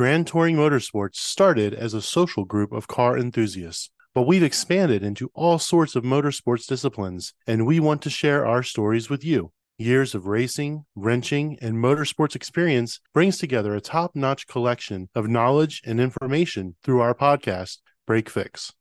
[0.00, 5.30] Grand Touring Motorsports started as a social group of car enthusiasts, but we've expanded into
[5.34, 9.52] all sorts of motorsports disciplines, and we want to share our stories with you.
[9.76, 15.82] Years of racing, wrenching, and motorsports experience brings together a top notch collection of knowledge
[15.84, 18.72] and information through our podcast, Break Fix.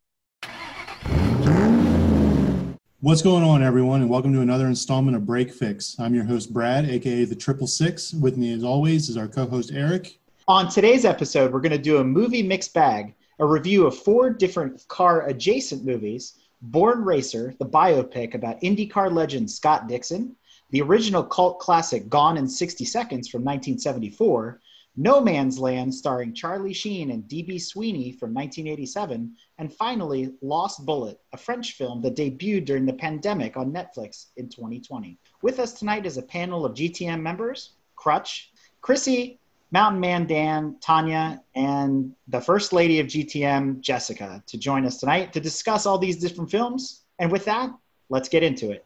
[3.02, 5.98] What's going on, everyone, and welcome to another installment of Break Fix.
[6.00, 8.14] I'm your host, Brad, aka the Triple Six.
[8.14, 10.19] With me, as always, is our co host, Eric.
[10.50, 14.32] On today's episode, we're going to do a movie mixed bag, a review of four
[14.32, 20.36] different car adjacent movies Born Racer, the biopic about IndyCar legend Scott Dixon,
[20.72, 24.60] the original cult classic Gone in 60 Seconds from 1974,
[24.98, 27.60] No Man's Land starring Charlie Sheen and D.B.
[27.60, 33.56] Sweeney from 1987, and finally Lost Bullet, a French film that debuted during the pandemic
[33.56, 35.20] on Netflix in 2020.
[35.44, 39.40] With us tonight is a panel of GTM members, Crutch, Chrissy,
[39.72, 45.32] Mountain Man Dan, Tanya, and the First Lady of GTM, Jessica, to join us tonight
[45.34, 47.04] to discuss all these different films.
[47.20, 47.70] And with that,
[48.10, 48.86] let's get into it.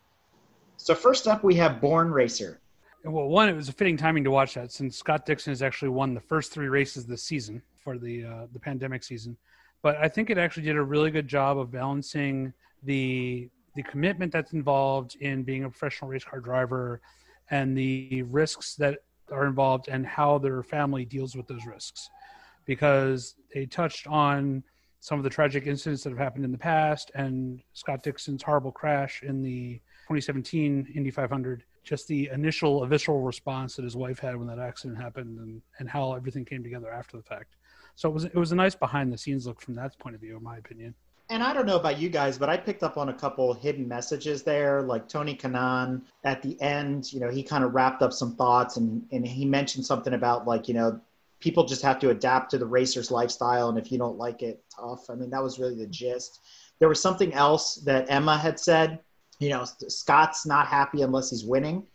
[0.77, 2.59] So first up, we have Born Racer.
[3.05, 5.89] Well, one, it was a fitting timing to watch that since Scott Dixon has actually
[5.89, 9.37] won the first three races this season for the uh, the pandemic season.
[9.81, 14.31] But I think it actually did a really good job of balancing the the commitment
[14.31, 17.01] that's involved in being a professional race car driver
[17.49, 18.99] and the risks that
[19.31, 22.09] are involved and how their family deals with those risks
[22.65, 24.63] because they touched on
[24.99, 28.71] some of the tragic incidents that have happened in the past and Scott Dixon's horrible
[28.71, 34.37] crash in the 2017 Indy 500, just the initial visceral response that his wife had
[34.37, 37.57] when that accident happened, and, and how everything came together after the fact.
[37.95, 40.21] So it was it was a nice behind the scenes look from that point of
[40.21, 40.95] view, in my opinion.
[41.29, 43.87] And I don't know about you guys, but I picked up on a couple hidden
[43.87, 44.81] messages there.
[44.81, 48.77] Like Tony Kanaan at the end, you know, he kind of wrapped up some thoughts
[48.77, 50.99] and, and he mentioned something about like, you know,
[51.39, 53.69] people just have to adapt to the racer's lifestyle.
[53.69, 55.09] And if you don't like it, tough.
[55.09, 56.41] I mean, that was really the gist.
[56.79, 58.99] There was something else that Emma had said
[59.43, 61.85] you know, Scott's not happy unless he's winning.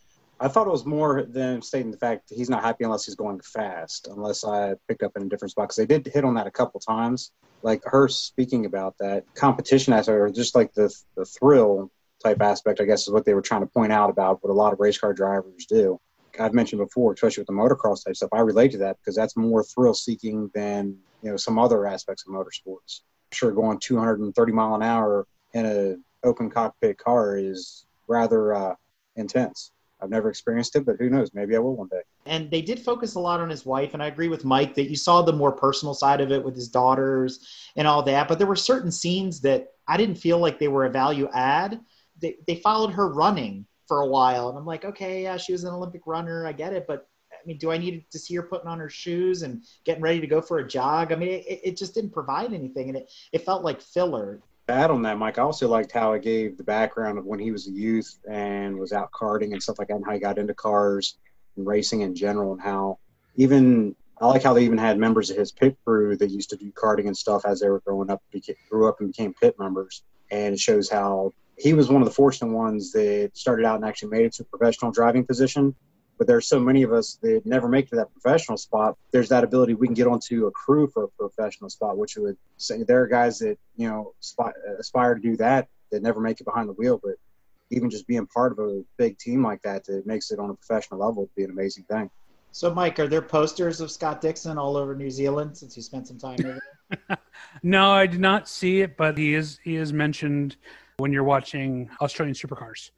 [0.41, 3.17] I thought it was more than stating the fact that he's not happy unless he's
[3.17, 5.65] going fast, unless I picked up in a different spot.
[5.65, 7.33] Because they did hit on that a couple times.
[7.63, 11.91] Like her speaking about that competition aspect, or just like the, the thrill
[12.23, 14.55] type aspect, I guess is what they were trying to point out about what a
[14.55, 16.01] lot of race car drivers do.
[16.39, 19.37] I've mentioned before, especially with the motocross type stuff, I relate to that because that's
[19.37, 23.01] more thrill seeking than, you know, some other aspects of motorsports.
[23.33, 28.75] Sure, going 230 mile an hour in a open cockpit car is rather uh,
[29.17, 29.73] intense.
[30.01, 31.35] I've never experienced it, but who knows?
[31.35, 32.03] Maybe I will one day.
[32.27, 34.89] And they did focus a lot on his wife, and I agree with Mike that
[34.89, 38.29] you saw the more personal side of it with his daughters and all that.
[38.29, 41.81] But there were certain scenes that I didn't feel like they were a value add.
[42.21, 45.65] They, they followed her running for a while, and I'm like, okay, yeah, she was
[45.65, 48.43] an Olympic runner, I get it, but I mean, do I need to see her
[48.43, 51.13] putting on her shoes and getting ready to go for a jog?
[51.13, 54.91] I mean, it, it just didn't provide anything, and it, it felt like filler add
[54.91, 57.67] on that, Mike, I also liked how it gave the background of when he was
[57.67, 60.55] a youth and was out karting and stuff like that, and how he got into
[60.55, 61.19] cars
[61.57, 62.99] and racing in general, and how
[63.37, 66.57] even I like how they even had members of his pit crew that used to
[66.57, 69.57] do karting and stuff as they were growing up, became, grew up and became pit
[69.59, 73.77] members, and it shows how he was one of the fortunate ones that started out
[73.77, 75.75] and actually made it to a professional driving position
[76.19, 78.99] but there's so many of us that never make to that professional spot.
[79.13, 82.37] There's that ability we can get onto a crew for a professional spot, which would
[82.57, 84.15] say there are guys that you know
[84.79, 87.15] aspire to do that that never make it behind the wheel, but
[87.71, 90.55] even just being part of a big team like that that makes it on a
[90.55, 92.11] professional level would be an amazing thing.
[92.51, 96.09] So, Mike, are there posters of Scott Dixon all over New Zealand since you spent
[96.09, 96.59] some time over
[97.09, 97.19] there?
[97.63, 100.57] no, I did not see it, but he is he is mentioned
[100.97, 102.91] when you're watching Australian Supercars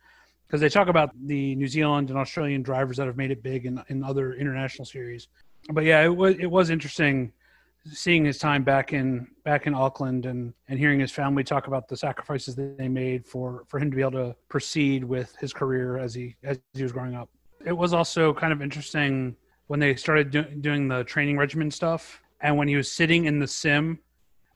[0.50, 3.66] because they talk about the New Zealand and Australian drivers that have made it big
[3.66, 5.28] in, in other international series.
[5.70, 7.32] But yeah, it was it was interesting
[7.92, 11.86] seeing his time back in back in Auckland and and hearing his family talk about
[11.86, 15.52] the sacrifices that they made for for him to be able to proceed with his
[15.52, 17.28] career as he as he was growing up.
[17.64, 19.36] It was also kind of interesting
[19.68, 23.38] when they started do, doing the training regimen stuff and when he was sitting in
[23.38, 24.00] the sim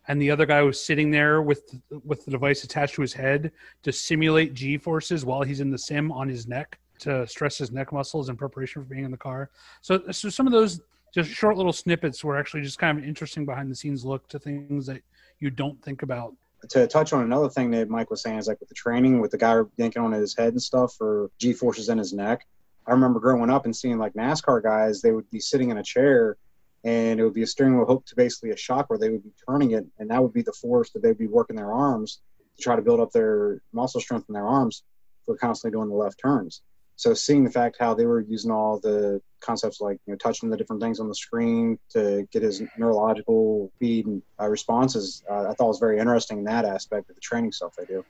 [0.08, 1.74] and the other guy was sitting there with
[2.04, 3.52] with the device attached to his head
[3.82, 7.72] to simulate G forces while he's in the sim on his neck to stress his
[7.72, 9.50] neck muscles in preparation for being in the car.
[9.82, 10.80] So, so some of those
[11.12, 14.28] just short little snippets were actually just kind of an interesting behind the scenes look
[14.28, 15.02] to things that
[15.38, 16.34] you don't think about.
[16.70, 19.30] To touch on another thing that Mike was saying is like with the training, with
[19.30, 22.46] the guy yanking on his head and stuff for G forces in his neck.
[22.86, 25.82] I remember growing up and seeing like NASCAR guys, they would be sitting in a
[25.82, 26.36] chair
[26.84, 29.24] and it would be a steering wheel hooked to basically a shock where they would
[29.24, 32.20] be turning it, and that would be the force that they'd be working their arms
[32.56, 34.82] to try to build up their muscle strength in their arms
[35.24, 36.62] for constantly doing the left turns.
[36.96, 40.48] So seeing the fact how they were using all the concepts like you know touching
[40.48, 45.48] the different things on the screen to get his neurological feed and uh, responses, uh,
[45.48, 48.04] I thought was very interesting in that aspect of the training stuff they do.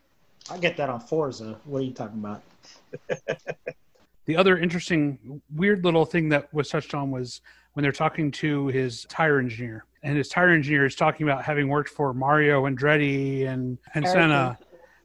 [0.50, 1.58] I get that on Forza.
[1.64, 2.42] What are you talking about?
[4.26, 7.40] the other interesting, weird little thing that was touched on was
[7.74, 11.68] when they're talking to his tire engineer, and his tire engineer is talking about having
[11.68, 14.58] worked for Mario Andretti and and Senna,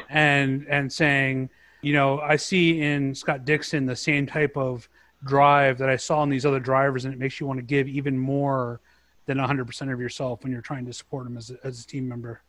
[0.09, 1.49] and and saying,
[1.81, 4.87] you know, I see in Scott Dixon the same type of
[5.25, 7.87] drive that I saw in these other drivers, and it makes you want to give
[7.87, 8.79] even more
[9.25, 12.07] than 100% of yourself when you're trying to support him as a, as a team
[12.07, 12.41] member.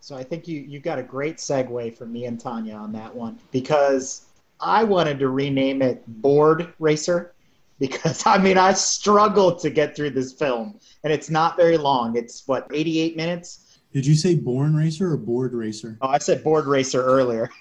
[0.00, 3.12] So I think you you got a great segue from me and Tanya on that
[3.12, 4.26] one because
[4.60, 7.34] I wanted to rename it Board Racer
[7.78, 12.16] because I mean I struggled to get through this film and it's not very long.
[12.16, 13.78] It's what 88 minutes.
[13.92, 15.96] Did you say Born Racer or Board Racer?
[16.02, 17.50] Oh, I said Board Racer earlier.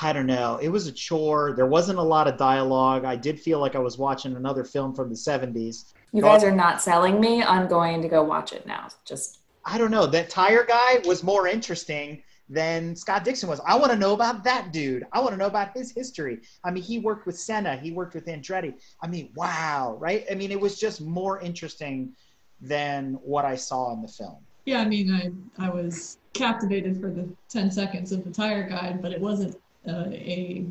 [0.00, 0.58] I don't know.
[0.60, 1.52] It was a chore.
[1.52, 3.04] There wasn't a lot of dialogue.
[3.04, 5.92] I did feel like I was watching another film from the 70s.
[6.12, 7.42] You guys are not selling me.
[7.42, 8.88] I'm going to go watch it now.
[9.04, 10.06] Just I don't know.
[10.06, 13.60] That tire guy was more interesting than Scott Dixon was.
[13.66, 15.04] I want to know about that dude.
[15.12, 16.40] I want to know about his history.
[16.64, 18.74] I mean, he worked with Senna, he worked with Andretti.
[19.02, 20.24] I mean, wow, right?
[20.30, 22.12] I mean, it was just more interesting
[22.60, 24.38] than what I saw in the film.
[24.64, 29.02] Yeah, I mean, I I was captivated for the 10 seconds of the tire guide,
[29.02, 29.56] but it wasn't
[29.88, 30.64] uh, a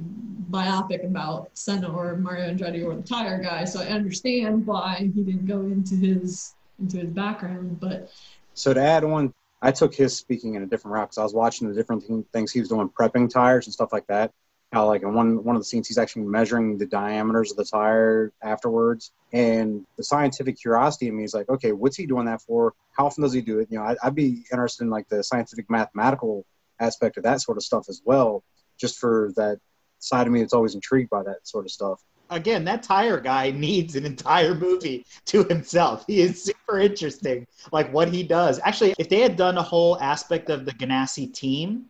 [0.50, 3.66] biopic about Senna or Mario Andretti or the tire guy.
[3.66, 8.10] So I understand why he didn't go into his into his background, but
[8.54, 11.34] so to add on, I took his speaking in a different route because I was
[11.34, 14.32] watching the different things he was doing, prepping tires and stuff like that.
[14.74, 17.66] How like in one one of the scenes he's actually measuring the diameters of the
[17.66, 22.42] tire afterwards, and the scientific curiosity in me is like, okay, what's he doing that
[22.42, 22.74] for?
[22.94, 23.68] How often does he do it?
[23.70, 26.46] You know, I'd, I'd be interested in like the scientific mathematical
[26.80, 28.44] aspect of that sort of stuff as well,
[28.80, 29.60] just for that
[30.00, 33.52] side of me that's always intrigued by that sort of stuff again, that tire guy
[33.56, 36.06] needs an entire movie to himself.
[36.08, 38.60] He is super interesting, like what he does.
[38.64, 41.86] Actually, if they had done a whole aspect of the Ganassi team,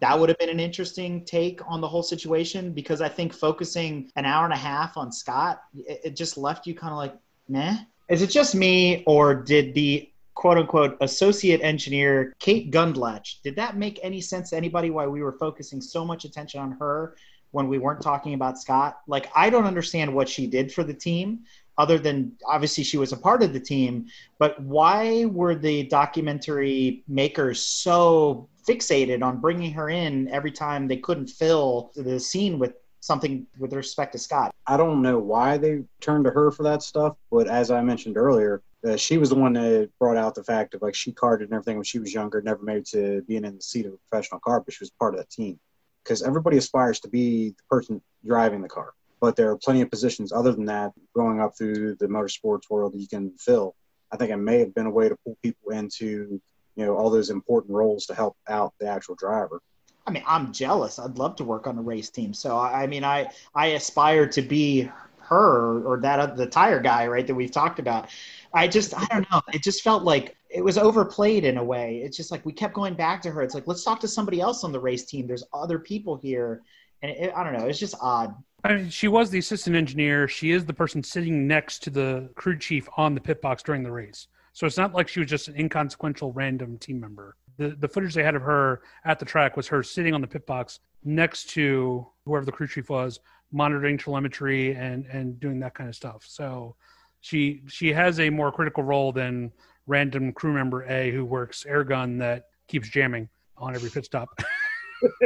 [0.00, 4.10] that would have been an interesting take on the whole situation because I think focusing
[4.16, 7.14] an hour and a half on Scott, it, it just left you kind of like,
[7.48, 7.76] meh.
[8.10, 13.76] Is it just me, or did the quote unquote associate engineer Kate Gundlach, did that
[13.76, 17.16] make any sense to anybody why we were focusing so much attention on her
[17.54, 18.98] when we weren't talking about Scott.
[19.06, 21.44] Like, I don't understand what she did for the team,
[21.78, 24.06] other than obviously she was a part of the team.
[24.40, 30.96] But why were the documentary makers so fixated on bringing her in every time they
[30.96, 34.52] couldn't fill the scene with something with respect to Scott?
[34.66, 38.16] I don't know why they turned to her for that stuff, but as I mentioned
[38.16, 41.44] earlier, uh, she was the one that brought out the fact of like she karted
[41.44, 43.98] and everything when she was younger, never made to being in the seat of a
[44.08, 45.60] professional car, but she was part of that team
[46.04, 48.92] because everybody aspires to be the person driving the car.
[49.20, 52.92] But there are plenty of positions other than that growing up through the motorsports world
[52.92, 53.74] that you can fill.
[54.12, 56.40] I think it may have been a way to pull people into,
[56.76, 59.60] you know, all those important roles to help out the actual driver.
[60.06, 60.98] I mean, I'm jealous.
[60.98, 62.34] I'd love to work on a race team.
[62.34, 64.90] So I mean, I I aspire to be
[65.20, 67.26] her or that the tire guy, right?
[67.26, 68.08] That we've talked about.
[68.52, 69.40] I just I don't know.
[69.52, 72.00] It just felt like it was overplayed in a way.
[72.04, 73.42] It's just like we kept going back to her.
[73.42, 75.26] It's like let's talk to somebody else on the race team.
[75.26, 76.62] There's other people here,
[77.02, 77.66] and it, I don't know.
[77.66, 78.34] It's just odd.
[78.62, 80.28] I mean, she was the assistant engineer.
[80.28, 83.82] She is the person sitting next to the crew chief on the pit box during
[83.82, 84.28] the race.
[84.52, 87.36] So it's not like she was just an inconsequential random team member.
[87.56, 90.28] The the footage they had of her at the track was her sitting on the
[90.28, 93.18] pit box next to whoever the crew chief was,
[93.50, 96.24] monitoring telemetry and and doing that kind of stuff.
[96.28, 96.76] So
[97.22, 99.50] she she has a more critical role than
[99.86, 104.28] random crew member A who works air gun that keeps jamming on every pit stop.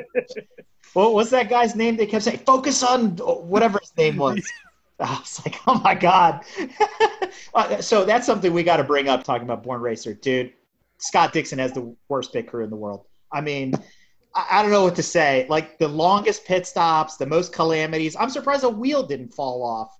[0.93, 1.97] what was that guy's name?
[1.97, 4.41] They kept saying, "Focus on whatever his name was."
[5.01, 6.45] I was like, "Oh my god!"
[7.55, 10.53] Uh, so that's something we got to bring up talking about Born Racer, dude.
[10.99, 13.07] Scott Dixon has the worst pit crew in the world.
[13.33, 13.73] I mean,
[14.35, 15.47] I don't know what to say.
[15.49, 18.17] Like the longest pit stops, the most calamities.
[18.17, 19.98] I'm surprised a wheel didn't fall off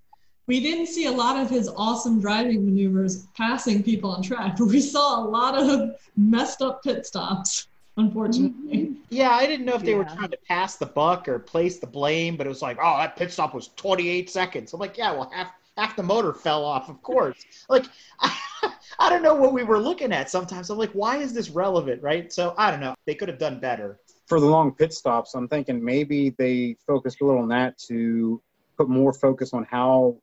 [0.49, 4.65] we didn't see a lot of his awesome driving maneuvers passing people on track, but
[4.75, 8.77] we saw a lot of messed up pit stops, unfortunately.
[8.77, 8.93] Mm-hmm.
[9.09, 9.99] Yeah, I didn't know if they yeah.
[9.99, 12.97] were trying to pass the buck or place the blame, but it was like, oh,
[12.97, 14.73] that pit stop was 28 seconds.
[14.73, 17.37] I'm like, yeah, well, half half the motor fell off, of course.
[17.69, 17.85] Like,
[18.19, 18.35] I,
[18.99, 20.71] I don't know what we were looking at sometimes.
[20.71, 22.33] I'm like, why is this relevant, right?
[22.33, 22.95] So I don't know.
[23.05, 23.99] They could have done better.
[24.25, 28.41] For the long pit stops, I'm thinking maybe they focused a little on that to
[28.77, 30.17] put more focus on how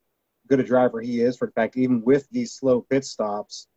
[0.48, 1.36] good a driver he is.
[1.36, 3.68] For the fact, even with these slow pit stops,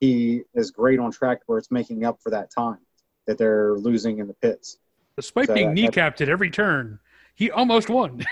[0.00, 2.78] he is great on track where it's making up for that time
[3.26, 4.78] that they're losing in the pits.
[5.16, 6.98] Despite so being uh, that, kneecapped at every turn,
[7.34, 8.24] he almost won.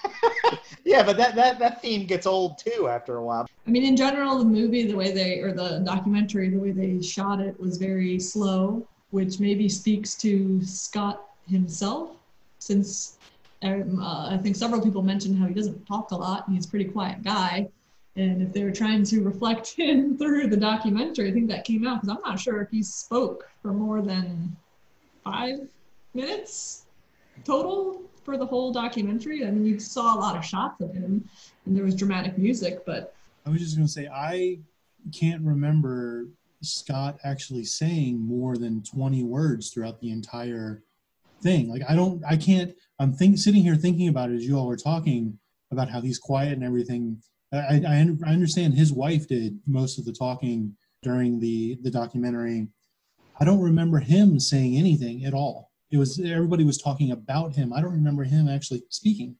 [0.84, 3.46] yeah, but that, that that theme gets old too after a while.
[3.66, 7.00] I mean, in general, the movie, the way they, or the documentary, the way they
[7.02, 12.10] shot it was very slow, which maybe speaks to Scott himself,
[12.58, 13.16] since
[13.62, 16.66] um, uh, I think several people mentioned how he doesn't talk a lot and he's
[16.66, 17.68] a pretty quiet guy.
[18.16, 21.86] And if they were trying to reflect him through the documentary, I think that came
[21.86, 24.56] out because I'm not sure if he spoke for more than
[25.24, 25.68] five
[26.14, 26.86] minutes
[27.44, 29.46] total for the whole documentary.
[29.46, 31.28] I mean, you saw a lot of shots of him
[31.66, 33.14] and there was dramatic music, but
[33.46, 34.58] I was just going to say, I
[35.12, 36.26] can't remember
[36.62, 40.82] Scott actually saying more than 20 words throughout the entire
[41.42, 41.70] thing.
[41.70, 44.66] Like, I don't, I can't, I'm think, sitting here thinking about it as you all
[44.66, 45.38] were talking
[45.72, 47.22] about how he's quiet and everything.
[47.50, 52.68] I, I, I understand his wife did most of the talking during the, the documentary.
[53.40, 55.70] I don't remember him saying anything at all.
[55.90, 57.72] It was everybody was talking about him.
[57.72, 59.34] I don't remember him actually speaking.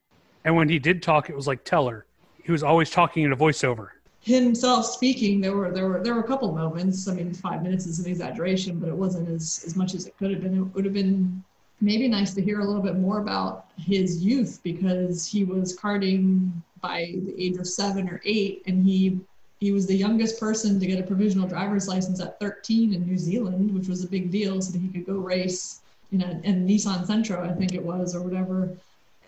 [0.45, 2.07] And when he did talk, it was like Teller.
[2.43, 3.89] He was always talking in a voiceover.
[4.23, 7.07] himself speaking, there were there were there were a couple moments.
[7.07, 10.17] I mean, five minutes is an exaggeration, but it wasn't as as much as it
[10.17, 10.57] could have been.
[10.57, 11.45] It would have been
[11.81, 16.53] maybe nice to hear a little bit more about his youth because he was karting
[16.81, 19.21] by the age of seven or eight, and he
[19.61, 23.19] he was the youngest person to get a provisional driver's license at 13 in New
[23.19, 25.81] Zealand, which was a big deal, so that he could go race
[26.13, 28.71] in a, in Nissan Sentra, I think it was, or whatever.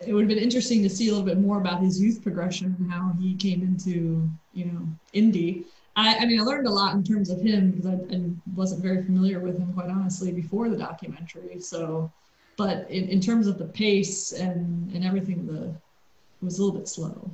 [0.07, 2.75] It would have been interesting to see a little bit more about his youth progression
[2.79, 5.65] and how he came into, you know, Indy.
[5.95, 8.23] I, I mean, I learned a lot in terms of him because I, I
[8.57, 11.61] wasn't very familiar with him, quite honestly, before the documentary.
[11.61, 12.11] So,
[12.57, 16.79] but in, in terms of the pace and, and everything, the it was a little
[16.79, 17.31] bit slow.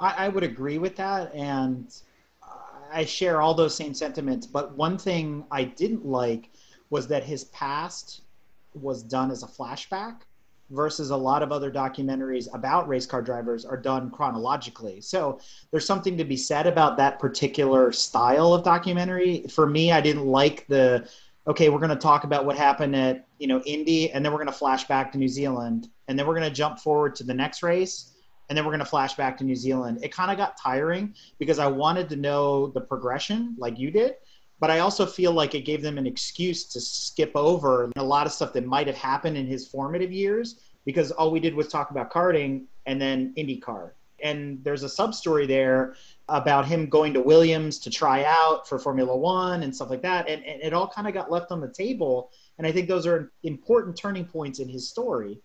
[0.00, 1.94] I, I would agree with that, and
[2.92, 4.46] I share all those same sentiments.
[4.46, 6.50] But one thing I didn't like
[6.90, 8.22] was that his past
[8.74, 10.20] was done as a flashback
[10.70, 15.00] versus a lot of other documentaries about race car drivers are done chronologically.
[15.00, 19.44] So there's something to be said about that particular style of documentary.
[19.48, 21.08] For me, I didn't like the
[21.46, 24.38] okay, we're going to talk about what happened at, you know, Indy and then we're
[24.38, 27.24] going to flash back to New Zealand and then we're going to jump forward to
[27.24, 28.12] the next race
[28.48, 29.98] and then we're going to flash back to New Zealand.
[30.02, 34.14] It kind of got tiring because I wanted to know the progression like you did,
[34.60, 38.26] but I also feel like it gave them an excuse to skip over a lot
[38.26, 41.68] of stuff that might have happened in his formative years because all we did was
[41.68, 43.90] talk about karting and then IndyCar.
[44.22, 45.94] And there's a sub story there
[46.28, 50.28] about him going to Williams to try out for Formula One and stuff like that.
[50.28, 52.30] And, and it all kind of got left on the table.
[52.58, 55.40] And I think those are important turning points in his story.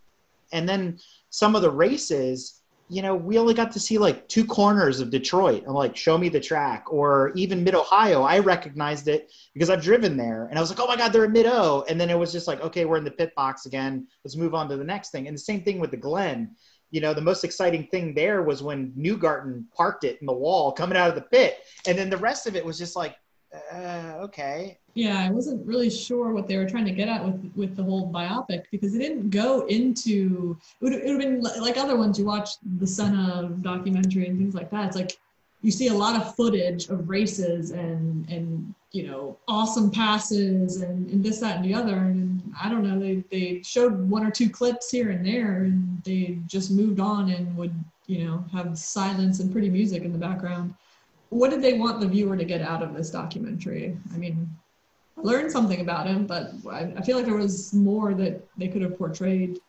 [0.53, 0.99] And then
[1.29, 5.09] some of the races, you know, we only got to see like two corners of
[5.09, 5.63] Detroit.
[5.65, 6.85] I'm like, show me the track.
[6.91, 10.47] Or even Mid Ohio, I recognized it because I've driven there.
[10.47, 11.85] And I was like, oh my God, they're in Mid O.
[11.87, 14.07] And then it was just like, okay, we're in the pit box again.
[14.25, 15.27] Let's move on to the next thing.
[15.27, 16.55] And the same thing with the Glen.
[16.89, 20.73] You know, the most exciting thing there was when Newgarden parked it in the wall
[20.73, 21.59] coming out of the pit.
[21.87, 23.15] And then the rest of it was just like,
[23.71, 24.77] uh, okay.
[24.93, 27.83] Yeah, I wasn't really sure what they were trying to get at with with the
[27.83, 31.97] whole biopic because it didn't go into it would, it would have been like other
[31.97, 34.87] ones you watch the Son of documentary and things like that.
[34.87, 35.17] It's like
[35.61, 41.09] you see a lot of footage of races and and you know awesome passes and,
[41.09, 44.31] and this that and the other and I don't know they they showed one or
[44.31, 47.73] two clips here and there and they just moved on and would
[48.07, 50.73] you know have silence and pretty music in the background
[51.31, 53.97] what did they want the viewer to get out of this documentary?
[54.13, 54.49] I mean,
[55.17, 58.67] I learned something about him, but I, I feel like there was more that they
[58.67, 59.59] could have portrayed.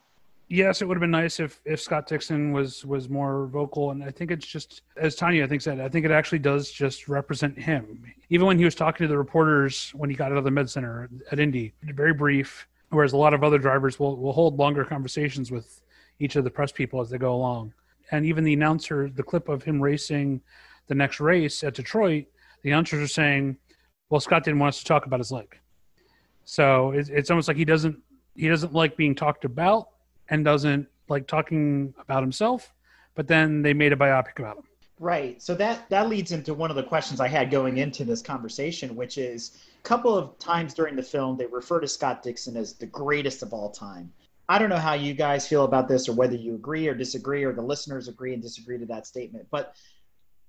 [0.49, 4.02] Yes, it would have been nice if if Scott Dixon was was more vocal, and
[4.02, 5.81] I think it's just as Tanya I think said.
[5.81, 8.04] I think it actually does just represent him.
[8.28, 10.69] Even when he was talking to the reporters when he got out of the med
[10.69, 12.66] center at Indy, very brief.
[12.90, 15.81] Whereas a lot of other drivers will will hold longer conversations with
[16.19, 17.73] each of the press people as they go along,
[18.11, 20.42] and even the announcer, the clip of him racing
[20.88, 22.26] the next race at Detroit,
[22.62, 23.56] the announcers are saying,
[24.10, 25.58] "Well, Scott didn't want us to talk about his leg."
[26.44, 27.98] So it's, it's almost like he doesn't
[28.34, 29.88] he doesn't like being talked about
[30.28, 32.72] and doesn't like talking about himself.
[33.14, 34.64] But then they made a biopic about him.
[34.98, 35.42] Right.
[35.42, 38.94] So that that leads into one of the questions I had going into this conversation,
[38.94, 42.74] which is a couple of times during the film they refer to Scott Dixon as
[42.74, 44.12] the greatest of all time.
[44.48, 47.44] I don't know how you guys feel about this or whether you agree or disagree
[47.44, 49.46] or the listeners agree and disagree to that statement.
[49.50, 49.74] But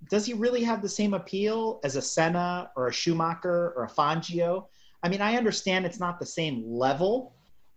[0.09, 3.89] does he really have the same appeal as a Senna or a Schumacher or a
[3.89, 4.65] Fangio?
[5.01, 7.33] I mean, I understand it's not the same level,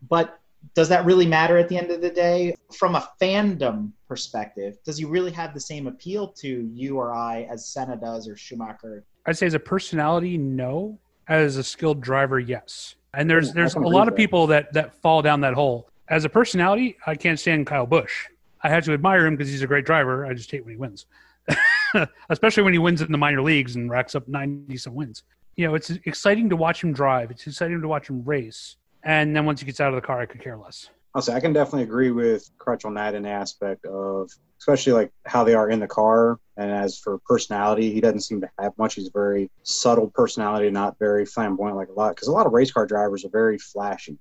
[0.08, 0.38] but
[0.74, 2.54] does that really matter at the end of the day?
[2.76, 7.46] From a fandom perspective, does he really have the same appeal to you or I
[7.50, 9.04] as Senna does or Schumacher?
[9.26, 10.98] I'd say as a personality, no.
[11.28, 12.94] As a skilled driver, yes.
[13.12, 15.88] And there's there's a lot of people that that fall down that hole.
[16.08, 18.26] As a personality, I can't stand Kyle Busch.
[18.62, 20.24] I have to admire him because he's a great driver.
[20.24, 21.06] I just hate when he wins,
[22.30, 25.22] especially when he wins in the minor leagues and racks up 90 some wins.
[25.56, 27.30] You know, it's exciting to watch him drive.
[27.30, 28.76] It's exciting to watch him race.
[29.02, 30.90] And then once he gets out of the car, I could care less.
[31.14, 35.12] I'll say I can definitely agree with Crutch on that in aspect of especially like
[35.24, 36.38] how they are in the car.
[36.56, 38.94] And as for personality, he doesn't seem to have much.
[38.94, 42.14] He's very subtle personality, not very flamboyant like a lot.
[42.14, 44.18] Because a lot of race car drivers are very flashy.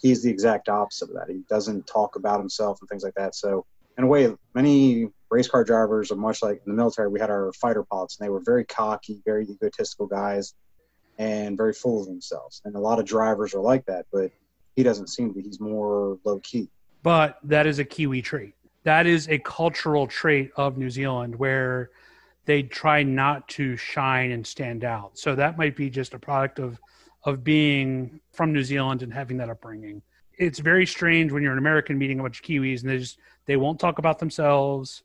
[0.00, 1.28] He's the exact opposite of that.
[1.28, 3.34] He doesn't talk about himself and things like that.
[3.34, 3.64] So
[3.98, 7.08] in a way, many race car drivers are much like in the military.
[7.08, 10.54] We had our fighter pilots, and they were very cocky, very egotistical guys,
[11.18, 12.60] and very full of themselves.
[12.64, 14.30] And a lot of drivers are like that, but
[14.76, 15.40] he doesn't seem to.
[15.40, 16.68] He's more low key.
[17.02, 18.54] But that is a Kiwi trait.
[18.84, 21.90] That is a cultural trait of New Zealand where
[22.44, 25.18] they try not to shine and stand out.
[25.18, 26.78] So that might be just a product of
[27.24, 30.02] of being from New Zealand and having that upbringing.
[30.38, 33.18] It's very strange when you're an American meeting a bunch of Kiwis and they just
[33.46, 35.04] they won't talk about themselves.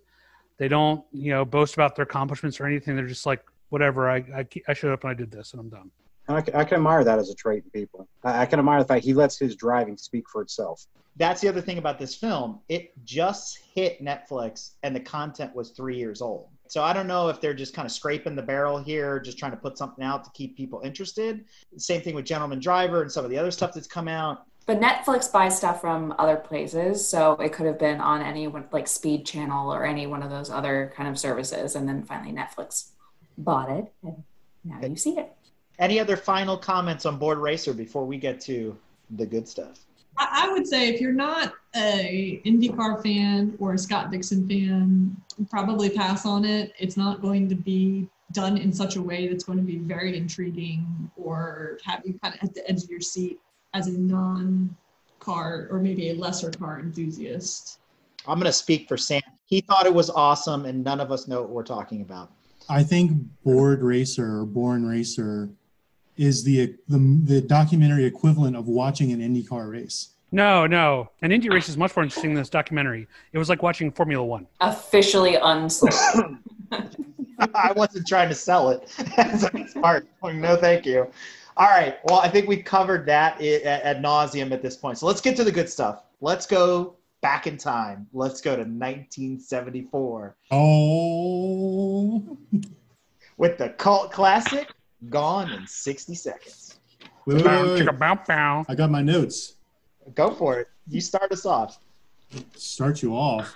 [0.57, 2.95] They don't, you know, boast about their accomplishments or anything.
[2.95, 4.09] They're just like, whatever.
[4.09, 5.91] I I, I showed up and I did this and I'm done.
[6.27, 8.07] And I, can- I can admire that as a trait in people.
[8.23, 10.85] I, I can admire the fact he lets his driving speak for itself.
[11.15, 12.59] That's the other thing about this film.
[12.69, 16.47] It just hit Netflix and the content was three years old.
[16.67, 19.51] So I don't know if they're just kind of scraping the barrel here, just trying
[19.51, 21.45] to put something out to keep people interested.
[21.77, 24.43] Same thing with Gentleman Driver and some of the other stuff that's come out.
[24.67, 28.65] But Netflix buys stuff from other places, so it could have been on any one
[28.73, 32.33] like Speed Channel or any one of those other kind of services, and then finally
[32.33, 32.89] Netflix
[33.37, 34.23] bought it, and
[34.65, 35.31] now you see it.
[35.79, 38.77] Any other final comments on Board Racer before we get to
[39.11, 39.85] the good stuff?
[40.17, 45.15] I, I would say if you're not a IndyCar fan or a Scott Dixon fan,
[45.49, 46.73] probably pass on it.
[46.77, 50.17] It's not going to be done in such a way that's going to be very
[50.17, 53.39] intriguing or have you kind of at the edge of your seat
[53.73, 57.79] as a non-car or maybe a lesser car enthusiast.
[58.27, 59.21] I'm going to speak for Sam.
[59.45, 62.31] He thought it was awesome, and none of us know what we're talking about.
[62.69, 65.49] I think Board Racer or Born Racer
[66.17, 70.09] is the, the the documentary equivalent of watching an IndyCar race.
[70.31, 71.09] No, no.
[71.21, 73.07] An indie race is much more interesting than this documentary.
[73.31, 74.45] It was like watching Formula One.
[74.59, 75.93] Officially unsold.
[77.53, 78.91] I wasn't trying to sell it.
[79.15, 80.07] That's a smart.
[80.23, 81.09] No, thank you.
[81.57, 81.97] All right.
[82.03, 84.99] Well, I think we've covered that at, ad nauseum at this point.
[84.99, 86.03] So let's get to the good stuff.
[86.21, 88.07] Let's go back in time.
[88.13, 92.37] Let's go to 1974 Oh,
[93.37, 94.69] with the cult classic
[95.09, 96.79] "Gone in 60 Seconds."
[97.25, 97.81] wait, wait, wait, wait.
[97.87, 98.65] chicka, bow, bow.
[98.69, 99.55] I got my notes.
[100.13, 100.67] Go for it.
[100.87, 101.79] You start us off.
[102.55, 103.53] Start you off.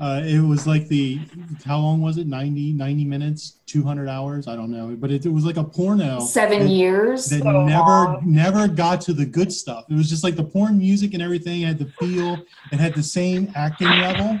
[0.00, 1.20] Uh, it was like the
[1.64, 5.28] how long was it 90 90 minutes 200 hours i don't know but it, it
[5.28, 7.26] was like a porno Seven that- years.
[7.26, 9.84] that never never got to the good stuff.
[9.88, 12.38] It was just like the porn music and everything had the feel.
[12.72, 14.40] It had the same acting level,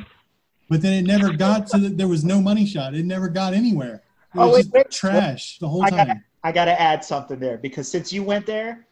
[0.68, 1.78] but then it never got to.
[1.78, 2.94] The, there was no money shot.
[2.94, 4.02] It never got anywhere.
[4.34, 4.90] It Oh, was wait, just wait.
[4.90, 6.24] trash the whole I got time.
[6.42, 8.86] I got to add something there because since you went there,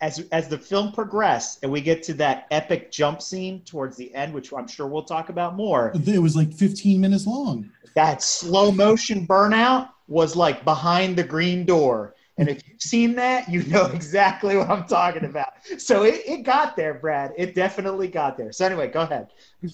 [0.00, 4.14] as as the film progressed and we get to that epic jump scene towards the
[4.14, 7.70] end, which I'm sure we'll talk about more, It was like 15 minutes long.
[7.94, 12.14] that slow motion burnout was like behind the green door.
[12.38, 15.52] And if you've seen that, you know exactly what I'm talking about.
[15.76, 17.32] So it, it got there, Brad.
[17.36, 18.50] It definitely got there.
[18.52, 19.28] So anyway, go ahead.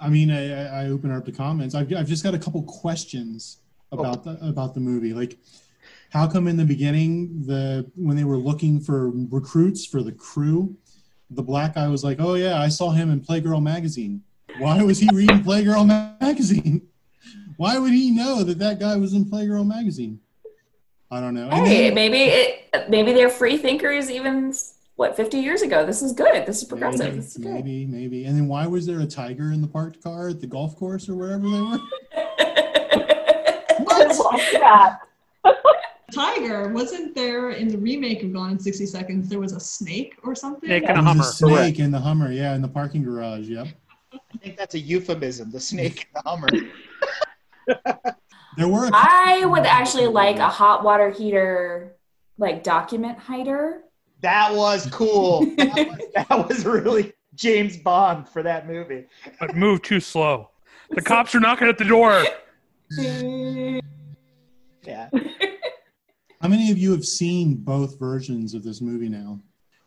[0.00, 1.74] I mean, I, I open up the comments.
[1.74, 3.58] I've, I've just got a couple questions
[3.90, 5.12] about the about the movie.
[5.12, 5.38] Like,
[6.10, 10.76] how come in the beginning, the when they were looking for recruits for the crew,
[11.30, 14.22] the black guy was like, "Oh yeah, I saw him in Playgirl magazine."
[14.58, 15.86] Why was he reading Playgirl
[16.20, 16.82] magazine?
[17.58, 20.20] Why would he know that that guy was in Playgirl magazine?
[21.10, 21.50] I don't know.
[21.50, 22.88] Hey, then- maybe it.
[22.88, 24.10] Maybe they're free thinkers.
[24.10, 24.54] Even
[24.96, 25.84] what fifty years ago.
[25.84, 26.46] This is good.
[26.46, 27.00] This is progressive.
[27.06, 28.24] maybe, This is maybe, maybe.
[28.24, 31.08] And then why was there a tiger in the parked car at the golf course
[31.08, 31.78] or wherever they were?
[33.80, 35.00] What?
[36.12, 39.28] Tiger wasn't there in the remake of Gone in 60 Seconds?
[39.28, 40.68] There was a snake or something.
[40.68, 41.20] Snake and a Hummer.
[41.20, 43.48] a snake in the Hummer, yeah, in the parking garage.
[43.48, 43.68] Yep.
[44.12, 46.48] I think that's a euphemism, the snake and the Hummer.
[48.56, 48.86] There were.
[48.86, 51.96] A I would actually like a hot water heater,
[52.38, 53.82] like document hider.
[54.20, 55.46] That was cool.
[55.56, 59.04] That was, that was really James Bond for that movie.
[59.38, 60.50] But move too slow.
[60.90, 62.24] The cops are knocking at the door.
[64.86, 65.10] Yeah.
[66.40, 69.40] How many of you have seen both versions of this movie now?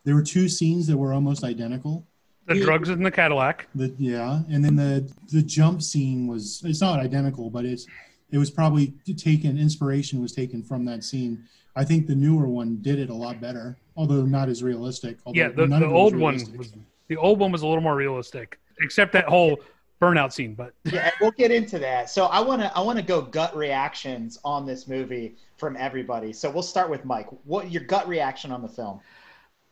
[0.03, 2.05] There were two scenes that were almost identical.
[2.47, 3.67] The drugs in the Cadillac.
[3.75, 7.85] The, yeah, and then the the jump scene was it's not identical, but it's
[8.31, 11.47] it was probably taken inspiration was taken from that scene.
[11.75, 15.17] I think the newer one did it a lot better, although not as realistic.
[15.27, 16.73] Yeah, the, the old one was
[17.07, 19.61] the old one was a little more realistic, except that whole
[20.01, 20.55] burnout scene.
[20.55, 22.09] But yeah, we'll get into that.
[22.09, 26.33] So I want to I want to go gut reactions on this movie from everybody.
[26.33, 27.27] So we'll start with Mike.
[27.45, 28.99] What your gut reaction on the film?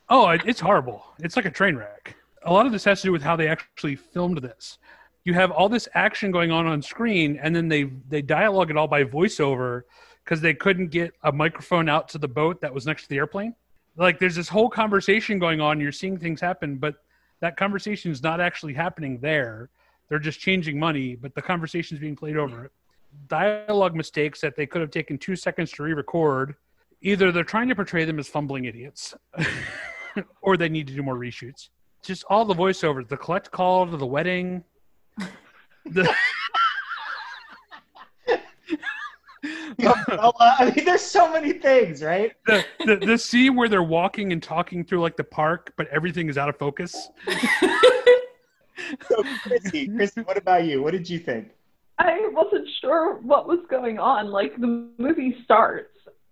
[0.10, 1.04] oh, it, it's horrible.
[1.20, 2.16] It's like a train wreck.
[2.44, 4.78] A lot of this has to do with how they actually filmed this.
[5.26, 8.78] You have all this action going on on screen, and then they they dialogue it
[8.78, 9.84] all by voiceover
[10.24, 13.18] because they couldn't get a microphone out to the boat that was next to the
[13.18, 13.56] airplane.
[13.98, 15.80] Like there's this whole conversation going on.
[15.82, 16.96] You're seeing things happen, but
[17.42, 19.70] that conversation is not actually happening there.
[20.10, 22.72] They're just changing money, but the conversation is being played over it.
[23.28, 26.56] Dialogue mistakes that they could have taken two seconds to re-record.
[27.02, 29.16] Either they're trying to portray them as fumbling idiots,
[30.42, 31.70] or they need to do more reshoots.
[32.04, 34.64] Just all the voiceovers, the collect call to the wedding,
[35.86, 36.14] the
[39.82, 42.34] I mean, there's so many things, right?
[42.46, 46.30] the, the the scene where they're walking and talking through like the park, but everything
[46.30, 47.10] is out of focus.
[49.08, 50.82] So, Chrissy, Chrissy, what about you?
[50.82, 51.50] What did you think?
[52.00, 54.32] I wasn't sure what was going on.
[54.32, 55.90] Like the movie starts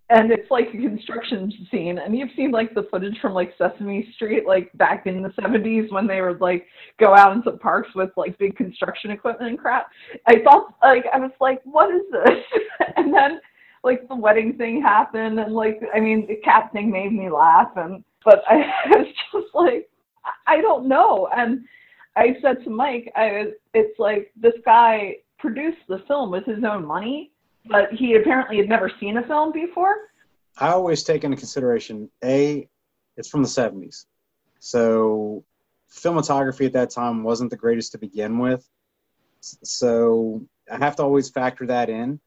[0.09, 4.09] and it's like a construction scene and you've seen like the footage from like Sesame
[4.15, 6.65] Street like back in the 70s when they would like
[6.97, 9.87] go out into parks with like big construction equipment and crap.
[10.25, 12.87] I thought like I was like what is this?
[12.95, 13.41] and then
[13.83, 17.71] like the wedding thing happened and like I mean the cat thing made me laugh
[17.75, 19.89] and but I was just like
[20.47, 21.65] I I don't know and
[22.17, 26.83] I said to Mike, I it's like this guy produced the film with his own
[26.83, 27.31] money,
[27.67, 29.95] but he apparently had never seen a film before.
[30.57, 32.67] I always take into consideration a,
[33.17, 34.05] it's from the '70s,
[34.59, 35.43] so
[35.91, 38.67] filmography at that time wasn't the greatest to begin with.
[39.41, 42.19] So I have to always factor that in.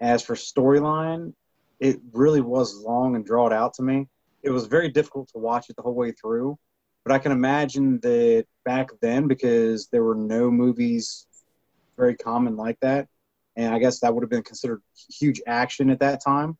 [0.00, 1.32] As for storyline,
[1.78, 4.08] it really was long and drawn out to me.
[4.42, 6.58] It was very difficult to watch it the whole way through.
[7.06, 11.28] But I can imagine that back then, because there were no movies
[11.96, 13.06] very common like that,
[13.54, 16.58] and I guess that would have been considered huge action at that time.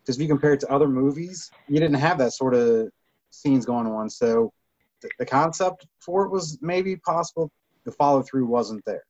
[0.00, 2.90] Because if you compare it to other movies, you didn't have that sort of
[3.30, 4.10] scenes going on.
[4.10, 4.52] So
[5.00, 7.52] the, the concept for it was maybe possible.
[7.84, 9.04] The follow through wasn't there.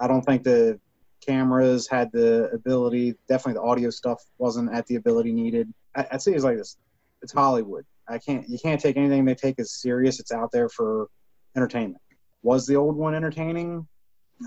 [0.00, 0.78] I don't think the
[1.26, 3.14] cameras had the ability.
[3.26, 5.72] Definitely the audio stuff wasn't at the ability needed.
[5.96, 6.76] I, I'd say it's like this.
[7.22, 7.86] It's Hollywood.
[8.08, 8.48] I can't.
[8.48, 10.20] You can't take anything they take as serious.
[10.20, 11.08] It's out there for
[11.56, 12.02] entertainment.
[12.42, 13.86] Was the old one entertaining?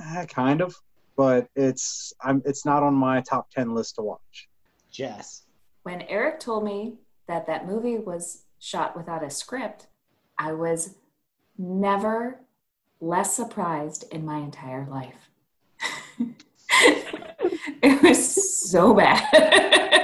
[0.02, 0.76] Eh, kind of,
[1.18, 2.14] but it's.
[2.22, 2.42] I'm.
[2.46, 4.48] It's not on my top ten list to watch.
[4.92, 5.44] Jess.
[5.84, 6.96] when Eric told me
[7.28, 9.88] that that movie was shot without a script,
[10.38, 10.96] I was
[11.58, 12.40] never
[13.02, 15.30] less surprised in my entire life.
[17.82, 19.96] it was so bad.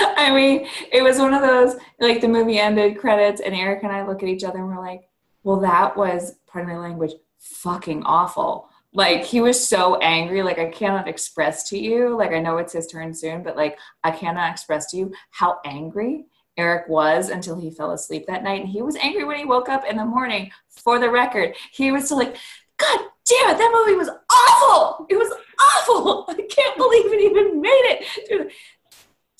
[0.16, 3.92] I mean, it was one of those like the movie ended credits, and Eric and
[3.92, 5.08] I look at each other and we're like,
[5.42, 8.68] well, that was, pardon my language, fucking awful.
[8.92, 10.42] Like he was so angry.
[10.42, 12.16] Like I cannot express to you.
[12.16, 15.58] Like I know it's his turn soon, but like I cannot express to you how
[15.64, 18.62] angry Eric was until he fell asleep that night.
[18.62, 20.50] And he was angry when he woke up in the morning.
[20.68, 22.36] For the record, he was still like,
[22.78, 25.06] God damn it, that movie was awful.
[25.08, 26.24] It was awful.
[26.28, 28.28] I can't believe it even made it.
[28.28, 28.50] Dude,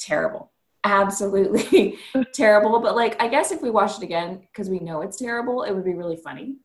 [0.09, 0.51] terrible.
[0.85, 1.99] Absolutely
[2.35, 2.81] terrible.
[2.81, 5.73] But like, I guess if we watched it again, because we know it's terrible, it
[5.73, 6.57] would be really funny.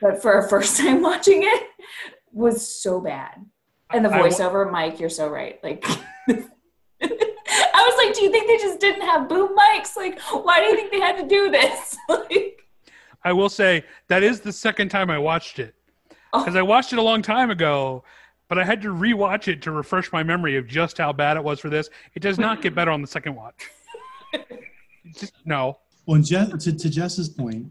[0.00, 1.62] But for a first time watching it,
[2.32, 3.44] was so bad.
[3.92, 5.58] And the voiceover, Mike, you're so right.
[5.62, 5.84] Like,
[6.28, 6.34] I
[7.00, 9.96] was like, do you think they just didn't have boom mics?
[9.96, 11.96] Like, why do you think they had to do this?
[12.08, 12.62] like,
[13.24, 15.74] I will say that is the second time I watched it
[16.32, 16.40] Oh.
[16.40, 18.04] because I watched it a long time ago,
[18.48, 21.44] but I had to rewatch it to refresh my memory of just how bad it
[21.44, 21.90] was for this.
[22.14, 23.70] It does not get better on the second watch.
[25.14, 25.78] Just, no.
[26.06, 27.66] Well, Je- to, to Jess's point,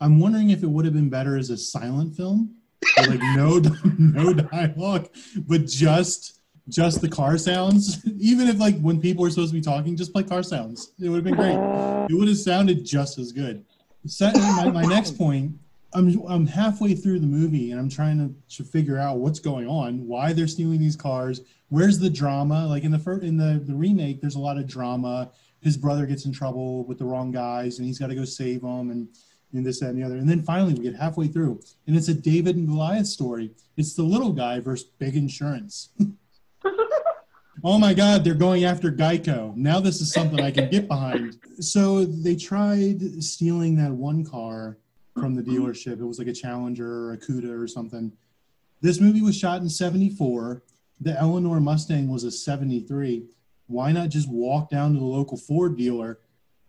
[0.00, 2.54] I'm wondering if it would have been better as a silent film,
[2.98, 3.58] like no
[3.98, 5.08] no dialogue,
[5.46, 8.04] but just just the car sounds.
[8.18, 10.92] Even if like when people were supposed to be talking, just play car sounds.
[11.00, 12.08] It would have been great.
[12.10, 13.64] It would have sounded just as good.
[14.20, 15.52] My, my next point.
[15.92, 19.66] I'm I'm halfway through the movie and I'm trying to, to figure out what's going
[19.66, 22.66] on, why they're stealing these cars, where's the drama?
[22.66, 25.30] Like in the first in the the remake, there's a lot of drama.
[25.60, 28.62] His brother gets in trouble with the wrong guys and he's got to go save
[28.62, 29.08] them and
[29.52, 30.16] and this that and the other.
[30.16, 33.50] And then finally we get halfway through and it's a David and Goliath story.
[33.76, 35.88] It's the little guy versus big insurance.
[37.64, 39.56] oh my God, they're going after Geico.
[39.56, 41.38] Now this is something I can get behind.
[41.58, 44.78] So they tried stealing that one car
[45.20, 45.64] from the mm-hmm.
[45.64, 46.00] dealership.
[46.00, 48.12] It was like a Challenger or a Cuda or something.
[48.80, 50.62] This movie was shot in 74.
[51.00, 53.24] The Eleanor Mustang was a 73.
[53.66, 56.18] Why not just walk down to the local Ford dealer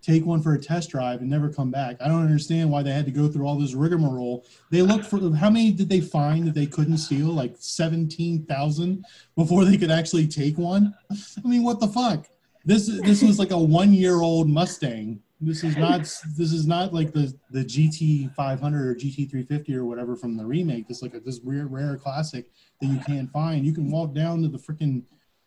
[0.01, 1.97] take one for a test drive and never come back.
[2.01, 4.45] I don't understand why they had to go through all this rigmarole.
[4.69, 7.27] They looked for how many did they find that they couldn't steal?
[7.27, 10.93] Like 17,000 before they could actually take one?
[11.11, 12.27] I mean, what the fuck?
[12.63, 15.19] This this was like a 1-year-old Mustang.
[15.43, 19.85] This is not this is not like the the GT 500 or GT 350 or
[19.85, 20.87] whatever from the remake.
[20.87, 23.65] This like a, this rare rare classic that you can't find.
[23.65, 25.01] You can walk down to the freaking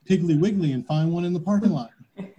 [0.09, 1.91] Piggly Wiggly and find one in the parking lot.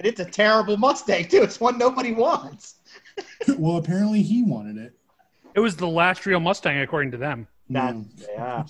[0.00, 1.42] And it's a terrible Mustang too.
[1.42, 2.76] It's one nobody wants.
[3.58, 4.94] well, apparently he wanted it.
[5.54, 7.46] It was the last real Mustang, according to them.
[7.68, 7.94] That,
[8.32, 8.64] Yeah.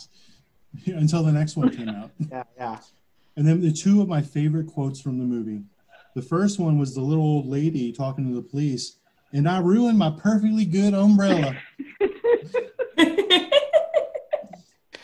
[0.84, 2.10] yeah, Until the next one came out.
[2.32, 2.78] yeah, yeah.
[3.36, 5.62] And then the two of my favorite quotes from the movie.
[6.14, 8.96] The first one was the little old lady talking to the police,
[9.32, 11.56] and I ruined my perfectly good umbrella.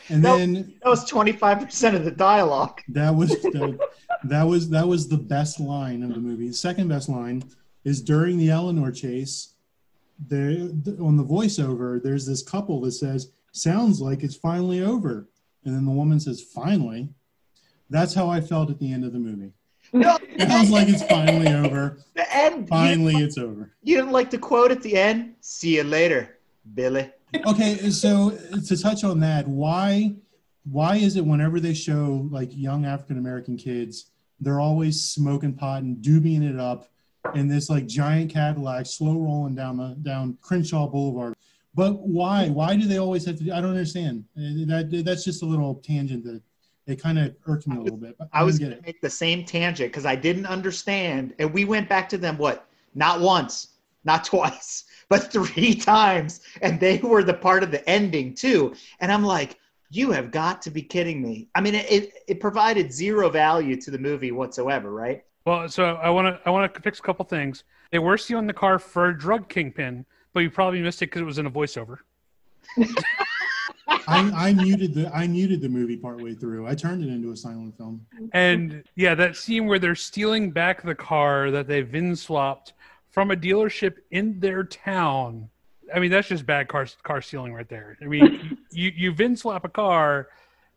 [0.09, 0.39] And Nope.
[0.39, 2.81] then That was twenty five percent of the dialogue.
[2.91, 3.77] that was the,
[4.25, 6.47] that was that was the best line of the movie.
[6.47, 7.43] The second best line
[7.85, 9.55] is during the Eleanor chase.
[10.29, 10.51] There
[11.01, 15.29] on the voiceover, there's this couple that says, "Sounds like it's finally over,"
[15.65, 17.09] and then the woman says, "Finally."
[17.91, 19.53] That's how I felt at the end of the movie.
[19.93, 21.99] No, It sounds like it's finally over.
[22.15, 22.69] the end.
[22.69, 23.73] Finally, it's over.
[23.83, 25.35] You didn't like the quote at the end?
[25.41, 26.39] See you later,
[26.75, 27.11] Billy.
[27.47, 28.31] Okay, so
[28.67, 30.15] to touch on that, why
[30.71, 35.83] why is it whenever they show like young African American kids, they're always smoking pot
[35.83, 36.89] and doobieing it up
[37.35, 41.35] in this like giant Cadillac, slow rolling down the down Crenshaw Boulevard?
[41.75, 42.49] But why?
[42.49, 43.53] Why do they always have to?
[43.53, 44.25] I don't understand.
[44.35, 46.43] That that's just a little tangent that
[46.87, 48.17] it kind of irked me a little bit.
[48.19, 51.35] but I was going to make the same tangent because I didn't understand.
[51.39, 52.69] And we went back to them, what?
[52.95, 53.69] Not once,
[54.05, 56.41] not twice, but three times.
[56.63, 58.75] And they were the part of the ending too.
[59.01, 59.59] And I'm like,
[59.91, 61.49] you have got to be kidding me.
[61.55, 65.25] I mean, it, it, it provided zero value to the movie whatsoever, right?
[65.45, 67.63] Well, so I want to I want to fix a couple things.
[67.93, 71.23] They were stealing the car for a drug kingpin, but you probably missed it because
[71.23, 71.99] it was in a voiceover.
[74.09, 76.67] I, I muted the I muted the movie partway through.
[76.67, 78.07] I turned it into a silent film.
[78.33, 82.75] And yeah, that scene where they're stealing back the car that they've VIN swapped
[83.11, 85.49] from a dealership in their town.
[85.95, 87.97] I mean, that's just bad car car stealing right there.
[88.01, 90.29] I mean, you you VIN swap a car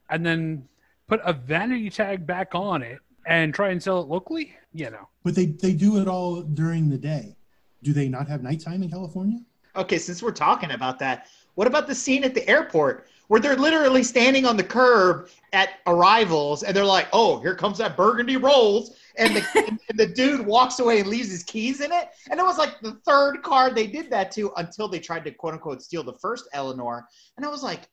[0.10, 0.68] and then
[1.08, 4.56] put a vanity tag back on it and try and sell it locally.
[4.74, 7.36] You know, But they they do it all during the day.
[7.84, 9.40] Do they not have nighttime in California?
[9.76, 13.56] Okay, since we're talking about that, what about the scene at the airport where they're
[13.56, 18.38] literally standing on the curb at arrivals and they're like, "Oh, here comes that burgundy
[18.38, 22.10] rolls," and the and the dude walks away and leaves his keys in it.
[22.30, 25.32] And it was like the third car they did that to until they tried to
[25.32, 27.08] quote unquote steal the first Eleanor.
[27.38, 27.88] And I was like,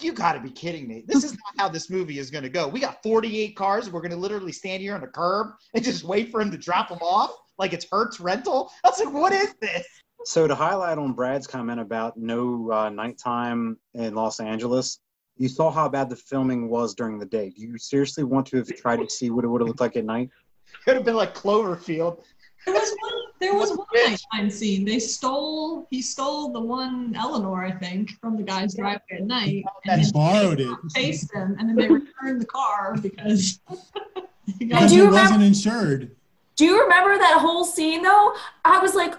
[0.00, 1.04] "You got to be kidding me!
[1.06, 2.66] This is not how this movie is going to go.
[2.66, 3.90] We got 48 cars.
[3.90, 6.58] We're going to literally stand here on the curb and just wait for him to
[6.58, 9.86] drop them off like it's Hertz rental." I was like, "What is this?"
[10.24, 15.00] So to highlight on Brad's comment about no uh, nighttime in Los Angeles,
[15.38, 17.50] you saw how bad the filming was during the day.
[17.50, 19.96] Do you seriously want to have tried to see what it would have looked like
[19.96, 20.28] at night?
[20.72, 22.22] It could have been like Cloverfield.
[22.66, 23.12] There was one.
[23.40, 24.84] There was one nighttime scene.
[24.84, 25.86] They stole.
[25.90, 30.04] He stole the one Eleanor, I think, from the guy's driveway at night, and He
[30.04, 33.58] then borrowed it chased them, and then they returned the car because.
[34.58, 36.14] he got- because do it you remember- wasn't insured.
[36.56, 38.34] Do you remember that whole scene though?
[38.66, 39.14] I was like,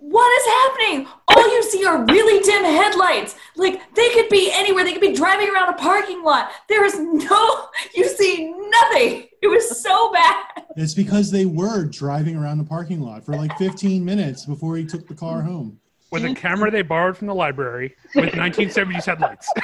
[0.00, 1.06] what is happening?
[1.28, 3.36] All you see are really dim headlights.
[3.56, 4.82] Like they could be anywhere.
[4.84, 6.50] They could be driving around a parking lot.
[6.68, 9.28] There is no, you see nothing.
[9.42, 10.64] It was so bad.
[10.76, 14.84] It's because they were driving around the parking lot for like 15 minutes before he
[14.84, 15.78] took the car home.
[16.10, 19.52] with a camera they borrowed from the library with 1970s headlights.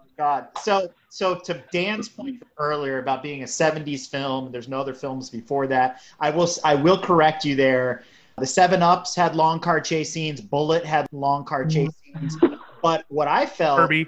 [0.00, 0.48] Oh God.
[0.62, 5.30] So so to Dan's point earlier about being a 70s film, there's no other films
[5.30, 6.00] before that.
[6.18, 8.02] I will I will correct you there.
[8.40, 10.40] The Seven Ups had long car chase scenes.
[10.40, 12.28] Bullitt had long car chase mm-hmm.
[12.28, 12.52] scenes.
[12.82, 14.06] But what I felt Herbie,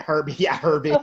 [0.00, 0.94] Herbie, yeah, Herbie.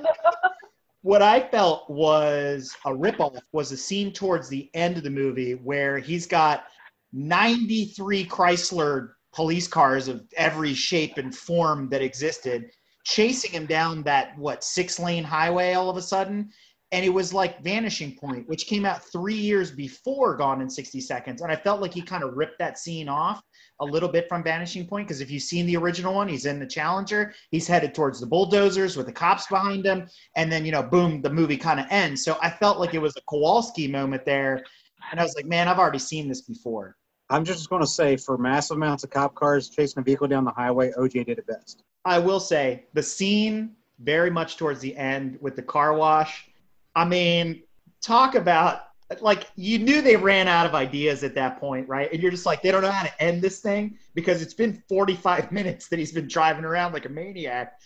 [1.01, 5.53] what I felt was a ripoff was a scene towards the end of the movie
[5.53, 6.65] where he's got
[7.13, 12.71] 93 Chrysler police cars of every shape and form that existed
[13.05, 16.49] chasing him down that what six lane highway all of a sudden
[16.91, 21.01] and it was like vanishing point which came out three years before gone in 60
[21.01, 21.41] seconds.
[21.41, 23.41] And i felt like he kind of ripped that scene off
[23.81, 26.59] a little bit from vanishing point because if you've seen the original one he's in
[26.59, 27.33] the challenger.
[27.51, 30.07] He's headed towards the bulldozers with the cops behind him.
[30.35, 32.23] And then you know boom the movie kind of ends.
[32.23, 34.63] So i felt like it was a kowalski moment there.
[35.11, 36.95] And i was like man i've already seen this before.
[37.29, 40.45] I'm just going to say, for massive amounts of cop cars chasing a vehicle down
[40.45, 41.81] the highway, OJ did it best.
[42.05, 46.47] I will say the scene very much towards the end with the car wash.
[46.95, 47.63] I mean,
[48.01, 48.81] talk about
[49.21, 52.11] like you knew they ran out of ideas at that point, right?
[52.11, 54.81] And you're just like, they don't know how to end this thing because it's been
[54.89, 57.79] 45 minutes that he's been driving around like a maniac.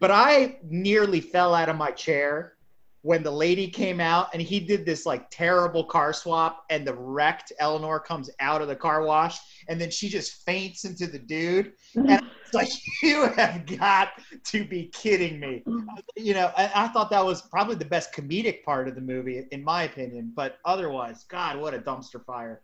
[0.00, 2.54] But I nearly fell out of my chair
[3.02, 6.94] when the lady came out and he did this like terrible car swap and the
[6.94, 11.18] wrecked Eleanor comes out of the car wash and then she just faints into the
[11.18, 11.72] dude.
[11.94, 12.22] And
[12.54, 12.70] like,
[13.02, 14.10] you have got
[14.44, 15.62] to be kidding me.
[15.66, 15.88] Mm-hmm.
[16.16, 19.46] You know, I, I thought that was probably the best comedic part of the movie,
[19.50, 20.32] in my opinion.
[20.34, 22.60] But otherwise, God, what a dumpster fire.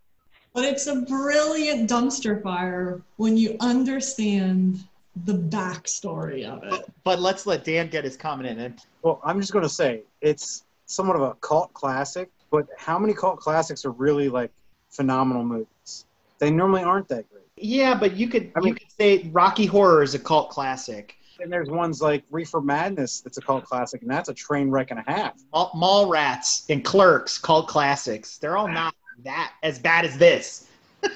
[0.55, 4.85] But it's a brilliant dumpster fire when you understand
[5.25, 6.71] the backstory of it.
[6.71, 8.77] But, but let's let Dan get his comment in.
[9.03, 13.15] Well, I'm just going to say it's somewhat of a cult classic, but how many
[13.15, 14.51] cult classics are really like
[14.91, 16.07] phenomenal movies?
[16.39, 17.38] They normally aren't that great.
[17.63, 21.15] Yeah, but you could I you mean- could say Rocky Horror is a cult classic.
[21.41, 24.91] And there's ones like Reefer Madness that's a cult classic, and that's a train wreck
[24.91, 25.35] and a half.
[25.53, 28.39] Mall, Mall Rats and Clerks, cult classics.
[28.39, 28.93] They're all not
[29.23, 30.67] that as bad as this.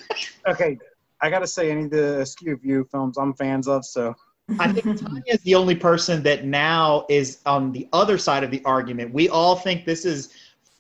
[0.47, 0.79] Okay,
[1.21, 4.15] I got to say, any of the Askew View films I'm fans of, so
[4.61, 8.51] I think Tanya is the only person that now is on the other side of
[8.53, 9.13] the argument.
[9.13, 10.33] We all think this is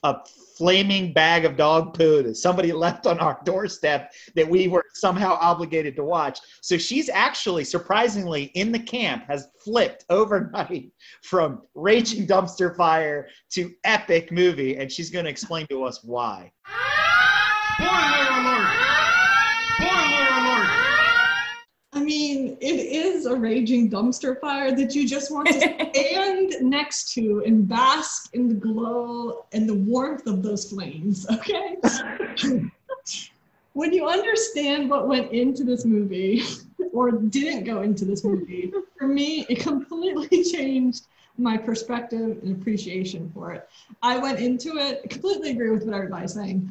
[0.04, 0.16] a
[0.62, 5.36] flaming bag of dog poo that somebody left on our doorstep that we were somehow
[5.40, 6.38] obligated to watch.
[6.60, 10.92] So she's actually surprisingly in the camp has flipped overnight
[11.24, 16.52] from raging dumpster fire to epic movie and she's going to explain to us why.
[17.74, 19.11] Spoiler alert!
[22.02, 25.52] I mean, it is a raging dumpster fire that you just want to
[25.94, 31.76] stand next to and bask in the glow and the warmth of those flames, okay?
[33.74, 36.42] when you understand what went into this movie
[36.92, 41.06] or didn't go into this movie, for me, it completely changed
[41.38, 43.68] my perspective and appreciation for it.
[44.02, 46.68] I went into it, I completely agree with what everybody's saying,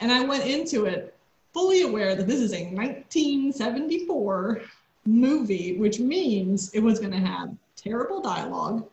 [0.00, 1.14] and I went into it
[1.52, 4.62] fully aware that this is a 1974
[5.06, 8.86] movie, which means it was going to have terrible dialogue,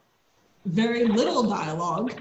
[0.66, 2.14] very little dialogue,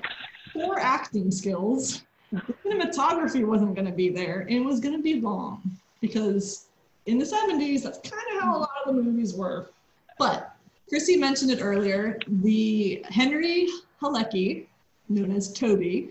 [0.53, 2.03] poor acting skills.
[2.33, 5.63] The cinematography wasn't going to be there, and it was going to be long
[6.01, 6.67] because
[7.07, 9.71] in the 70s, that's kind of how a lot of the movies were.
[10.19, 10.53] But
[10.89, 13.69] Chrissy mentioned it earlier the Henry
[14.03, 14.67] Halicki,
[15.09, 16.11] known as Toby,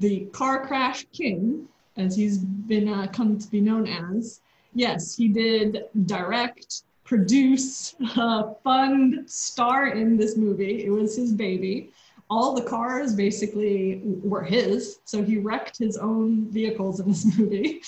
[0.00, 4.40] the car crash king, as he's been uh, come to be known as.
[4.74, 10.84] Yes, he did direct, produce, uh, fund, star in this movie.
[10.84, 11.90] It was his baby.
[12.30, 17.82] All the cars basically were his, so he wrecked his own vehicles in this movie.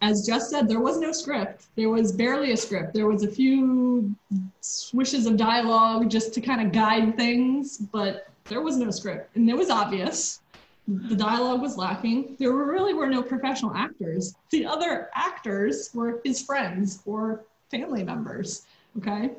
[0.00, 1.66] As Jess said, there was no script.
[1.76, 2.92] There was barely a script.
[2.92, 4.14] There was a few
[4.60, 9.36] swishes of dialogue just to kind of guide things, but there was no script.
[9.36, 10.41] And it was obvious
[10.88, 12.36] the dialogue was lacking.
[12.38, 14.34] There were really were no professional actors.
[14.50, 18.66] The other actors were his friends or family members.
[18.98, 19.30] Okay.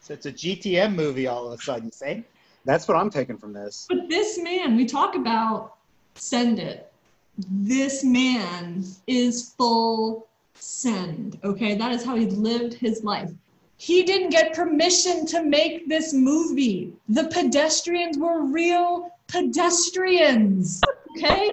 [0.00, 2.24] So it's a GTM movie all of a sudden, you say?
[2.64, 3.86] that's what I'm taking from this.
[3.88, 5.74] But this man, we talk about
[6.14, 6.92] send it.
[7.50, 11.40] This man is full send.
[11.42, 11.74] Okay.
[11.74, 13.30] That is how he lived his life.
[13.78, 16.92] He didn't get permission to make this movie.
[17.08, 20.80] The pedestrians were real pedestrians.
[21.14, 21.52] Okay.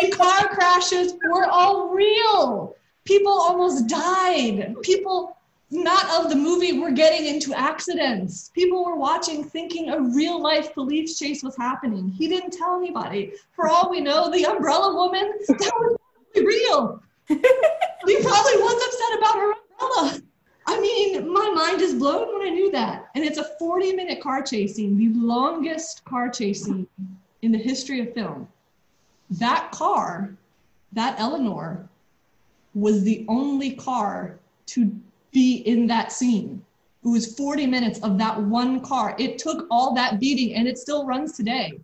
[0.00, 2.74] the car crashes were all real.
[3.04, 4.74] People almost died.
[4.80, 5.36] People
[5.70, 8.50] not of the movie were getting into accidents.
[8.54, 12.08] People were watching thinking a real life police chase was happening.
[12.08, 13.32] He didn't tell anybody.
[13.52, 15.98] For all we know, the umbrella woman, that was
[16.32, 17.02] probably real.
[17.28, 20.22] he probably was upset about her umbrella.
[20.66, 23.10] I mean, my mind is blown when I knew that.
[23.14, 26.86] And it's a 40 minute car chase scene, the longest car chase scene
[27.42, 28.48] in the history of film.
[29.30, 30.34] That car,
[30.92, 31.88] that Eleanor,
[32.74, 34.94] was the only car to
[35.32, 36.64] be in that scene.
[37.04, 39.16] It was 40 minutes of that one car.
[39.18, 41.80] It took all that beating and it still runs today.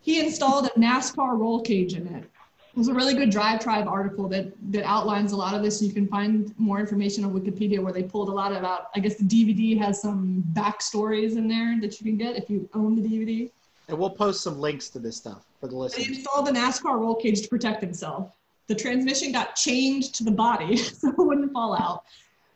[0.00, 2.30] He installed a NASCAR roll cage in it.
[2.76, 5.80] Was a really good Drive Tribe article that, that outlines a lot of this.
[5.80, 9.14] You can find more information on Wikipedia where they pulled a lot about, I guess
[9.14, 13.08] the DVD has some backstories in there that you can get if you own the
[13.08, 13.50] DVD.
[13.88, 16.08] And we'll post some links to this stuff for the He listeners.
[16.08, 18.34] installed the NASCAR roll cage to protect himself.
[18.66, 22.04] The transmission got chained to the body so it wouldn't fall out.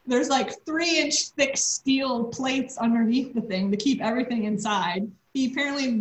[0.06, 5.08] There's like three inch thick steel plates underneath the thing to keep everything inside.
[5.34, 5.92] He apparently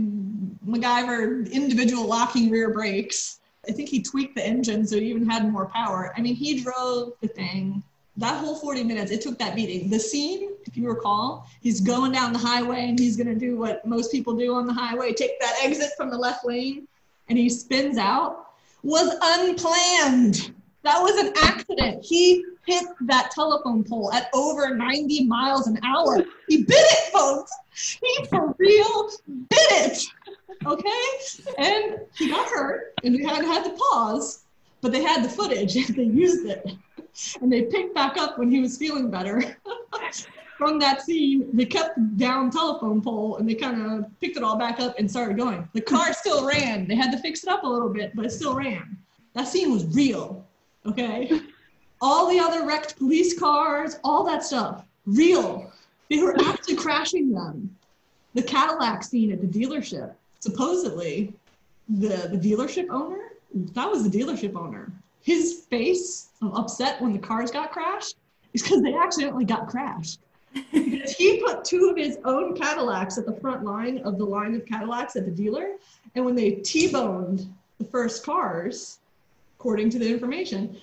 [0.65, 3.41] MacGyver individual locking rear brakes.
[3.67, 6.13] I think he tweaked the engine so it even had more power.
[6.17, 7.83] I mean, he drove the thing
[8.17, 9.89] that whole 40 minutes, it took that beating.
[9.89, 13.57] The scene, if you recall, he's going down the highway and he's going to do
[13.57, 16.87] what most people do on the highway take that exit from the left lane
[17.29, 18.47] and he spins out.
[18.83, 20.53] was unplanned.
[20.81, 22.03] That was an accident.
[22.03, 26.25] He hit that telephone pole at over 90 miles an hour.
[26.47, 27.51] He bit it, folks.
[28.01, 30.03] He for real bit it.
[30.65, 31.09] Okay?
[31.57, 34.43] And he got hurt, and we had had to pause,
[34.81, 36.65] but they had the footage and they used it.
[37.41, 39.41] And they picked back up when he was feeling better.
[40.57, 44.57] From that scene, they kept down telephone pole and they kind of picked it all
[44.57, 45.67] back up and started going.
[45.73, 46.87] The car still ran.
[46.87, 48.97] They had to fix it up a little bit, but it still ran.
[49.35, 50.43] That scene was real.
[50.85, 51.41] Okay?
[52.01, 55.71] all the other wrecked police cars, all that stuff, real.
[56.09, 57.75] They were actually crashing them.
[58.33, 61.33] The Cadillac scene at the dealership, supposedly,
[61.89, 64.91] the, the dealership owner, that was the dealership owner.
[65.21, 68.15] His face of upset when the cars got crashed
[68.53, 70.19] is because they accidentally got crashed.
[70.71, 74.55] because he put two of his own Cadillacs at the front line of the line
[74.55, 75.75] of Cadillacs at the dealer.
[76.15, 78.99] And when they T boned the first cars,
[79.59, 80.77] according to the information,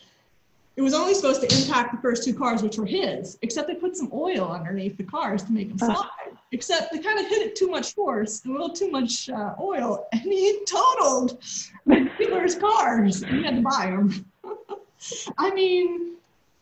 [0.76, 3.74] it was only supposed to impact the first two cars, which were his, except they
[3.74, 6.08] put some oil underneath the cars to make them slide.
[6.50, 10.08] Except they kind of hit it too much force, a little too much uh, oil,
[10.12, 11.42] and he totaled
[11.86, 13.22] the dealer's cars.
[13.22, 14.26] And he had to buy them.
[15.38, 16.14] I mean,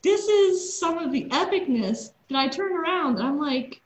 [0.03, 3.81] this is some of the epicness that I turn around and I'm like,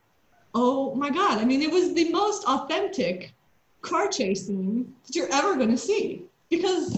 [0.55, 1.37] oh my God.
[1.37, 3.33] I mean, it was the most authentic
[3.81, 6.97] car chase scene that you're ever going to see because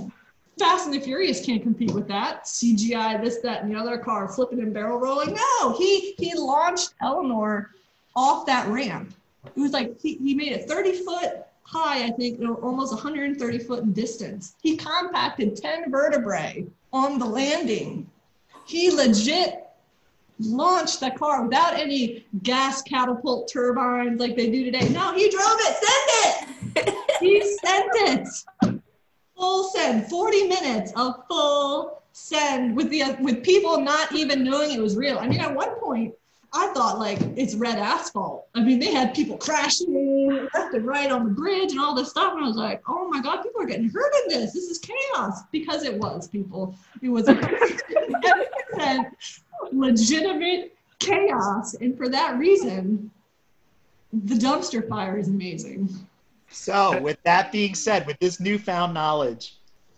[0.59, 2.43] Fast and the Furious can't compete with that.
[2.43, 5.33] CGI, this, that, and the other car flipping and barrel rolling.
[5.33, 7.71] No, he he launched Eleanor
[8.13, 9.13] off that ramp.
[9.45, 13.83] It was like he, he made it 30 foot high, I think, almost 130 foot
[13.83, 14.55] in distance.
[14.61, 18.09] He compacted 10 vertebrae on the landing.
[18.65, 19.65] He legit
[20.39, 24.89] launched that car without any gas catapult turbines like they do today.
[24.89, 26.45] No, he drove it.
[26.75, 26.95] Send it.
[27.21, 28.78] he sent it
[29.39, 34.81] full send, 40 minutes of full send with the with people not even knowing it
[34.81, 35.17] was real.
[35.17, 36.13] I mean, at one point,
[36.53, 38.47] I thought like it's red asphalt.
[38.55, 42.09] I mean, they had people crashing left and right on the bridge and all this
[42.09, 44.53] stuff, and I was like, oh my god, people are getting hurt in this.
[44.53, 46.75] This is chaos because it was people.
[47.01, 47.27] It was
[49.71, 53.11] legitimate chaos, and for that reason,
[54.11, 55.89] the dumpster fire is amazing.
[56.51, 59.57] So, with that being said, with this newfound knowledge,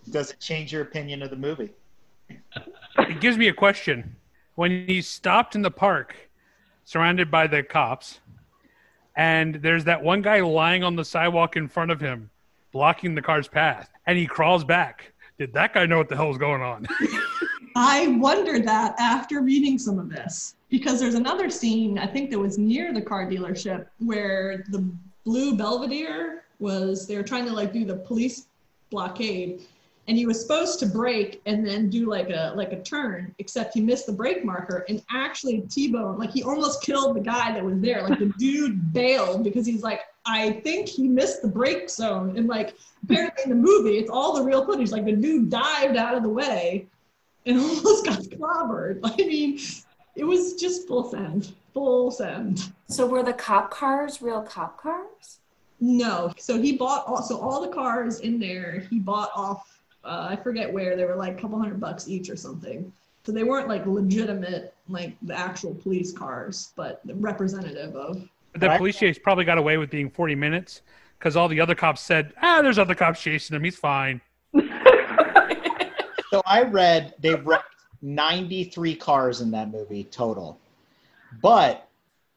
[0.10, 1.72] does it change your opinion of the movie?
[2.98, 4.16] It gives me a question.
[4.56, 6.30] When he stopped in the park,
[6.84, 8.20] surrounded by the cops,
[9.16, 12.30] and there's that one guy lying on the sidewalk in front of him,
[12.72, 15.14] blocking the car's path, and he crawls back.
[15.38, 16.86] Did that guy know what the hell was going on?
[17.76, 22.40] I wondered that after reading some of this because there's another scene I think that
[22.40, 24.92] was near the car dealership where the
[25.24, 28.48] blue Belvedere was they were trying to like do the police
[28.90, 29.62] blockade.
[30.08, 33.74] And he was supposed to brake and then do like a like a turn except
[33.74, 34.86] he missed the brake marker.
[34.90, 38.08] And actually t-bone like he almost killed the guy that was there.
[38.08, 42.38] Like the dude bailed because he's like i think he missed the brake zone.
[42.38, 44.92] And like apparently in the movie it's all the real footage.
[44.92, 46.88] Like the dude dived out of the way
[47.46, 49.00] and almost got clobbered.
[49.04, 49.60] I mean
[50.16, 55.40] it was just full send full send So were the cop cars real cop cars?
[55.80, 56.34] No.
[56.38, 60.36] So he bought all, so all the cars in there, he bought off, uh, I
[60.36, 62.92] forget where, they were like a couple hundred bucks each or something.
[63.26, 68.28] So they weren't like legitimate, like the actual police cars, but representative of.
[68.54, 70.82] The police chase probably got away with being 40 minutes
[71.18, 73.64] because all the other cops said, ah, there's other cops chasing him.
[73.64, 74.22] He's fine.
[76.32, 77.66] So I read they wrecked
[78.02, 80.61] 93 cars in that movie total.
[81.42, 81.88] But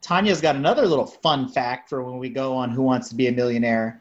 [0.03, 3.29] Tanya's got another little fun fact for when we go on Who Wants to Be
[3.29, 4.01] a Millionaire.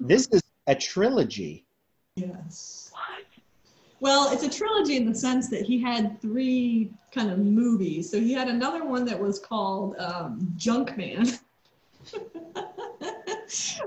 [0.00, 1.66] This is a trilogy.
[2.16, 2.82] Yes.
[4.02, 8.10] Well, it's a trilogy in the sense that he had three kind of movies.
[8.10, 11.38] So he had another one that was called um, Junkman,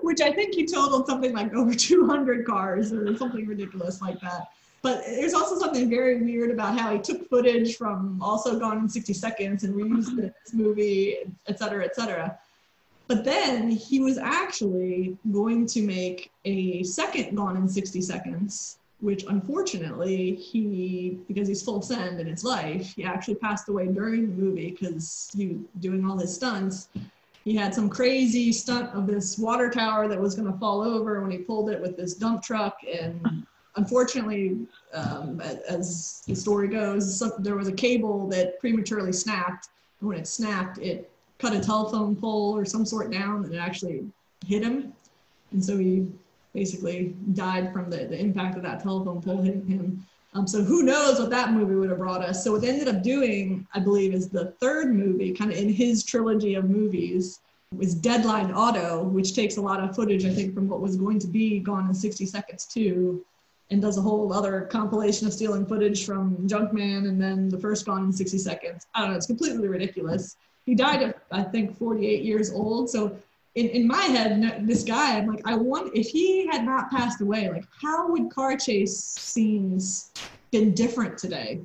[0.02, 4.52] which I think he totaled something like over 200 cars or something ridiculous like that.
[4.86, 8.88] But there's also something very weird about how he took footage from also Gone in
[8.88, 11.18] 60 Seconds and reused it in this movie,
[11.48, 12.38] et cetera, et cetera.
[13.08, 19.24] But then he was actually going to make a second Gone in 60 Seconds, which
[19.28, 24.36] unfortunately he, because he's full send in his life, he actually passed away during the
[24.40, 26.90] movie because he was doing all his stunts.
[27.44, 31.22] He had some crazy stunt of this water tower that was going to fall over
[31.22, 32.78] when he pulled it with this dump truck.
[32.84, 34.58] And unfortunately,
[34.94, 39.70] um, as the story goes, some, there was a cable that prematurely snapped.
[40.00, 43.58] And when it snapped, it cut a telephone pole or some sort down and it
[43.58, 44.06] actually
[44.46, 44.94] hit him.
[45.52, 46.08] And so he
[46.54, 50.06] basically died from the, the impact of that telephone pole hitting him.
[50.34, 52.44] Um, so who knows what that movie would have brought us.
[52.44, 55.70] So what they ended up doing, I believe, is the third movie, kind of in
[55.70, 57.40] his trilogy of movies,
[57.76, 61.20] was Deadline Auto, which takes a lot of footage, I think, from what was going
[61.20, 63.26] to be Gone in 60 Seconds too,
[63.72, 67.86] and does a whole other compilation of stealing footage from Junkman and then the first
[67.86, 68.88] Gone in 60 Seconds.
[68.94, 70.38] I don't know, it's completely ridiculous.
[70.66, 72.90] He died at, I think, 48 years old.
[72.90, 73.18] So
[73.56, 77.22] in, in my head, this guy, I'm like, I want, if he had not passed
[77.22, 80.12] away, like, how would car chase scenes
[80.52, 81.62] been different today?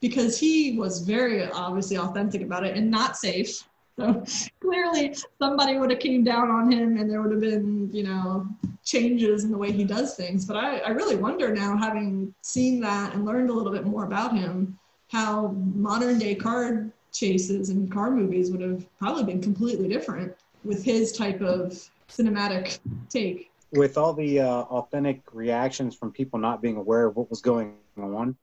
[0.00, 3.62] Because he was very obviously authentic about it and not safe.
[3.98, 4.24] So
[4.60, 8.46] clearly somebody would have came down on him and there would have been, you know,
[8.84, 10.44] changes in the way he does things.
[10.44, 14.04] But I, I really wonder now, having seen that and learned a little bit more
[14.04, 14.78] about him,
[15.08, 20.34] how modern day car chases and car movies would have probably been completely different
[20.64, 22.78] with his type of cinematic
[23.08, 23.50] take.
[23.72, 27.74] With all the uh, authentic reactions from people not being aware of what was going
[27.96, 28.36] on,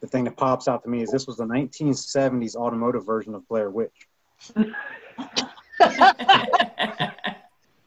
[0.00, 3.46] the thing that pops out to me is this was the 1970s automotive version of
[3.48, 4.08] Blair Witch.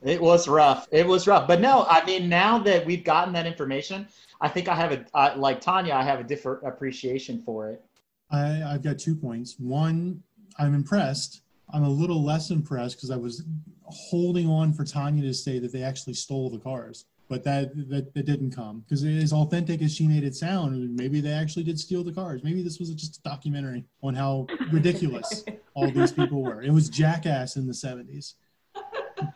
[0.07, 0.87] It was rough.
[0.91, 1.47] It was rough.
[1.47, 4.07] But no, I mean, now that we've gotten that information,
[4.39, 7.83] I think I have a, uh, like Tanya, I have a different appreciation for it.
[8.31, 9.57] I, I've got two points.
[9.59, 10.23] One,
[10.59, 11.41] I'm impressed.
[11.73, 13.43] I'm a little less impressed because I was
[13.83, 18.13] holding on for Tanya to say that they actually stole the cars, but that that,
[18.13, 21.80] that didn't come because as authentic as she made it sound, maybe they actually did
[21.80, 22.43] steal the cars.
[22.43, 26.61] Maybe this was just a documentary on how ridiculous all these people were.
[26.61, 28.36] It was jackass in the 70s.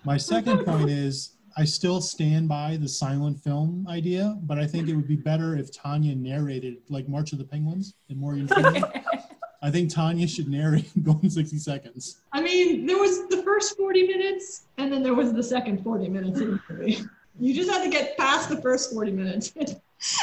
[0.04, 4.88] My second point is I still stand by the silent film idea, but I think
[4.88, 8.84] it would be better if Tanya narrated like March of the Penguins and Morgan Freeman.
[9.64, 12.22] I think Tanya should narrate Gone 60 Seconds.
[12.32, 16.10] I mean, there was the first 40 minutes, and then there was the second 40
[16.10, 17.00] minutes of the movie.
[17.40, 19.78] You just had to get past the first 40 minutes, and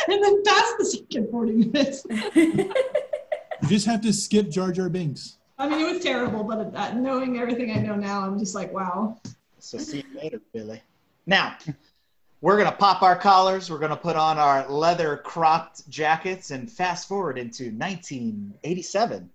[0.09, 2.07] then past the second 40 minutes.
[3.63, 5.39] You just have to skip Jar Jar Binks.
[5.59, 8.73] I mean, it was terrible, but uh, knowing everything I know now, I'm just like,
[8.73, 9.21] wow.
[9.59, 10.81] So see you later, Billy.
[11.27, 11.57] Now,
[12.41, 13.69] we're going to pop our collars.
[13.69, 19.29] We're going to put on our leather cropped jackets and fast forward into 1987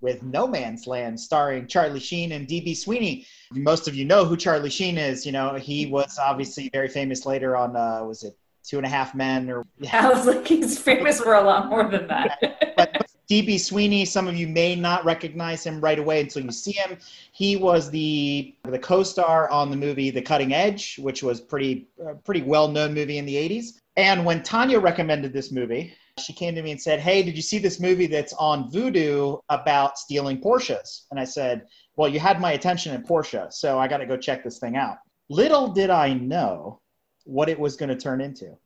[0.00, 3.26] with No Man's Land starring Charlie Sheen and DB Sweeney.
[3.52, 5.26] Most of you know who Charlie Sheen is.
[5.26, 8.90] You know, he was obviously very famous later on, uh, was it Two and a
[8.90, 12.38] Half Men or I was like, he's famous for a lot more than that.
[12.76, 16.72] but DB Sweeney, some of you may not recognize him right away until you see
[16.72, 16.98] him.
[17.32, 22.14] He was the the co-star on the movie The Cutting Edge, which was pretty uh,
[22.24, 23.78] pretty well-known movie in the 80s.
[23.96, 27.42] And when Tanya recommended this movie, she came to me and said, "Hey, did you
[27.42, 31.66] see this movie that's on Vudu about stealing Porsches?" And I said,
[31.96, 34.76] "Well, you had my attention in Porsche, so I got to go check this thing
[34.76, 34.98] out."
[35.28, 36.80] Little did I know
[37.24, 38.56] what it was going to turn into.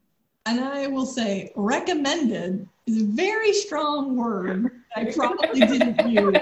[0.47, 6.37] And I will say, recommended is a very strong word I probably didn't use.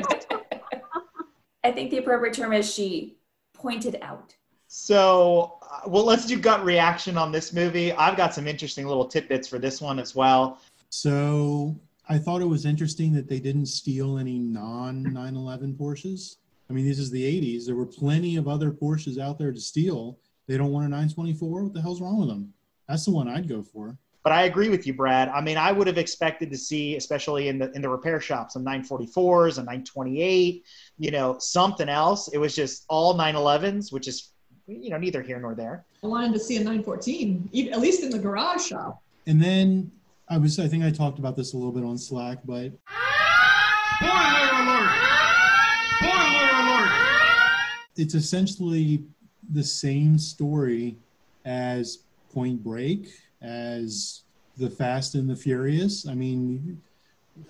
[1.64, 3.16] I think the appropriate term is she
[3.54, 4.34] pointed out.
[4.66, 7.92] So, uh, well, let's do gut reaction on this movie.
[7.92, 10.58] I've got some interesting little tidbits for this one as well.
[10.92, 11.80] So
[12.10, 16.36] I thought it was interesting that they didn't steal any non 911 Porsches.
[16.68, 17.64] I mean, this is the 80s.
[17.64, 20.18] There were plenty of other Porsches out there to steal.
[20.46, 21.62] They don't want a 924.
[21.62, 22.52] What the hell's wrong with them?
[22.90, 23.96] That's the one I'd go for.
[24.22, 25.30] But I agree with you, Brad.
[25.30, 28.52] I mean, I would have expected to see, especially in the in the repair shops,
[28.52, 30.62] some 944s, a 928,
[30.98, 32.28] you know, something else.
[32.28, 34.32] It was just all 911s, which is,
[34.66, 35.86] you know, neither here nor there.
[36.04, 39.02] I wanted to see a 914, even, at least in the garage shop.
[39.26, 39.90] And then
[40.32, 42.72] I was, I think I talked about this a little bit on Slack, but
[44.00, 44.88] alert!
[46.00, 46.90] Alert!
[47.98, 49.04] it's essentially
[49.52, 50.96] the same story
[51.44, 53.08] as Point Break,
[53.42, 54.22] as
[54.56, 56.08] The Fast and the Furious.
[56.08, 56.80] I mean,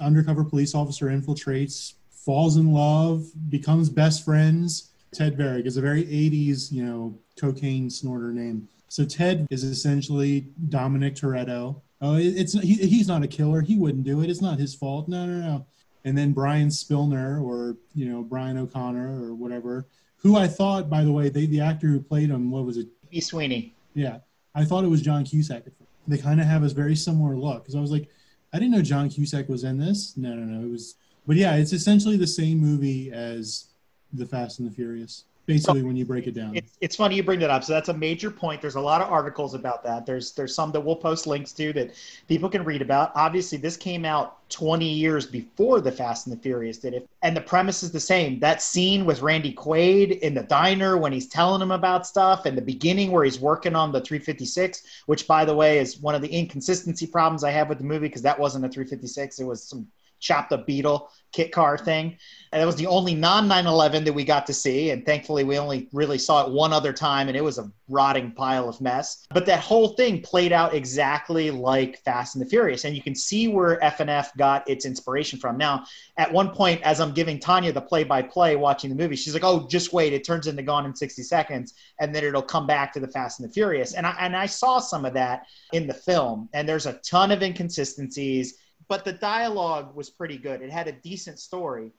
[0.01, 4.91] undercover police officer infiltrates, falls in love, becomes best friends.
[5.15, 8.67] Ted Varrick is a very 80s, you know, cocaine snorter name.
[8.89, 11.81] So Ted is essentially Dominic Toretto.
[12.05, 13.61] Oh, it's he, he's not a killer.
[13.61, 14.29] He wouldn't do it.
[14.29, 15.09] It's not his fault.
[15.09, 15.67] No, no, no.
[16.05, 19.87] And then Brian Spilner, or you know Brian O'Conner, or whatever,
[20.17, 22.89] who I thought, by the way, they, the actor who played him, what was it?
[23.09, 23.21] B.
[23.21, 23.75] Sweeney.
[23.95, 24.19] Yeah,
[24.55, 25.63] I thought it was John Cusack.
[26.09, 28.09] They kind of have a very similar look because I was like,
[28.53, 30.17] I didn't know John Cusack was in this.
[30.17, 30.67] No, no, no.
[30.67, 33.67] It was, but yeah, it's essentially the same movie as
[34.13, 35.25] The Fast and the Furious.
[35.47, 36.55] Basically when you break it down.
[36.55, 37.65] It's, it's funny you bring that up.
[37.65, 38.61] So that's a major point.
[38.61, 40.07] There's a lot of articles about that.
[40.07, 41.95] There's there's some that we'll post links to that
[42.29, 43.13] people can read about.
[43.15, 47.37] Obviously, this came out 20 years before the Fast and the Furious did it, and
[47.37, 48.39] the premise is the same.
[48.39, 52.57] That scene with Randy Quaid in the diner when he's telling him about stuff, and
[52.57, 56.23] the beginning where he's working on the 356, which by the way is one of
[56.23, 59.41] the inconsistency problems I have with the movie because that wasn't a 356.
[59.41, 59.87] It was some
[60.23, 62.17] chopped up Beetle kit car thing.
[62.53, 64.91] And that was the only non 911 that we got to see.
[64.91, 68.33] And thankfully, we only really saw it one other time, and it was a rotting
[68.33, 69.27] pile of mess.
[69.31, 72.85] But that whole thing played out exactly like Fast and the Furious.
[72.85, 75.57] And you can see where FNF got its inspiration from.
[75.57, 75.87] Now,
[76.19, 79.33] at one point, as I'm giving Tanya the play by play watching the movie, she's
[79.33, 80.13] like, oh, just wait.
[80.13, 83.41] It turns into Gone in 60 Seconds, and then it'll come back to the Fast
[83.41, 83.95] and the Furious.
[83.95, 86.51] And I, and I saw some of that in the film.
[86.53, 88.59] And there's a ton of inconsistencies
[88.89, 90.63] but the dialogue was pretty good.
[90.63, 91.93] It had a decent story,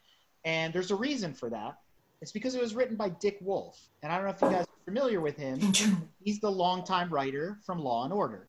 [0.45, 1.77] and there's a reason for that.
[2.21, 4.65] It's because it was written by Dick Wolf, and I don't know if you guys
[4.65, 5.59] are familiar with him.
[6.23, 8.47] He's the longtime writer from Law and Order.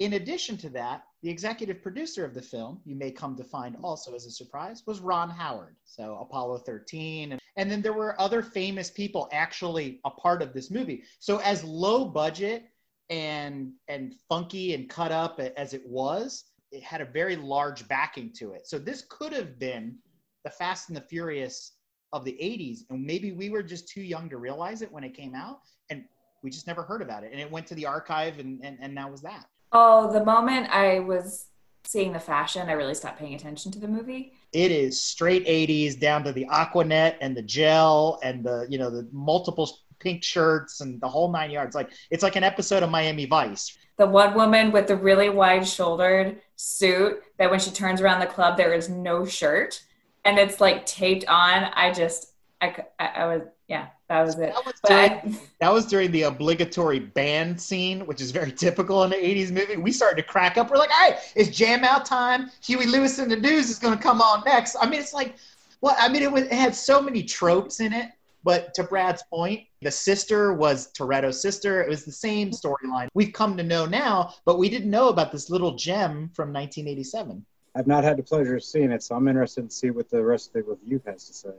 [0.00, 3.76] In addition to that, the executive producer of the film, you may come to find
[3.82, 5.76] also as a surprise, was Ron Howard.
[5.84, 7.32] So Apollo 13.
[7.32, 11.02] And, and then there were other famous people actually a part of this movie.
[11.18, 12.64] So, as low budget
[13.10, 18.32] and and funky and cut up as it was, it had a very large backing
[18.34, 18.66] to it.
[18.66, 19.96] So this could have been
[20.44, 21.72] the Fast and the Furious
[22.12, 25.14] of the 80s and maybe we were just too young to realize it when it
[25.14, 26.04] came out and
[26.42, 27.30] we just never heard about it.
[27.30, 29.46] And it went to the archive and and, and that was that.
[29.72, 31.46] Oh the moment i was
[31.84, 34.32] seeing the fashion i really stopped paying attention to the movie.
[34.52, 38.90] It is straight 80s down to the aquanet and the gel and the you know
[38.90, 41.74] the multiple pink shirts and the whole nine yards.
[41.74, 43.76] Like it's like an episode of Miami Vice.
[43.96, 48.26] The one woman with the really wide shouldered suit that when she turns around the
[48.26, 49.82] club, there is no shirt
[50.24, 51.64] and it's like taped on.
[51.74, 54.52] I just, I, I, I was, yeah, that was it.
[54.54, 59.04] That was, during, I, that was, during, the obligatory band scene, which is very typical
[59.04, 59.76] in the 80s movie.
[59.76, 60.70] We started to crack up.
[60.70, 62.50] We're like, all right, it's jam out time.
[62.62, 64.76] Huey Lewis and the News is going to come on next.
[64.80, 65.36] I mean, it's like,
[65.80, 65.96] what?
[65.98, 68.10] I mean, it, was, it had so many tropes in it
[68.42, 71.82] but to Brad's point, the sister was Toretto's sister.
[71.82, 73.08] It was the same storyline.
[73.14, 77.44] We've come to know now, but we didn't know about this little gem from 1987.
[77.76, 80.24] I've not had the pleasure of seeing it, so I'm interested to see what the
[80.24, 81.50] rest of the review has to say.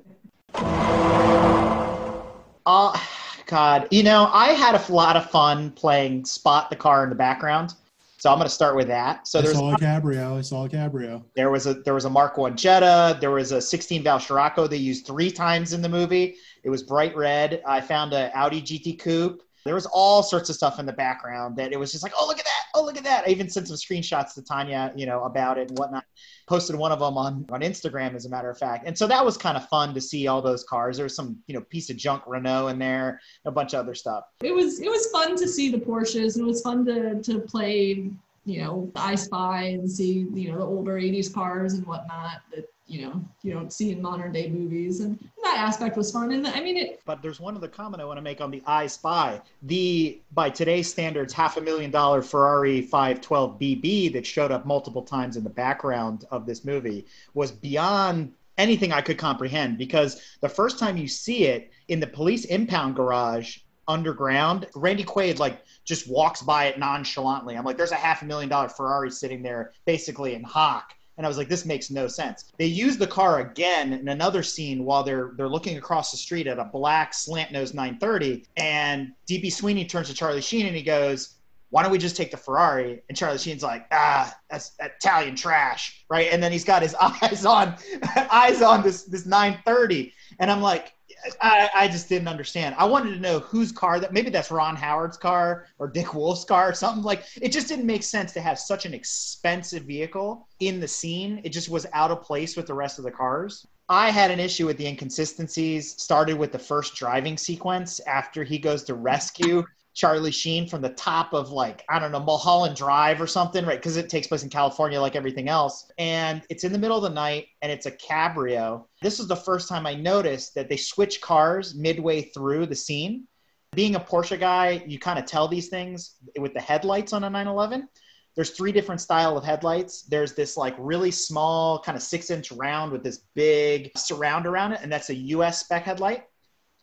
[2.65, 2.99] Uh,
[3.45, 7.15] God, you know, I had a lot of fun playing Spot the car in the
[7.15, 7.75] background.
[8.21, 9.27] So I'm going to start with that.
[9.27, 10.38] So I there's saw a Cabrio.
[10.38, 11.23] I saw a Cabrio.
[11.36, 13.17] There was a there was a Mark One Jetta.
[13.19, 16.36] There was a 16 valve Scirocco they used three times in the movie.
[16.64, 17.62] It was bright red.
[17.66, 19.43] I found an Audi GT Coupe.
[19.64, 22.26] There was all sorts of stuff in the background that it was just like, oh
[22.26, 23.26] look at that, oh look at that.
[23.28, 26.03] I even sent some screenshots to Tanya, you know, about it and whatnot.
[26.47, 28.88] Posted one of them on on Instagram, as a matter of fact.
[28.88, 30.97] And so that was kind of fun to see all those cars.
[30.97, 33.93] There was some, you know, piece of junk Renault in there, a bunch of other
[33.93, 34.24] stuff.
[34.41, 36.39] It was it was fun to see the Porsches.
[36.39, 38.09] It was fun to to play,
[38.45, 42.41] you know, I Spy and see, you know, the older '80s cars and whatnot.
[42.53, 44.99] That you know you don't see in modern day movies.
[44.99, 46.31] And that aspect was fun.
[46.31, 48.61] And i mean it but there's one other comment i want to make on the
[48.67, 49.41] i spy.
[49.63, 55.03] The by today's standards half a million dollar ferrari 512 bb that showed up multiple
[55.03, 59.77] times in the background of this movie was beyond anything i could comprehend.
[59.77, 65.39] Because the first time you see it in the police impound garage underground randy quaid
[65.39, 69.09] like just walks by it nonchalantly i'm like there's a half a million dollar ferrari
[69.09, 72.45] sitting there basically in hock and I was like, this makes no sense.
[72.57, 76.47] They use the car again in another scene while they're they're looking across the street
[76.47, 80.82] at a black slant nose 930, and DB Sweeney turns to Charlie Sheen and he
[80.82, 81.36] goes,
[81.69, 86.03] "Why don't we just take the Ferrari?" And Charlie Sheen's like, "Ah, that's Italian trash,
[86.09, 87.75] right?" And then he's got his eyes on
[88.32, 90.93] eyes on this this 930, and I'm like,
[91.41, 92.76] I, I, just didn't understand.
[92.78, 96.43] I wanted to know whose car that maybe that's Ron Howard's car or Dick Wolf's
[96.43, 100.47] car or something like it just didn't make sense to have such an expensive vehicle
[100.59, 101.41] in the scene.
[101.43, 103.67] It just was out of place with the rest of the cars.
[103.89, 106.01] I had an issue with the inconsistencies.
[106.01, 109.65] Started with the first driving sequence after he goes to rescue
[110.01, 113.77] Charlie Sheen from the top of like I don't know Mulholland Drive or something, right?
[113.77, 117.03] Because it takes place in California, like everything else, and it's in the middle of
[117.03, 118.85] the night, and it's a cabrio.
[119.03, 123.27] This is the first time I noticed that they switch cars midway through the scene.
[123.75, 127.29] Being a Porsche guy, you kind of tell these things with the headlights on a
[127.29, 127.87] 911.
[128.35, 130.01] There's three different style of headlights.
[130.09, 134.71] There's this like really small, kind of six inch round with this big surround around
[134.71, 136.23] it, and that's a US spec headlight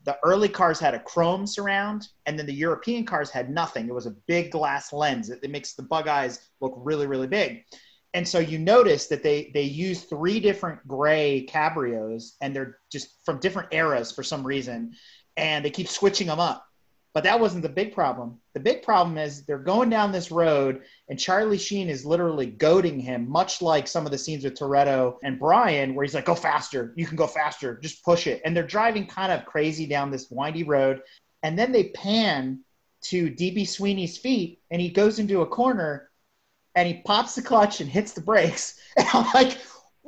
[0.09, 3.86] the early cars had a chrome surround, and then the European cars had nothing.
[3.86, 5.28] It was a big glass lens.
[5.28, 7.62] It, it makes the bug eyes look really, really big.
[8.14, 13.22] And so you notice that they they use three different gray cabrios, and they're just
[13.26, 14.94] from different eras for some reason,
[15.36, 16.64] and they keep switching them up.
[17.18, 18.38] But that wasn't the big problem.
[18.54, 23.00] The big problem is they're going down this road, and Charlie Sheen is literally goading
[23.00, 26.36] him, much like some of the scenes with Toretto and Brian, where he's like, "Go
[26.36, 26.92] faster!
[26.94, 27.76] You can go faster!
[27.82, 31.02] Just push it!" And they're driving kind of crazy down this windy road,
[31.42, 32.60] and then they pan
[33.06, 36.08] to DB Sweeney's feet, and he goes into a corner,
[36.76, 39.58] and he pops the clutch and hits the brakes, and I'm like.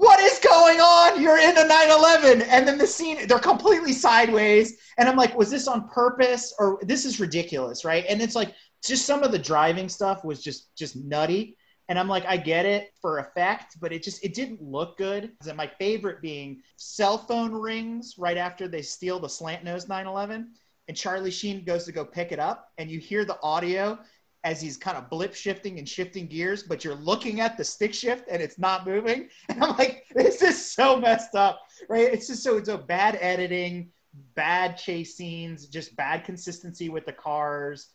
[0.01, 1.21] What is going on?
[1.21, 2.41] You're in a 911.
[2.49, 4.79] And then the scene, they're completely sideways.
[4.97, 8.07] And I'm like, was this on purpose or this is ridiculous, right?
[8.09, 11.55] And it's like, just some of the driving stuff was just just nutty
[11.89, 15.33] and i'm like i get it for effect but it just it didn't look good
[15.47, 20.51] and my favorite being cell phone rings right after they steal the slant nose 911
[20.89, 23.99] and charlie sheen goes to go pick it up and you hear the audio
[24.45, 27.93] as he's kind of blip shifting and shifting gears but you're looking at the stick
[27.93, 32.27] shift and it's not moving and i'm like this is so messed up right it's
[32.27, 33.91] just so so bad editing
[34.35, 37.91] bad chase scenes just bad consistency with the cars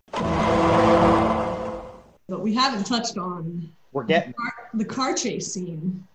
[2.27, 4.33] But we haven't touched on we're getting
[4.73, 6.05] the car chase scene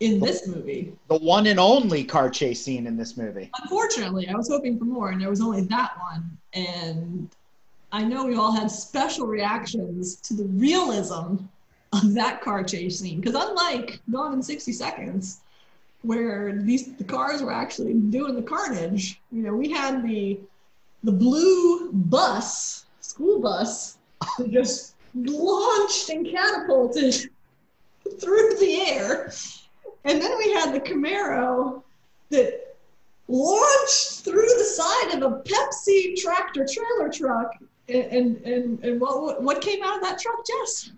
[0.00, 0.92] in this movie.
[1.08, 3.48] the one and only car chase scene in this movie.
[3.62, 6.36] Unfortunately, I was hoping for more, and there was only that one.
[6.54, 7.30] And
[7.92, 11.44] I know we all had special reactions to the realism
[11.92, 13.20] of that car chase scene.
[13.20, 15.40] Because unlike Gone in 60 Seconds,
[16.00, 20.40] where these the cars were actually doing the carnage, you know, we had the
[21.04, 23.98] the blue bus, school bus,
[24.48, 27.14] just launched and catapulted
[28.20, 29.30] through the air.
[30.04, 31.82] And then we had the Camaro
[32.30, 32.76] that
[33.28, 37.52] launched through the side of a Pepsi tractor trailer truck.
[37.92, 40.92] And and and, and what what- what came out of that truck, Jess?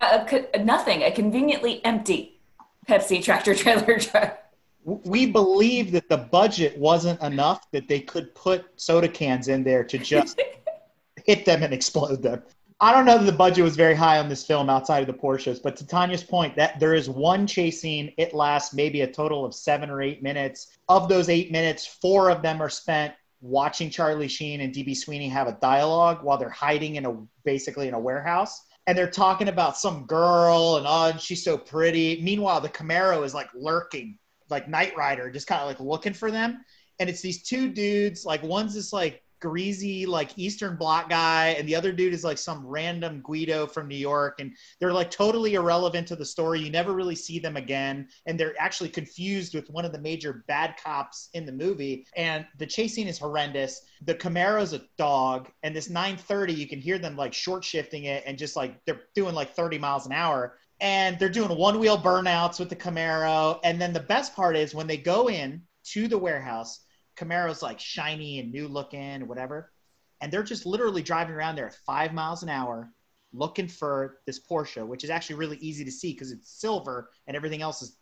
[0.00, 1.02] Uh, co- nothing.
[1.02, 2.40] A conveniently empty
[2.88, 4.38] Pepsi tractor trailer truck.
[4.84, 9.84] We believe that the budget wasn't enough that they could put soda cans in there
[9.84, 10.40] to just
[11.26, 12.42] hit them and explode them.
[12.82, 15.12] I don't know that the budget was very high on this film outside of the
[15.12, 18.10] Porsches, but to Tanya's point, that there is one chase scene.
[18.16, 20.78] It lasts maybe a total of seven or eight minutes.
[20.88, 25.28] Of those eight minutes, four of them are spent watching Charlie Sheen and DB Sweeney
[25.28, 28.62] have a dialogue while they're hiding in a basically in a warehouse.
[28.86, 32.20] And they're talking about some girl and oh, she's so pretty.
[32.22, 34.18] Meanwhile, the Camaro is like lurking,
[34.48, 36.64] like Knight Rider, just kind of like looking for them
[37.00, 41.68] and it's these two dudes like one's this like greasy like eastern bloc guy and
[41.68, 45.54] the other dude is like some random guido from new york and they're like totally
[45.54, 46.60] irrelevant to the story.
[46.60, 50.44] You never really see them again and they're actually confused with one of the major
[50.48, 53.82] bad cops in the movie and the chase scene is horrendous.
[54.04, 58.22] The camaro's a dog and this 930 you can hear them like short shifting it
[58.26, 61.98] and just like they're doing like 30 miles an hour and they're doing one wheel
[61.98, 66.08] burnouts with the camaro and then the best part is when they go in to
[66.08, 66.80] the warehouse
[67.20, 69.72] Camaro's like shiny and new looking, whatever.
[70.20, 72.90] And they're just literally driving around there at five miles an hour
[73.32, 77.36] looking for this Porsche, which is actually really easy to see because it's silver and
[77.36, 77.96] everything else is,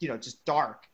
[0.00, 0.86] you know, just dark.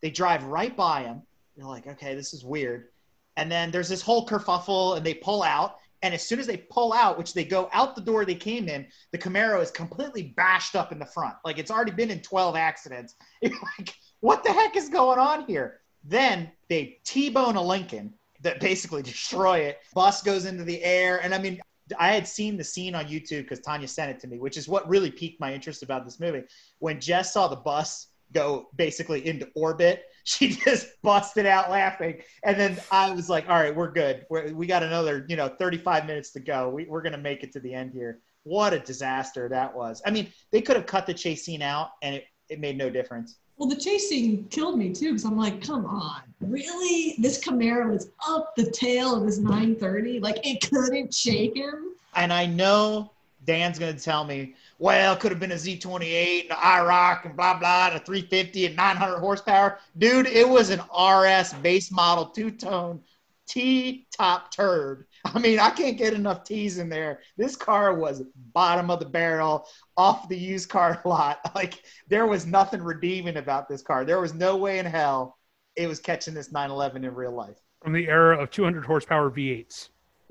[0.00, 1.22] They drive right by him.
[1.56, 2.88] They're like, okay, this is weird.
[3.36, 5.76] And then there's this whole kerfuffle and they pull out.
[6.02, 8.68] And as soon as they pull out, which they go out the door they came
[8.68, 11.34] in, the Camaro is completely bashed up in the front.
[11.44, 13.14] Like it's already been in 12 accidents.
[13.42, 15.80] You're like, what the heck is going on here?
[16.04, 19.78] Then they T-bone a Lincoln that basically destroy it.
[19.94, 21.60] Bus goes into the air, and I mean,
[21.98, 24.68] I had seen the scene on YouTube because Tanya sent it to me, which is
[24.68, 26.42] what really piqued my interest about this movie.
[26.80, 32.58] When Jess saw the bus go basically into orbit, she just busted out laughing, and
[32.58, 34.26] then I was like, "All right, we're good.
[34.28, 36.68] We're, we got another, you know, 35 minutes to go.
[36.68, 40.00] We, we're gonna make it to the end here." What a disaster that was.
[40.06, 42.88] I mean, they could have cut the chase scene out, and it, it made no
[42.88, 43.38] difference.
[43.58, 47.16] Well, the chasing killed me too because I'm like, come on, really?
[47.18, 50.20] This Camaro is up the tail of this 930.
[50.20, 51.94] Like it couldn't shake him.
[52.14, 53.10] and I know
[53.44, 57.24] Dan's going to tell me, well, it could have been a Z28 and an IROC
[57.26, 59.78] and blah, blah, and a 350 and 900 horsepower.
[59.96, 63.00] Dude, it was an RS base model two tone
[63.48, 65.06] T top turd.
[65.34, 67.20] I mean, I can't get enough T's in there.
[67.36, 68.22] This car was
[68.54, 69.66] bottom of the barrel
[69.96, 71.40] off the used car lot.
[71.54, 74.04] Like, there was nothing redeeming about this car.
[74.04, 75.36] There was no way in hell
[75.76, 77.58] it was catching this 911 in real life.
[77.82, 79.90] from the era of 200 horsepower V8s.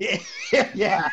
[0.52, 0.70] Yeah.
[0.74, 1.08] yeah.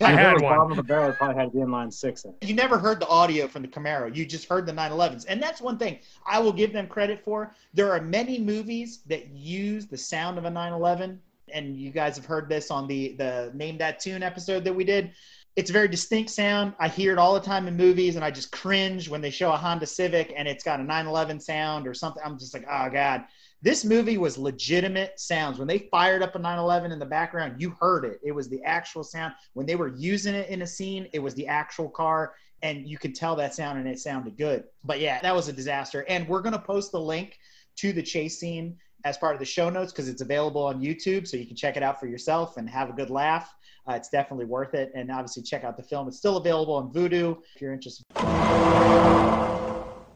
[0.00, 0.56] I had was one.
[0.56, 2.46] Bottom of the barrel, probably had the inline six in it.
[2.46, 4.14] You never heard the audio from the Camaro.
[4.14, 5.24] You just heard the 911s.
[5.28, 7.54] And that's one thing I will give them credit for.
[7.74, 11.20] There are many movies that use the sound of a 911.
[11.52, 14.84] And you guys have heard this on the, the Name That Tune episode that we
[14.84, 15.12] did.
[15.56, 16.74] it's a very distinct sound.
[16.78, 19.50] I hear it all the time in movies, and I just cringe when they show
[19.52, 22.22] a Honda Civic and it's got a 911 sound or something.
[22.24, 23.24] I'm just like, oh god.
[23.62, 25.58] This movie was legitimate sounds.
[25.58, 28.18] When they fired up a 911 in the background, you heard it.
[28.24, 29.34] It was the actual sound.
[29.52, 32.32] When they were using it in a scene, it was the actual car,
[32.62, 34.64] and you could tell that sound, and it sounded good.
[34.82, 36.06] But yeah, that was a disaster.
[36.08, 37.38] And we're gonna post the link
[37.76, 41.26] to the chase scene as part of the show notes because it's available on YouTube,
[41.26, 43.54] so you can check it out for yourself and have a good laugh.
[43.88, 44.92] Uh, it's definitely worth it.
[44.94, 46.08] And obviously, check out the film.
[46.08, 48.04] It's still available on Vudu if you're interested.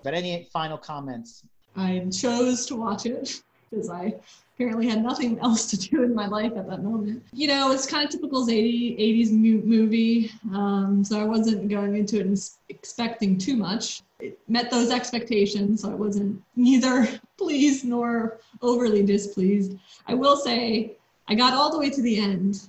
[0.03, 1.43] But any final comments?
[1.77, 4.15] I chose to watch it because I
[4.55, 7.23] apparently had nothing else to do in my life at that moment.
[7.33, 12.21] You know, it's kind of typical 80, 80s movie, um, so I wasn't going into
[12.21, 14.03] it expecting too much.
[14.21, 19.77] It met those expectations, so I wasn't neither pleased nor overly displeased.
[20.07, 20.97] I will say,
[21.29, 22.69] I got all the way to the end,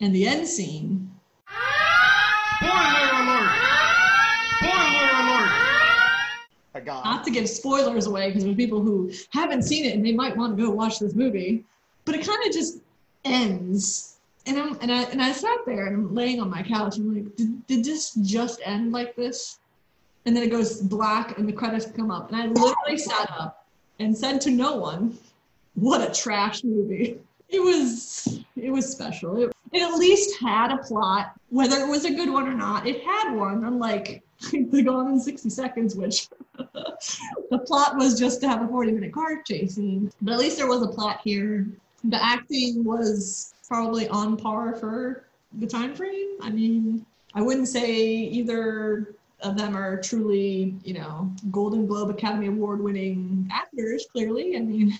[0.00, 1.10] and the end scene
[2.60, 3.87] Spoiler alert!
[7.04, 10.36] Not to give spoilers away because there's people who haven't seen it and they might
[10.36, 11.64] want to go watch this movie,
[12.04, 12.78] but it kind of just
[13.24, 14.16] ends.
[14.46, 17.10] And I'm and I and I sat there and I'm laying on my couch and
[17.10, 19.58] I'm like, did, did this just end like this?
[20.24, 23.66] And then it goes black and the credits come up and I literally sat up
[23.98, 25.18] and said to no one,
[25.74, 27.18] "What a trash movie."
[27.48, 29.36] It was it was special.
[29.42, 32.86] It, it at least had a plot, whether it was a good one or not.
[32.86, 38.48] It had one, unlike The Gone in 60 Seconds, which the plot was just to
[38.48, 40.10] have a 40 minute car chase scene.
[40.22, 41.66] But at least there was a plot here.
[42.04, 45.24] The acting was probably on par for
[45.58, 46.36] the time frame.
[46.40, 47.04] I mean,
[47.34, 53.48] I wouldn't say either of them are truly, you know, Golden Globe Academy Award winning
[53.52, 54.56] actors, clearly.
[54.56, 54.98] I mean,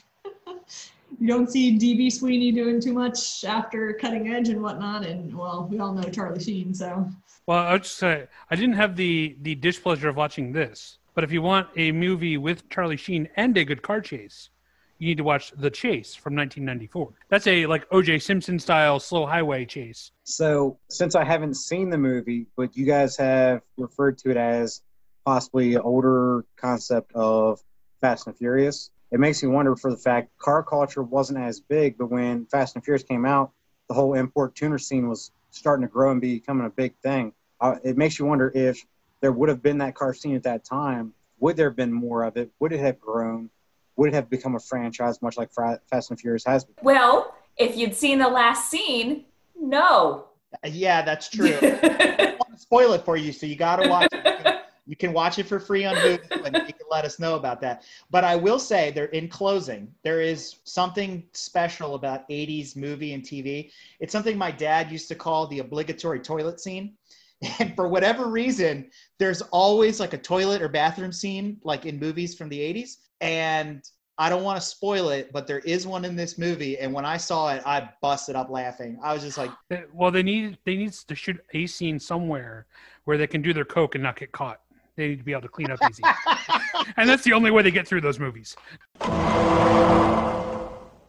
[1.18, 5.04] you don't see DB Sweeney doing too much after cutting edge and whatnot.
[5.04, 7.08] And well, we all know Charlie Sheen, so
[7.46, 11.24] Well, I would just say I didn't have the the displeasure of watching this, but
[11.24, 14.50] if you want a movie with Charlie Sheen and a good car chase,
[14.98, 17.12] you need to watch The Chase from 1994.
[17.28, 18.18] That's a like O.J.
[18.18, 20.10] Simpson style slow highway chase.
[20.24, 24.82] So, since I haven't seen the movie, but you guys have referred to it as
[25.24, 27.60] possibly older concept of
[28.00, 31.96] Fast and Furious, it makes me wonder for the fact car culture wasn't as big,
[31.96, 33.52] but when Fast and Furious came out,
[33.88, 37.32] the whole import tuner scene was starting to grow and becoming a big thing.
[37.60, 38.84] Uh, it makes you wonder if
[39.20, 41.12] there would have been that car scene at that time.
[41.40, 42.50] Would there have been more of it?
[42.60, 43.50] Would it have grown?
[43.96, 46.74] Would it have become a franchise, much like Fast and Furious has been?
[46.82, 49.24] Well, if you'd seen the last scene,
[49.58, 50.26] no.
[50.64, 51.58] Yeah, that's true.
[51.62, 54.24] I want to spoil it for you, so you got to watch it.
[54.24, 57.18] You can, you can watch it for free on Vudu, and you can let us
[57.18, 57.84] know about that.
[58.10, 63.22] But I will say, there in closing, there is something special about '80s movie and
[63.22, 63.70] TV.
[64.00, 66.94] It's something my dad used to call the obligatory toilet scene.
[67.60, 72.34] And for whatever reason, there's always like a toilet or bathroom scene, like in movies
[72.34, 72.96] from the '80s.
[73.20, 73.88] And
[74.20, 76.76] I don't want to spoil it, but there is one in this movie.
[76.78, 78.98] And when I saw it, I busted up laughing.
[79.00, 79.52] I was just like,
[79.92, 82.66] Well, they need they need to shoot a scene somewhere
[83.04, 84.60] where they can do their coke and not get caught.
[84.96, 86.02] They need to be able to clean up easy,
[86.96, 88.56] and that's the only way they get through those movies.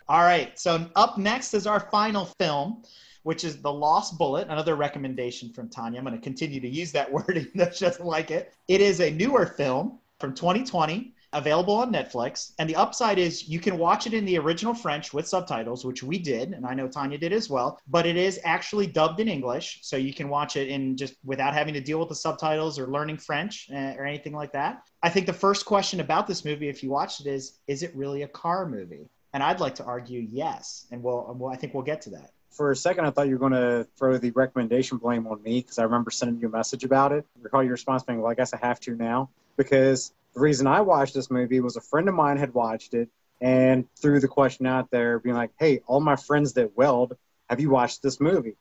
[0.09, 0.57] All right.
[0.59, 2.83] So up next is our final film,
[3.23, 5.99] which is The Lost Bullet, another recommendation from Tanya.
[5.99, 8.53] I'm going to continue to use that word even though she doesn't like it.
[8.67, 12.53] It is a newer film from 2020, available on Netflix.
[12.59, 16.03] And the upside is you can watch it in the original French with subtitles, which
[16.03, 17.79] we did, and I know Tanya did as well.
[17.87, 21.53] But it is actually dubbed in English, so you can watch it in just without
[21.53, 24.83] having to deal with the subtitles or learning French uh, or anything like that.
[25.03, 27.95] I think the first question about this movie, if you watched it, is: Is it
[27.95, 29.09] really a car movie?
[29.33, 32.31] And I'd like to argue yes, and we'll, we'll I think we'll get to that.
[32.49, 35.61] For a second, I thought you were going to throw the recommendation blame on me
[35.61, 37.25] because I remember sending you a message about it.
[37.39, 40.79] Recall your response being, "Well, I guess I have to now," because the reason I
[40.79, 43.09] watched this movie was a friend of mine had watched it
[43.41, 47.17] and threw the question out there, being like, "Hey, all my friends that weld,
[47.49, 48.55] have you watched this movie?"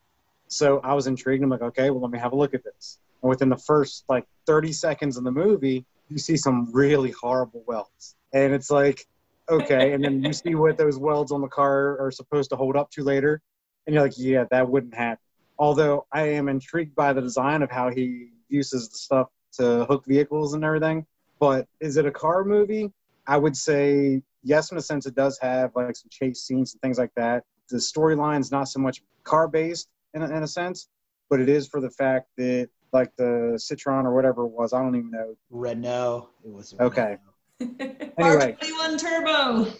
[0.48, 1.44] So I was intrigued.
[1.44, 4.04] I'm like, "Okay, well, let me have a look at this." And within the first
[4.08, 9.06] like 30 seconds of the movie, you see some really horrible welds, and it's like,
[9.48, 9.92] okay.
[9.92, 12.90] And then you see what those welds on the car are supposed to hold up
[12.92, 13.40] to later,
[13.86, 15.22] and you're like, yeah, that wouldn't happen.
[15.60, 20.04] Although I am intrigued by the design of how he uses the stuff to hook
[20.06, 21.06] vehicles and everything.
[21.38, 22.92] But is it a car movie?
[23.26, 26.80] I would say yes, in a sense, it does have like some chase scenes and
[26.80, 27.44] things like that.
[27.68, 30.88] The storyline's not so much car based in a, in a sense,
[31.28, 34.82] but it is for the fact that like the Citroen or whatever it was, I
[34.82, 35.36] don't even know.
[35.50, 36.30] Renault.
[36.44, 36.86] It was Renault.
[36.86, 37.16] Okay.
[38.18, 39.72] Anyway, R21 Turbo.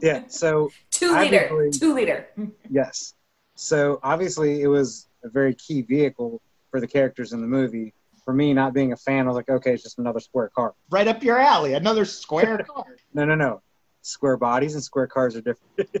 [0.00, 0.22] yeah.
[0.28, 2.28] So two liter, two liter.
[2.70, 3.14] Yes.
[3.54, 6.40] So obviously, it was a very key vehicle
[6.70, 7.94] for the characters in the movie.
[8.30, 10.72] For me, not being a fan, I was like, okay, it's just another square car.
[10.88, 11.74] Right up your alley.
[11.74, 12.84] Another square car.
[13.12, 13.60] No, no, no.
[14.02, 15.90] Square bodies and square cars are different.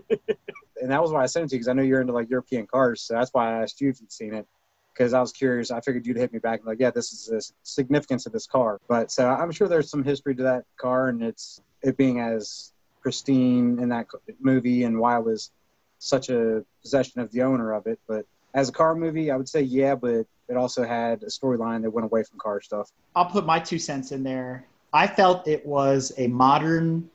[0.80, 2.30] and that was why I sent it to you because I know you're into like
[2.30, 3.02] European cars.
[3.02, 4.46] So that's why I asked you if you'd seen it
[4.94, 5.72] because I was curious.
[5.72, 8.46] I figured you'd hit me back and like, yeah, this is the significance of this
[8.46, 8.80] car.
[8.86, 12.72] But so I'm sure there's some history to that car and it's it being as
[13.02, 14.06] pristine in that
[14.38, 15.50] movie and why it was
[15.98, 17.98] such a possession of the owner of it.
[18.06, 18.24] But
[18.54, 21.90] as a car movie, I would say yeah, but it also had a storyline that
[21.90, 22.90] went away from car stuff.
[23.14, 24.66] I'll put my two cents in there.
[24.92, 27.08] I felt it was a modern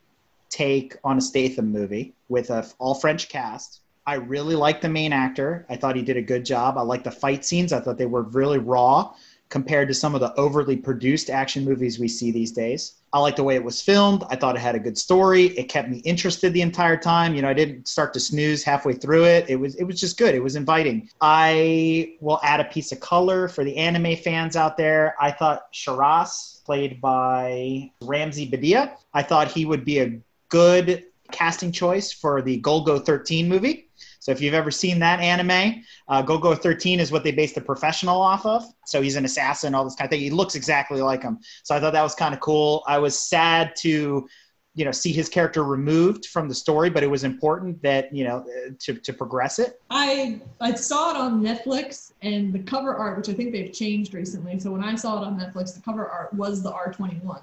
[0.48, 3.80] take on a Statham movie with a all French cast.
[4.06, 5.66] I really liked the main actor.
[5.68, 6.78] I thought he did a good job.
[6.78, 7.72] I liked the fight scenes.
[7.72, 9.12] I thought they were really raw
[9.48, 12.94] compared to some of the overly produced action movies we see these days.
[13.16, 14.24] I liked the way it was filmed.
[14.28, 15.46] I thought it had a good story.
[15.56, 17.34] It kept me interested the entire time.
[17.34, 19.46] You know, I didn't start to snooze halfway through it.
[19.48, 20.34] It was it was just good.
[20.34, 21.08] It was inviting.
[21.22, 25.14] I will add a piece of color for the anime fans out there.
[25.18, 31.72] I thought Charas, played by Ramzy Bedia, I thought he would be a good casting
[31.72, 33.85] choice for the Golgo 13 movie.
[34.20, 37.60] So if you've ever seen that anime, uh, Golgo 13 is what they based the
[37.60, 38.64] professional off of.
[38.86, 40.20] So he's an assassin, all this kind of thing.
[40.20, 41.38] He looks exactly like him.
[41.62, 42.82] So I thought that was kind of cool.
[42.86, 44.28] I was sad to,
[44.74, 48.24] you know, see his character removed from the story, but it was important that you
[48.24, 48.44] know
[48.80, 49.80] to, to progress it.
[49.90, 54.12] I I saw it on Netflix, and the cover art, which I think they've changed
[54.12, 54.58] recently.
[54.58, 57.40] So when I saw it on Netflix, the cover art was the R21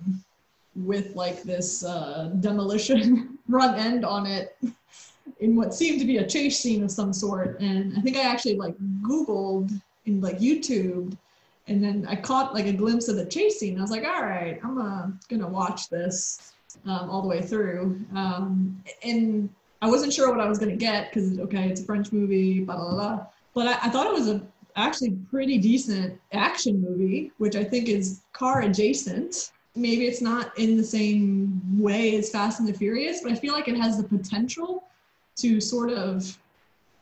[0.76, 4.58] with like this uh, demolition front end on it
[5.40, 7.60] in what seemed to be a chase scene of some sort.
[7.60, 9.72] And I think I actually like Googled
[10.06, 11.18] in like YouTube
[11.68, 13.78] and then I caught like a glimpse of the chase scene.
[13.78, 16.54] I was like, all right, I'm uh, gonna watch this
[16.86, 18.00] um, all the way through.
[18.16, 19.50] Um, and
[19.82, 22.76] I wasn't sure what I was gonna get because okay, it's a French movie, blah
[22.76, 23.26] blah blah.
[23.54, 24.42] But I, I thought it was a
[24.76, 30.78] actually pretty decent action movie, which I think is car adjacent maybe it's not in
[30.78, 34.04] the same way as Fast and the Furious, but I feel like it has the
[34.04, 34.84] potential
[35.38, 36.38] to sort of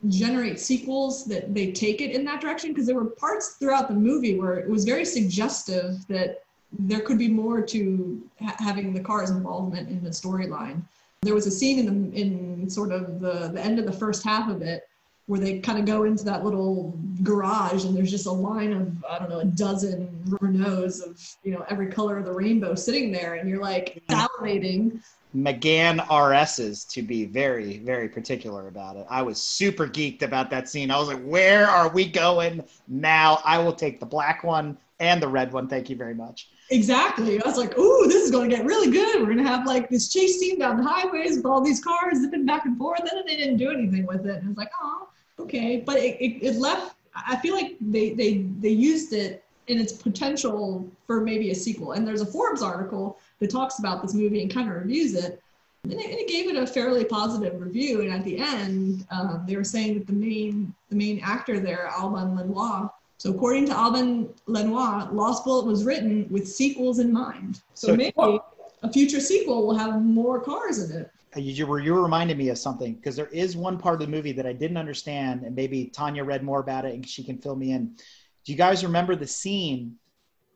[0.09, 3.93] generate sequels that they take it in that direction because there were parts throughout the
[3.93, 6.43] movie where it was very suggestive that
[6.79, 10.81] there could be more to ha- having the car's involvement in the storyline.
[11.21, 14.23] There was a scene in the in sort of the, the end of the first
[14.23, 14.87] half of it
[15.27, 19.05] where they kind of go into that little garage and there's just a line of
[19.09, 20.09] I don't know a dozen
[20.41, 25.01] Renaults of you know every color of the rainbow sitting there and you're like salivating.
[25.35, 29.05] Megane RSs to be very very particular about it.
[29.09, 30.91] I was super geeked about that scene.
[30.91, 33.41] I was like, where are we going now?
[33.45, 35.67] I will take the black one and the red one.
[35.67, 36.49] Thank you very much.
[36.69, 37.41] Exactly.
[37.41, 39.19] I was like, ooh, this is going to get really good.
[39.19, 42.19] We're going to have like this chase scene down the highways with all these cars
[42.21, 42.99] zipping back and forth.
[42.99, 44.41] And then they didn't do anything with it.
[44.41, 45.09] And it's like, oh,
[45.39, 46.95] okay, but it, it, it left.
[47.13, 51.91] I feel like they they they used it in its potential for maybe a sequel.
[51.91, 55.41] And there's a Forbes article that talks about this movie and kind of reviews it.
[55.83, 58.01] And it, and it gave it a fairly positive review.
[58.01, 61.87] And at the end, um, they were saying that the main the main actor there,
[61.87, 62.89] Alban Lenoir.
[63.17, 67.61] So according to Alban Lenoir, Lost Bullet was written with sequels in mind.
[67.73, 68.39] So, so maybe
[68.83, 72.57] a future sequel will have more cars in it you were you reminded me of
[72.57, 75.85] something because there is one part of the movie that I didn't understand, and maybe
[75.85, 77.95] Tanya read more about it and she can fill me in.
[78.43, 79.97] Do you guys remember the scene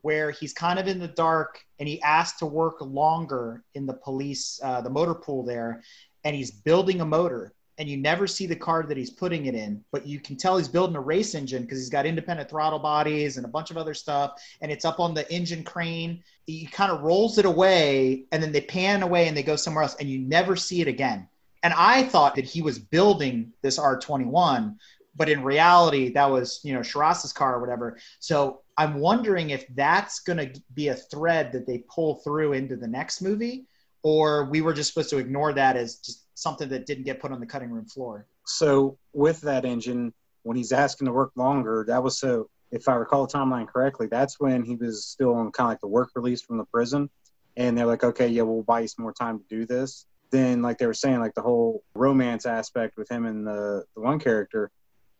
[0.02, 3.94] where he's kind of in the dark and he asked to work longer in the
[3.94, 5.82] police uh, the motor pool there,
[6.24, 9.54] and he's building a motor and you never see the car that he's putting it
[9.54, 12.78] in, but you can tell he's building a race engine because he's got independent throttle
[12.78, 16.22] bodies and a bunch of other stuff, and it's up on the engine crane.
[16.46, 19.82] He kind of rolls it away, and then they pan away and they go somewhere
[19.82, 21.28] else, and you never see it again.
[21.62, 24.76] And I thought that he was building this R21,
[25.14, 27.98] but in reality, that was you know Charas's car or whatever.
[28.20, 32.76] So I'm wondering if that's going to be a thread that they pull through into
[32.76, 33.66] the next movie,
[34.02, 37.32] or we were just supposed to ignore that as just something that didn't get put
[37.32, 38.26] on the cutting room floor.
[38.44, 40.12] So with that engine,
[40.42, 42.48] when he's asking to work longer, that was so.
[42.72, 45.80] If I recall the timeline correctly, that's when he was still on kind of like
[45.80, 47.08] the work release from the prison,
[47.56, 50.04] and they're like, okay, yeah, we'll buy you some more time to do this.
[50.30, 54.00] Then, like they were saying, like the whole romance aspect with him and the the
[54.02, 54.70] one character,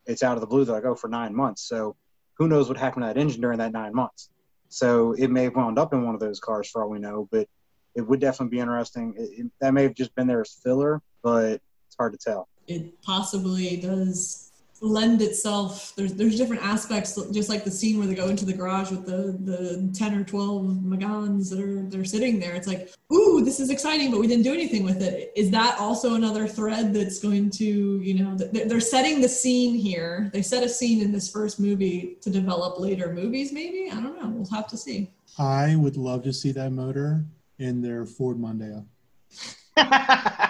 [0.04, 0.64] it's out of the blue.
[0.64, 1.62] They're like, oh, for nine months.
[1.62, 1.96] So
[2.38, 4.30] who knows what happened to that engine during that nine months?
[4.68, 7.28] So it may have wound up in one of those cars for all we know,
[7.30, 7.48] but
[7.94, 9.14] it would definitely be interesting.
[9.16, 12.48] It, it, that may have just been there as filler, but it's hard to tell.
[12.66, 14.45] It possibly does
[14.80, 15.94] lend itself.
[15.96, 19.06] There's there's different aspects, just like the scene where they go into the garage with
[19.06, 22.54] the the ten or twelve Meganes that are they're sitting there.
[22.54, 25.32] It's like, ooh, ooh, this is exciting, but we didn't do anything with it.
[25.36, 30.30] Is that also another thread that's going to, you know, they're setting the scene here.
[30.32, 33.90] They set a scene in this first movie to develop later movies, maybe?
[33.90, 34.28] I don't know.
[34.28, 35.10] We'll have to see.
[35.38, 37.24] I would love to see that motor
[37.58, 38.86] in their Ford Mondeo.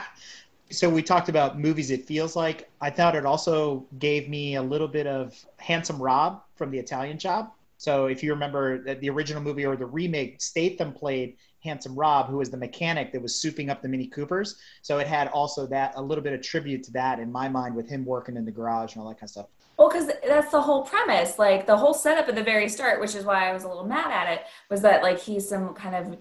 [0.71, 4.63] so we talked about movies it feels like i thought it also gave me a
[4.63, 9.09] little bit of handsome rob from the italian job so if you remember that the
[9.11, 13.35] original movie or the remake statham played handsome rob who was the mechanic that was
[13.35, 16.83] souping up the mini coopers so it had also that a little bit of tribute
[16.83, 19.25] to that in my mind with him working in the garage and all that kind
[19.25, 19.47] of stuff
[19.79, 21.39] Well, because that's the whole premise.
[21.39, 23.85] Like the whole setup at the very start, which is why I was a little
[23.87, 26.17] mad at it, was that like he's some kind of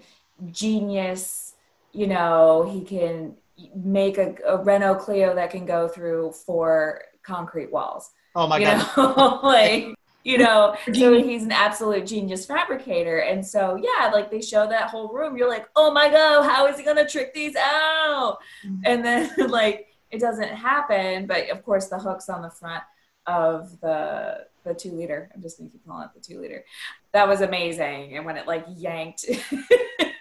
[0.52, 1.54] genius.
[1.92, 3.34] You know, he can
[3.74, 8.10] make a, a Renault Clio that can go through four concrete walls.
[8.34, 9.96] oh my you god like
[10.26, 13.18] you know, so he's an absolute genius fabricator.
[13.18, 16.66] And so yeah, like they show that whole room, you're like, oh my god, how
[16.66, 18.38] is he gonna trick these out?
[18.66, 18.80] Mm-hmm.
[18.84, 22.82] And then like it doesn't happen, but of course the hook's on the front
[23.26, 25.30] of the the two liter.
[25.32, 26.64] I'm just gonna keep calling it the two liter.
[27.12, 28.16] That was amazing.
[28.16, 29.26] And when it like yanked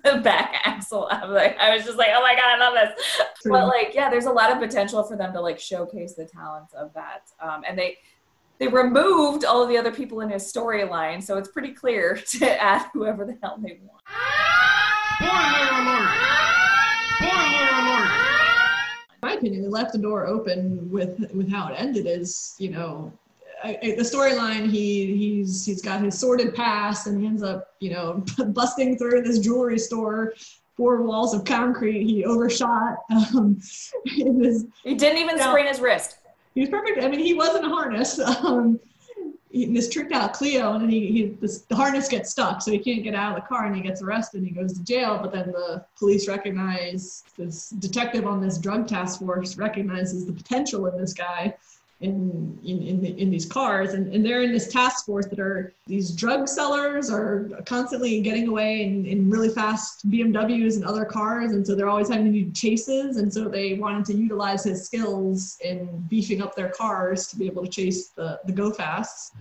[0.04, 2.74] the back axle, I was like, I was just like, oh my god, I love
[2.74, 3.22] this.
[3.44, 6.72] But like, yeah, there's a lot of potential for them to like showcase the talents
[6.74, 7.28] of that.
[7.40, 7.98] Um, and they
[8.58, 12.62] they removed all of the other people in his storyline, so it's pretty clear to
[12.62, 14.02] add whoever the hell they want.
[15.16, 16.10] Spoiler alert!
[17.16, 18.10] Spoiler alert!
[19.10, 22.06] In my opinion, they left the door open with with how it ended.
[22.06, 23.12] Is you know,
[23.62, 24.70] I, I- the storyline.
[24.70, 29.22] He he's he's got his sordid past, and he ends up you know busting through
[29.22, 30.34] this jewelry store,
[30.76, 32.04] four walls of concrete.
[32.04, 32.98] He overshot.
[33.34, 33.60] Um,
[34.06, 35.50] his, He didn't even Yeah.
[35.50, 36.16] sprain his wrist.
[36.54, 37.02] he was perfect.
[37.02, 38.18] I mean, he was in a harness.
[38.44, 38.80] Um,
[39.52, 42.70] he, this tricked out Clio, and then he, he this, the harness gets stuck, so
[42.70, 44.38] he can't get out of the car, and he gets arrested.
[44.42, 48.86] and He goes to jail, but then the police recognize this detective on this drug
[48.86, 51.52] task force recognizes the potential in this guy
[52.00, 55.38] in in in, the, in these cars, and, and they're in this task force that
[55.38, 61.04] are these drug sellers are constantly getting away in, in really fast BMWs and other
[61.04, 64.64] cars, and so they're always having to do chases, and so they wanted to utilize
[64.64, 68.72] his skills in beefing up their cars to be able to chase the the go
[68.72, 69.32] fasts.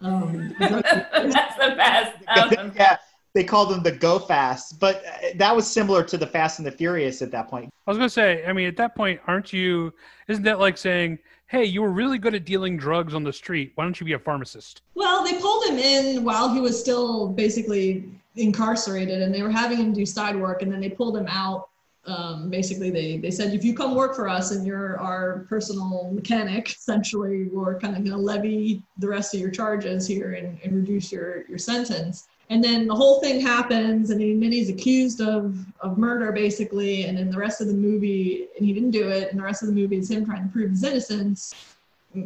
[0.00, 2.16] Um, That's the best.
[2.28, 2.96] Um, yeah
[3.32, 6.66] they called them the go fast but uh, that was similar to the fast and
[6.66, 9.52] the furious at that point I was gonna say, I mean, at that point, aren't
[9.52, 9.92] you?
[10.28, 11.18] Isn't that like saying,
[11.50, 13.72] "Hey, you were really good at dealing drugs on the street.
[13.74, 17.26] Why don't you be a pharmacist?" Well, they pulled him in while he was still
[17.26, 21.26] basically incarcerated, and they were having him do side work, and then they pulled him
[21.28, 21.68] out.
[22.06, 26.10] Um, basically, they they said, if you come work for us and you're our personal
[26.12, 30.58] mechanic, essentially, we're kind of going to levy the rest of your charges here and,
[30.62, 32.28] and reduce your your sentence.
[32.50, 37.04] And then the whole thing happens, and, he, then he's accused of of murder, basically.
[37.04, 39.30] And then the rest of the movie, and he didn't do it.
[39.30, 41.54] And the rest of the movie is him trying to prove his innocence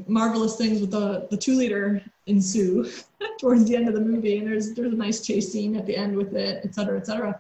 [0.06, 2.90] marvelous things with the, the two liter ensue
[3.40, 5.94] towards the end of the movie and there's there's a nice chase scene at the
[5.96, 7.38] end with it et cetera et cetera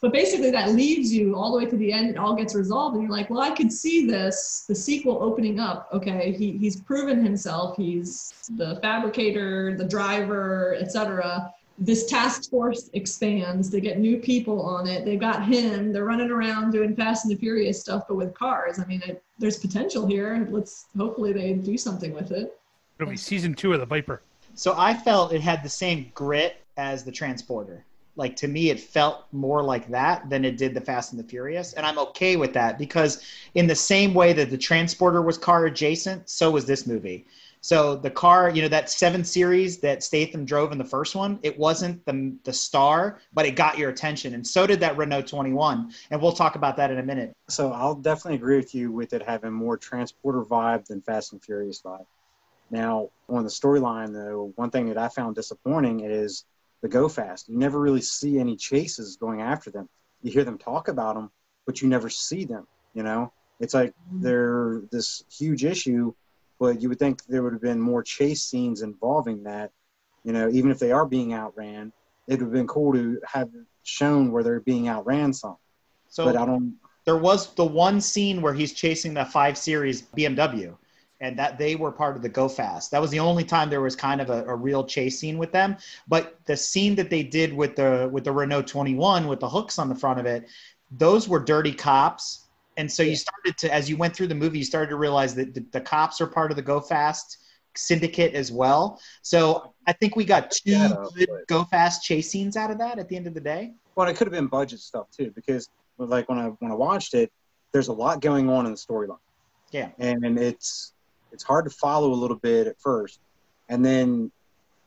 [0.00, 2.94] but basically that leaves you all the way to the end it all gets resolved
[2.94, 6.80] and you're like well i could see this the sequel opening up okay he, he's
[6.80, 13.98] proven himself he's the fabricator the driver et cetera this task force expands they get
[13.98, 17.80] new people on it they've got him they're running around doing fast and the furious
[17.80, 22.12] stuff but with cars i mean it, there's potential here let's hopefully they do something
[22.12, 22.58] with it
[23.02, 24.22] It'll be season two of the Viper.
[24.54, 27.84] So I felt it had the same grit as the Transporter.
[28.14, 31.26] Like to me, it felt more like that than it did the Fast and the
[31.26, 35.38] Furious, and I'm okay with that because in the same way that the Transporter was
[35.38, 37.26] car adjacent, so was this movie.
[37.62, 41.38] So the car, you know, that seven series that Statham drove in the first one,
[41.44, 45.22] it wasn't the the star, but it got your attention, and so did that Renault
[45.22, 45.92] 21.
[46.10, 47.32] And we'll talk about that in a minute.
[47.48, 51.42] So I'll definitely agree with you with it having more transporter vibe than Fast and
[51.42, 52.04] Furious vibe.
[52.72, 56.44] Now, on the storyline, though, one thing that I found disappointing is
[56.80, 57.48] the go fast.
[57.48, 59.88] You never really see any chases going after them.
[60.22, 61.30] You hear them talk about them,
[61.64, 62.66] but you never see them.
[62.92, 64.22] You know, it's like mm-hmm.
[64.22, 66.12] they're this huge issue,
[66.62, 69.72] but you would think there would have been more chase scenes involving that.
[70.22, 71.92] You know, even if they are being outran,
[72.28, 73.50] it would have been cool to have
[73.82, 75.56] shown where they're being outran some.
[76.08, 76.76] So but I don't.
[77.04, 80.76] there was the one scene where he's chasing the five series BMW,
[81.20, 82.92] and that they were part of the Go Fast.
[82.92, 85.50] That was the only time there was kind of a, a real chase scene with
[85.50, 85.76] them.
[86.06, 89.80] But the scene that they did with the with the Renault 21 with the hooks
[89.80, 90.48] on the front of it,
[90.92, 92.41] those were dirty cops.
[92.76, 95.34] And so you started to, as you went through the movie, you started to realize
[95.34, 97.38] that the, the cops are part of the Go Fast
[97.74, 99.00] syndicate as well.
[99.22, 102.98] So I think we got two Yeah, good Go Fast chase scenes out of that
[102.98, 103.72] at the end of the day.
[103.94, 105.68] Well, it could have been budget stuff too, because
[105.98, 107.30] like when I when I watched it,
[107.72, 109.18] there's a lot going on in the storyline.
[109.70, 109.88] Yeah.
[109.98, 110.92] and it's
[111.32, 113.20] it's hard to follow a little bit at first,
[113.68, 114.30] and then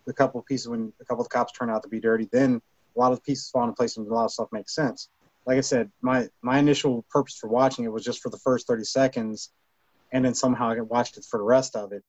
[0.08, 2.62] a couple of pieces when a couple of cops turn out to be dirty, then
[2.96, 5.10] a lot of the pieces fall into place and a lot of stuff makes sense.
[5.46, 8.68] Like I said, my my initial purpose for watching it was just for the first
[8.68, 9.52] 30 seconds,
[10.12, 12.04] and then somehow I watched it for the rest of it,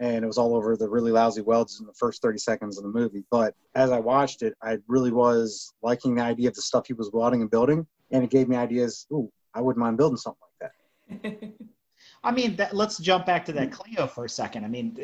[0.00, 2.84] and it was all over the really lousy welds in the first 30 seconds of
[2.84, 3.24] the movie.
[3.30, 6.94] But as I watched it, I really was liking the idea of the stuff he
[6.94, 9.06] was welding and building, and it gave me ideas.
[9.12, 11.52] Ooh, I wouldn't mind building something like that.
[12.24, 14.64] I mean, that, let's jump back to that Clio for a second.
[14.64, 14.96] I mean,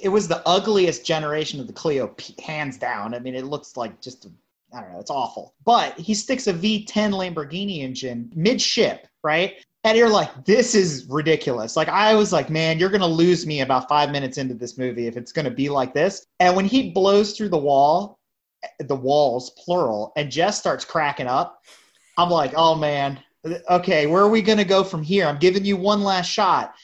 [0.00, 3.14] it was the ugliest generation of the Clio, hands down.
[3.14, 4.28] I mean, it looks like just,
[4.72, 5.54] I don't know, it's awful.
[5.64, 9.54] But he sticks a V10 Lamborghini engine midship, right?
[9.82, 11.74] And you're like, this is ridiculous.
[11.74, 14.76] Like, I was like, man, you're going to lose me about five minutes into this
[14.76, 16.26] movie if it's going to be like this.
[16.38, 18.18] And when he blows through the wall,
[18.78, 21.62] the walls, plural, and Jess starts cracking up,
[22.18, 23.18] I'm like, oh man,
[23.70, 25.26] okay, where are we going to go from here?
[25.26, 26.74] I'm giving you one last shot.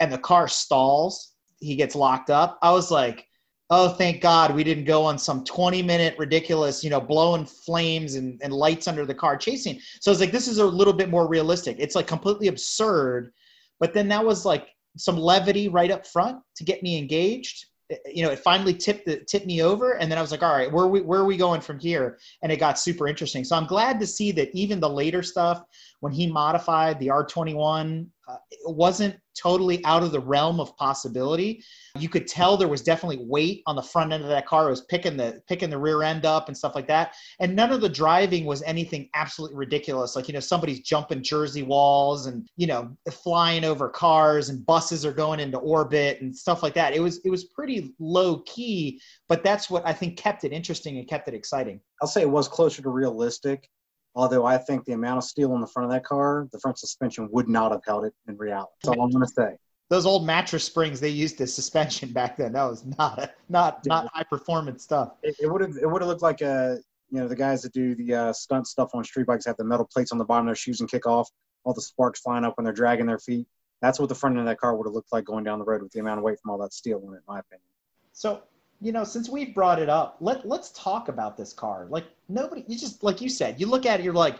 [0.00, 1.32] And the car stalls.
[1.60, 2.58] He gets locked up.
[2.62, 3.26] I was like,
[3.70, 8.16] oh, thank God we didn't go on some 20 minute ridiculous, you know, blowing flames
[8.16, 9.78] and, and lights under the car chasing.
[10.00, 11.76] So I was like, this is a little bit more realistic.
[11.78, 13.32] It's like completely absurd.
[13.78, 17.66] But then that was like some levity right up front to get me engaged.
[18.06, 20.52] You know, it finally tipped the, tipped me over, and then I was like, "All
[20.52, 23.42] right, where are we where are we going from here?" And it got super interesting.
[23.42, 25.64] So I'm glad to see that even the later stuff,
[25.98, 31.64] when he modified the R21, uh, it wasn't totally out of the realm of possibility.
[31.98, 34.66] You could tell there was definitely weight on the front end of that car.
[34.66, 37.14] It was picking the picking the rear end up and stuff like that.
[37.40, 40.14] And none of the driving was anything absolutely ridiculous.
[40.14, 45.04] Like you know, somebody's jumping Jersey walls and you know flying over cars and buses
[45.04, 46.94] are going into orbit and stuff like that.
[46.94, 50.98] It was it was pretty low key, but that's what I think kept it interesting
[50.98, 51.80] and kept it exciting.
[52.00, 53.68] I'll say it was closer to realistic,
[54.14, 56.78] although I think the amount of steel on the front of that car, the front
[56.78, 58.70] suspension would not have held it in reality.
[58.82, 59.56] That's all I'm going to say.
[59.88, 62.52] Those old mattress springs they used as suspension back then.
[62.52, 65.14] That was not not not high performance stuff.
[65.22, 66.78] It, it would have it would have looked like a
[67.10, 69.64] you know the guys that do the uh, stunt stuff on street bikes have the
[69.64, 71.28] metal plates on the bottom of their shoes and kick off,
[71.64, 73.46] all the sparks flying up when they're dragging their feet.
[73.82, 75.64] That's what the front end of that car would have looked like going down the
[75.64, 77.64] road with the amount of weight from all that steel in it, in my opinion.
[78.12, 78.42] So,
[78.80, 81.86] you know, since we've brought it up, let let's talk about this car.
[81.90, 84.36] Like nobody, you just like you said, you look at it, you're like,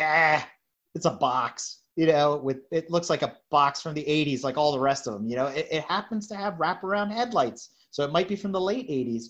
[0.00, 0.46] ah,
[0.94, 1.78] it's a box.
[1.94, 5.06] You know, with it looks like a box from the '80s, like all the rest
[5.06, 5.28] of them.
[5.28, 8.60] You know, it, it happens to have wraparound headlights, so it might be from the
[8.60, 9.26] late '80s.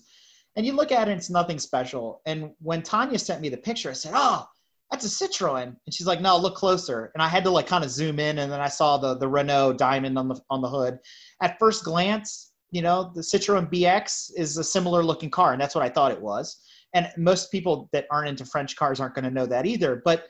[0.55, 2.21] And you look at it, it's nothing special.
[2.25, 4.47] And when Tanya sent me the picture, I said, oh.
[4.91, 7.83] That's a Citroen, and she's like, "No, look closer." And I had to like kind
[7.83, 10.67] of zoom in, and then I saw the the Renault diamond on the on the
[10.67, 10.97] hood.
[11.39, 15.75] At first glance, you know, the Citroen BX is a similar looking car, and that's
[15.75, 16.61] what I thought it was.
[16.93, 20.01] And most people that aren't into French cars aren't going to know that either.
[20.03, 20.27] But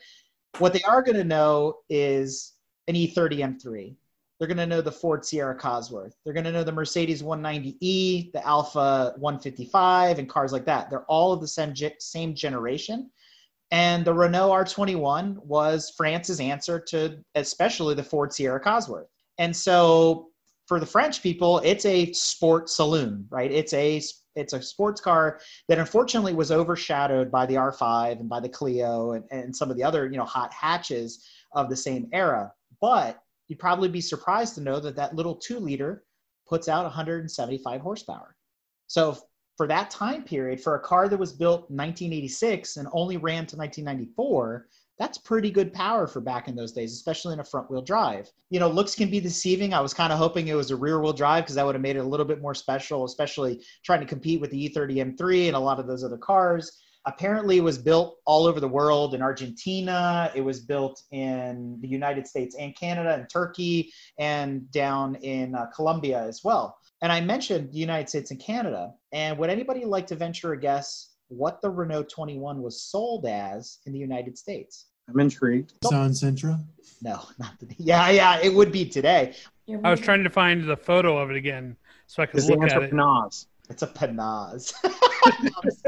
[0.58, 2.54] what they are going to know is
[2.88, 3.94] an E E30 M3.
[4.38, 6.14] They're going to know the Ford Sierra Cosworth.
[6.24, 10.88] They're going to know the Mercedes 190E, the Alfa 155, and cars like that.
[10.88, 13.10] They're all of the same, same generation.
[13.70, 19.08] And the Renault R21 was France's answer to especially the Ford Sierra Cosworth.
[19.38, 20.29] And so
[20.70, 23.50] for the French people, it's a sport saloon, right?
[23.50, 24.00] It's a
[24.36, 29.14] it's a sports car that unfortunately was overshadowed by the R5 and by the Clio
[29.14, 31.26] and, and some of the other you know hot hatches
[31.56, 32.52] of the same era.
[32.80, 33.18] But
[33.48, 36.04] you'd probably be surprised to know that that little two liter
[36.48, 38.36] puts out 175 horsepower.
[38.86, 39.18] So
[39.56, 43.56] for that time period, for a car that was built 1986 and only ran to
[43.56, 44.68] 1994,
[45.00, 48.30] that's pretty good power for back in those days, especially in a front wheel drive.
[48.50, 49.72] You know, looks can be deceiving.
[49.72, 51.80] I was kind of hoping it was a rear wheel drive because that would have
[51.80, 55.16] made it a little bit more special, especially trying to compete with the E E30
[55.16, 56.82] M3 and a lot of those other cars.
[57.06, 60.30] Apparently, it was built all over the world in Argentina.
[60.34, 65.64] It was built in the United States and Canada and Turkey and down in uh,
[65.74, 66.76] Colombia as well.
[67.00, 68.92] And I mentioned the United States and Canada.
[69.12, 73.78] And would anybody like to venture a guess what the Renault 21 was sold as
[73.86, 74.86] in the United States?
[75.08, 75.72] I'm intrigued.
[75.80, 76.62] Nissan Sentra.
[77.02, 77.74] No, not today.
[77.78, 79.34] Yeah, yeah, it would be today.
[79.84, 81.76] I was trying to find the photo of it again
[82.06, 82.92] so I could Is the look at answer it.
[82.92, 83.46] Panaz?
[83.68, 84.74] It's a Panaz.
[85.24, 85.86] I'm just.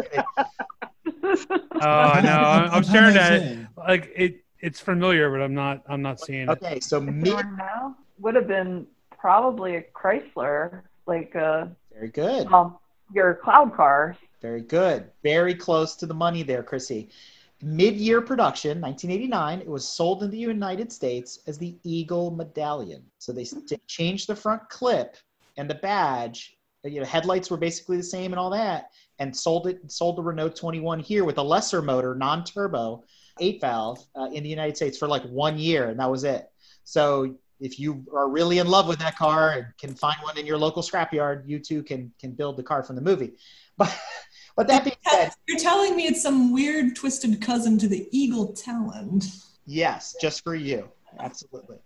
[1.50, 3.58] Oh no, I'm, I'm staring at it.
[3.76, 5.82] Like it, it's familiar, but I'm not.
[5.88, 6.48] I'm not seeing it.
[6.50, 7.34] okay, so mid.
[7.56, 8.86] now would have been
[9.18, 12.46] probably a Chrysler, like uh, Very good.
[12.52, 12.78] um,
[13.12, 14.16] your cloud car.
[14.42, 15.10] Very good.
[15.22, 17.08] Very close to the money there, Chrissy.
[17.62, 19.60] Mid-year production, 1989.
[19.60, 23.04] It was sold in the United States as the Eagle Medallion.
[23.18, 23.46] So they
[23.86, 25.16] changed the front clip
[25.56, 26.56] and the badge.
[26.82, 28.90] You know, headlights were basically the same and all that.
[29.20, 33.04] and sold it sold the Renault 21 here with a lesser motor, non-turbo,
[33.38, 36.50] eight valve uh, in the United States for like one year, and that was it.
[36.82, 40.46] So if you are really in love with that car and can find one in
[40.46, 43.34] your local scrapyard, you too can can build the car from the movie.
[43.78, 43.98] But
[44.56, 48.52] but that being said, You're telling me it's some weird twisted cousin to the Eagle
[48.52, 49.20] Talon.
[49.66, 50.88] Yes, just for you.
[51.18, 51.76] Absolutely.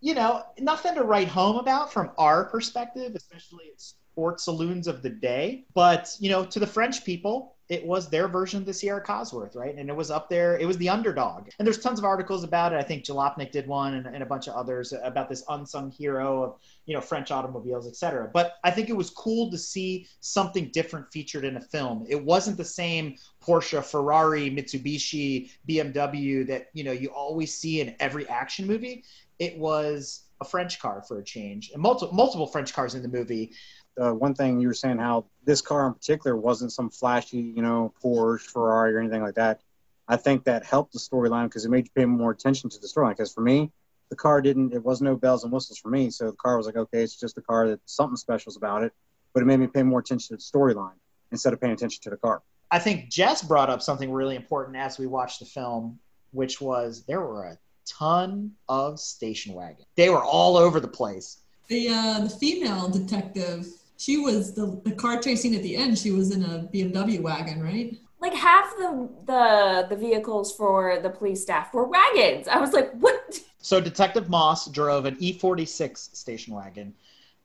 [0.00, 5.02] You know, nothing to write home about from our perspective, especially at sports saloons of
[5.02, 5.64] the day.
[5.74, 9.56] But, you know, to the French people, it was their version of the Sierra Cosworth,
[9.56, 9.74] right?
[9.74, 11.48] And it was up there, it was the underdog.
[11.58, 12.76] And there's tons of articles about it.
[12.76, 16.42] I think Jalopnik did one and, and a bunch of others about this unsung hero
[16.42, 18.30] of, you know, French automobiles, et cetera.
[18.32, 22.06] But I think it was cool to see something different featured in a film.
[22.08, 27.96] It wasn't the same Porsche, Ferrari, Mitsubishi, BMW that, you know, you always see in
[27.98, 29.04] every action movie.
[29.38, 33.08] It was a French car for a change, and multiple multiple French cars in the
[33.08, 33.52] movie.
[34.00, 37.62] Uh, one thing you were saying how this car in particular wasn't some flashy, you
[37.62, 39.60] know, Porsche, Ferrari, or anything like that.
[40.08, 42.86] I think that helped the storyline because it made you pay more attention to the
[42.86, 43.10] storyline.
[43.10, 43.72] Because for me,
[44.08, 46.10] the car didn't, it was no bells and whistles for me.
[46.10, 48.92] So the car was like, okay, it's just a car that something special's about it,
[49.32, 50.94] but it made me pay more attention to the storyline
[51.32, 52.42] instead of paying attention to the car.
[52.70, 55.98] I think Jess brought up something really important as we watched the film,
[56.32, 59.86] which was there were a ton of station wagons.
[59.96, 61.38] They were all over the place.
[61.68, 63.66] The uh, the female detective,
[63.96, 65.98] she was the the car chasing at the end.
[65.98, 67.96] She was in a BMW wagon, right?
[68.20, 72.48] Like half the the the vehicles for the police staff were wagons.
[72.48, 73.40] I was like, what?
[73.58, 76.94] So Detective Moss drove an E46 station wagon,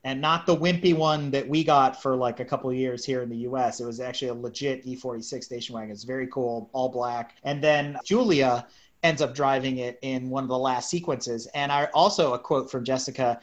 [0.04, 3.22] and not the wimpy one that we got for like a couple of years here
[3.22, 3.80] in the U.S.
[3.80, 5.90] It was actually a legit E46 station wagon.
[5.90, 7.36] It's very cool, all black.
[7.44, 8.66] And then Julia
[9.02, 11.46] ends up driving it in one of the last sequences.
[11.54, 13.40] And I also a quote from Jessica.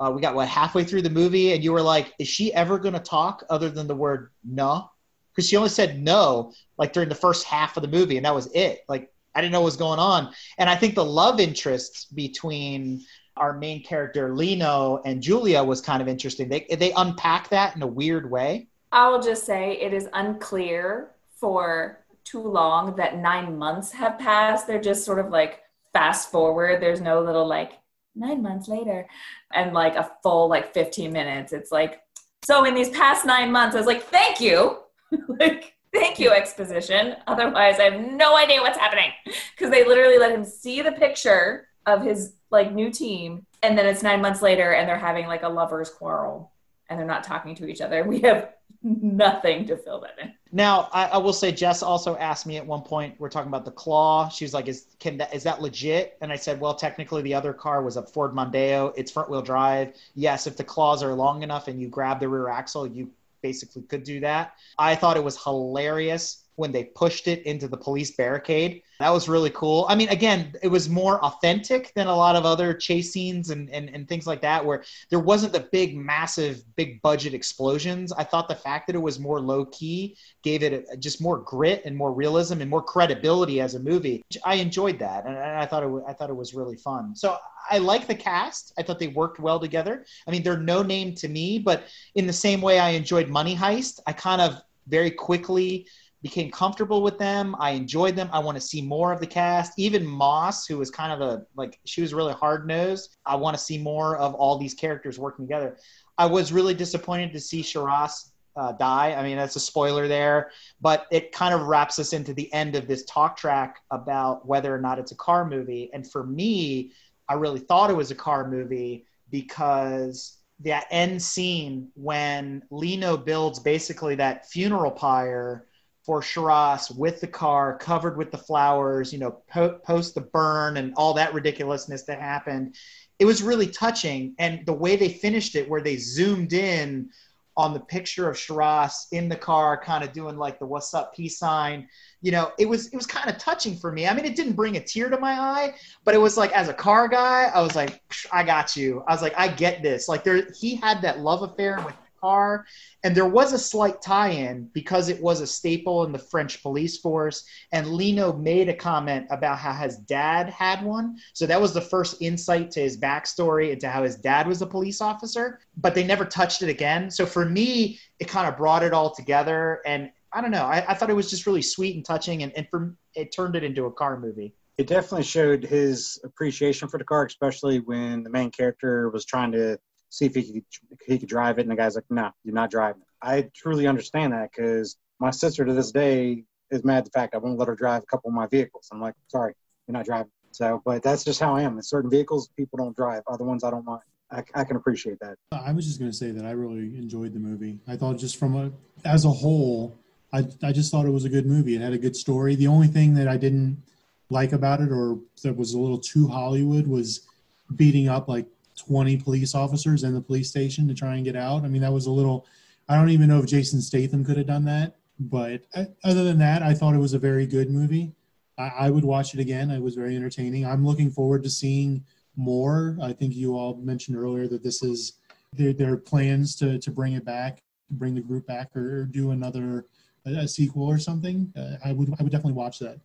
[0.00, 2.78] Uh, we got what halfway through the movie, and you were like, "Is she ever
[2.78, 4.90] going to talk other than the word no?"
[5.34, 8.34] Because she only said no like during the first half of the movie, and that
[8.34, 8.80] was it.
[8.88, 10.32] Like I didn't know what was going on.
[10.58, 13.04] And I think the love interests between
[13.36, 16.48] our main character Lino and Julia was kind of interesting.
[16.48, 18.68] They they unpack that in a weird way.
[18.90, 24.66] I will just say it is unclear for too long that nine months have passed.
[24.66, 25.60] They're just sort of like
[25.92, 26.82] fast forward.
[26.82, 27.72] There's no little like
[28.18, 29.08] nine months later
[29.52, 31.52] and like a full like 15 minutes.
[31.52, 32.02] It's like,
[32.44, 34.78] so in these past nine months, I was like, thank you.
[35.28, 37.16] like, thank you, exposition.
[37.26, 39.10] Otherwise, I have no idea what's happening.
[39.24, 43.46] Because they literally let him see the picture of his like new team.
[43.62, 46.52] And then it's nine months later and they're having like a lover's quarrel
[46.88, 48.04] and they're not talking to each other.
[48.08, 50.32] We have nothing to fill that in.
[50.52, 53.14] Now, I, I will say, Jess also asked me at one point.
[53.18, 54.28] We're talking about the claw.
[54.28, 57.34] She was like, "Is can that is that legit?" And I said, "Well, technically, the
[57.34, 58.92] other car was a Ford Mondeo.
[58.96, 59.94] It's front wheel drive.
[60.14, 63.10] Yes, if the claws are long enough and you grab the rear axle, you
[63.42, 67.76] basically could do that." I thought it was hilarious when they pushed it into the
[67.76, 68.82] police barricade.
[68.98, 69.86] That was really cool.
[69.88, 73.70] I mean, again, it was more authentic than a lot of other chase scenes and,
[73.70, 78.12] and, and things like that, where there wasn't the big, massive, big budget explosions.
[78.12, 81.82] I thought the fact that it was more low key gave it just more grit
[81.84, 84.24] and more realism and more credibility as a movie.
[84.44, 87.14] I enjoyed that, and I thought it, I thought it was really fun.
[87.14, 87.36] So
[87.70, 88.72] I like the cast.
[88.76, 90.04] I thought they worked well together.
[90.26, 91.84] I mean, they're no name to me, but
[92.16, 95.86] in the same way I enjoyed Money Heist, I kind of very quickly
[96.22, 97.54] became comfortable with them.
[97.60, 98.28] I enjoyed them.
[98.32, 99.78] I want to see more of the cast.
[99.78, 103.16] Even Moss, who was kind of a like she was really hard nosed.
[103.24, 105.76] I want to see more of all these characters working together.
[106.16, 109.14] I was really disappointed to see Charas uh, die.
[109.14, 110.50] I mean, that's a spoiler there,
[110.80, 114.74] but it kind of wraps us into the end of this talk track about whether
[114.74, 115.90] or not it's a car movie.
[115.94, 116.92] And for me,
[117.28, 123.60] I really thought it was a car movie because that end scene when Lino builds
[123.60, 125.67] basically that funeral pyre
[126.08, 130.78] for Charas with the car covered with the flowers, you know, po- post the burn
[130.78, 132.76] and all that ridiculousness that happened.
[133.18, 134.34] It was really touching.
[134.38, 137.10] And the way they finished it, where they zoomed in
[137.58, 141.14] on the picture of Charas in the car, kind of doing like the what's up
[141.14, 141.86] peace sign,
[142.22, 144.06] you know, it was it was kind of touching for me.
[144.06, 145.74] I mean, it didn't bring a tear to my eye,
[146.04, 148.00] but it was like as a car guy, I was like,
[148.32, 149.04] I got you.
[149.06, 150.08] I was like, I get this.
[150.08, 152.66] Like there he had that love affair with car.
[153.04, 156.62] And there was a slight tie in because it was a staple in the French
[156.62, 157.44] police force.
[157.72, 161.16] And Lino made a comment about how his dad had one.
[161.32, 164.66] So that was the first insight to his backstory into how his dad was a
[164.66, 167.10] police officer, but they never touched it again.
[167.10, 169.80] So for me, it kind of brought it all together.
[169.86, 172.42] And I don't know, I, I thought it was just really sweet and touching.
[172.42, 174.54] And, and for, it turned it into a car movie.
[174.76, 179.50] It definitely showed his appreciation for the car, especially when the main character was trying
[179.52, 179.78] to
[180.10, 180.64] see if he could
[181.06, 183.86] he could drive it, and the guy's like, "No, you're not driving it." I truly
[183.86, 187.58] understand that because my sister to this day is mad at the fact I won't
[187.58, 188.88] let her drive a couple of my vehicles.
[188.92, 189.54] I'm like, sorry,
[189.86, 190.30] you're not driving.
[190.52, 191.76] So, but that's just how I am.
[191.76, 193.22] In certain vehicles, people don't drive.
[193.26, 194.02] Other ones, I don't mind.
[194.30, 195.36] I, I can appreciate that.
[195.52, 197.78] I was just going to say that I really enjoyed the movie.
[197.86, 198.70] I thought just from a
[199.06, 199.98] as a whole,
[200.32, 201.74] I I just thought it was a good movie.
[201.74, 202.54] It had a good story.
[202.54, 203.82] The only thing that I didn't
[204.30, 207.26] like about it or that was a little too Hollywood was
[207.74, 208.46] beating up like
[208.78, 211.64] 20 police officers in the police station to try and get out.
[211.64, 212.46] I mean, that was a little
[212.88, 216.38] I don't even know if Jason Statham could have done that, but uh, other than
[216.38, 218.12] that, I thought it was a very good movie.
[218.56, 219.70] I, I would watch it again.
[219.70, 220.64] It was very entertaining.
[220.64, 222.04] I'm looking forward to seeing
[222.36, 222.96] more.
[223.02, 225.14] I think you all mentioned earlier that this is
[225.52, 229.04] their, there are plans to, to bring it back, to bring the group back, or
[229.04, 229.84] do another
[230.24, 231.52] a, a sequel or something.
[231.56, 233.00] Uh, I would I would definitely watch that.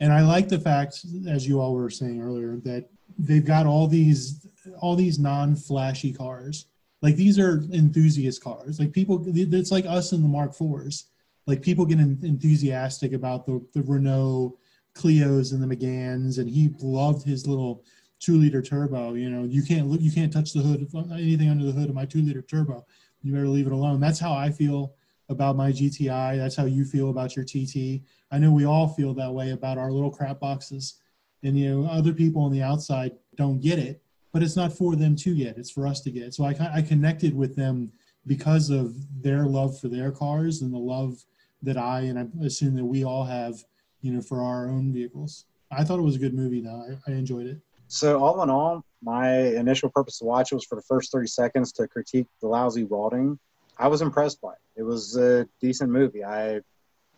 [0.00, 3.86] And I like the fact, as you all were saying earlier, that they've got all
[3.86, 4.46] these
[4.80, 6.66] all these non-flashy cars.
[7.02, 8.80] Like these are enthusiast cars.
[8.80, 11.04] Like people, it's like us in the Mark IVs.
[11.46, 14.58] Like people get enthusiastic about the the Renault
[14.94, 17.84] Clios and the Meganes, and he loved his little
[18.20, 19.14] two liter turbo.
[19.14, 21.94] You know, you can't look, you can't touch the hood, anything under the hood of
[21.94, 22.86] my two liter turbo.
[23.22, 24.00] You better leave it alone.
[24.00, 24.94] That's how I feel
[25.28, 26.36] about my GTI.
[26.36, 28.02] That's how you feel about your TT.
[28.30, 31.00] I know we all feel that way about our little crap boxes.
[31.44, 34.02] And you know, other people on the outside don't get it,
[34.32, 35.58] but it's not for them to get.
[35.58, 36.34] It's for us to get.
[36.34, 37.92] So I I connected with them
[38.26, 41.22] because of their love for their cars and the love
[41.62, 43.62] that I and I assume that we all have,
[44.00, 45.44] you know, for our own vehicles.
[45.70, 46.98] I thought it was a good movie though.
[47.06, 47.60] I, I enjoyed it.
[47.88, 51.26] So all in all, my initial purpose to watch it was for the first 30
[51.26, 53.38] seconds to critique the lousy welding.
[53.78, 54.58] I was impressed by it.
[54.76, 56.24] It was a decent movie.
[56.24, 56.60] I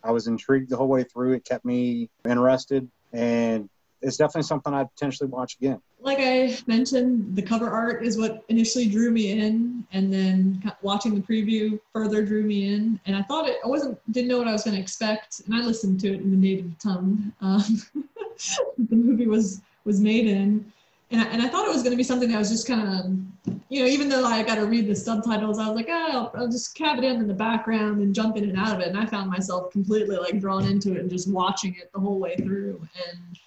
[0.03, 1.33] I was intrigued the whole way through.
[1.33, 3.69] It kept me interested, and
[4.01, 5.81] it's definitely something I'd potentially watch again.
[5.99, 11.15] Like I mentioned, the cover art is what initially drew me in, and then watching
[11.15, 12.99] the preview further drew me in.
[13.05, 15.55] And I thought it, I wasn't, didn't know what I was going to expect, and
[15.55, 17.33] I listened to it in the native tongue.
[17.41, 17.81] Um,
[18.77, 20.71] the movie was was made in.
[21.09, 22.81] And I, and I thought it was going to be something that was just kind
[22.81, 26.07] of, you know, even though I got to read the subtitles, I was like, oh,
[26.11, 28.81] I'll, I'll just have it in in the background and jump in and out of
[28.81, 28.89] it.
[28.89, 32.19] And I found myself completely like drawn into it and just watching it the whole
[32.19, 33.39] way through, and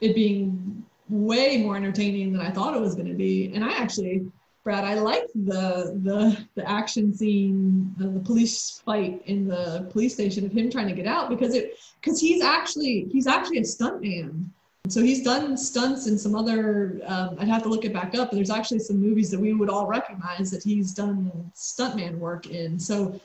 [0.00, 3.52] it being way more entertaining than I thought it was going to be.
[3.54, 4.26] And I actually,
[4.64, 10.14] Brad, I liked the the the action scene, the, the police fight in the police
[10.14, 13.62] station of him trying to get out because it because he's actually he's actually a
[13.62, 14.46] stuntman
[14.88, 18.30] so he's done stunts in some other, um, I'd have to look it back up,
[18.30, 22.46] but there's actually some movies that we would all recognize that he's done stuntman work
[22.46, 22.78] in.
[22.78, 23.20] So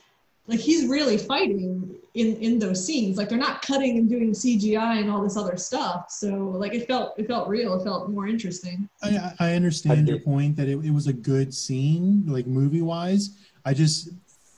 [0.47, 3.17] like he's really fighting in in those scenes.
[3.17, 6.09] Like they're not cutting and doing cgi and all this other stuff.
[6.09, 7.79] So like it felt it felt real.
[7.79, 8.89] It felt more interesting.
[9.01, 13.37] I i understand your point that it, it was a good scene like movie wise
[13.65, 14.09] i just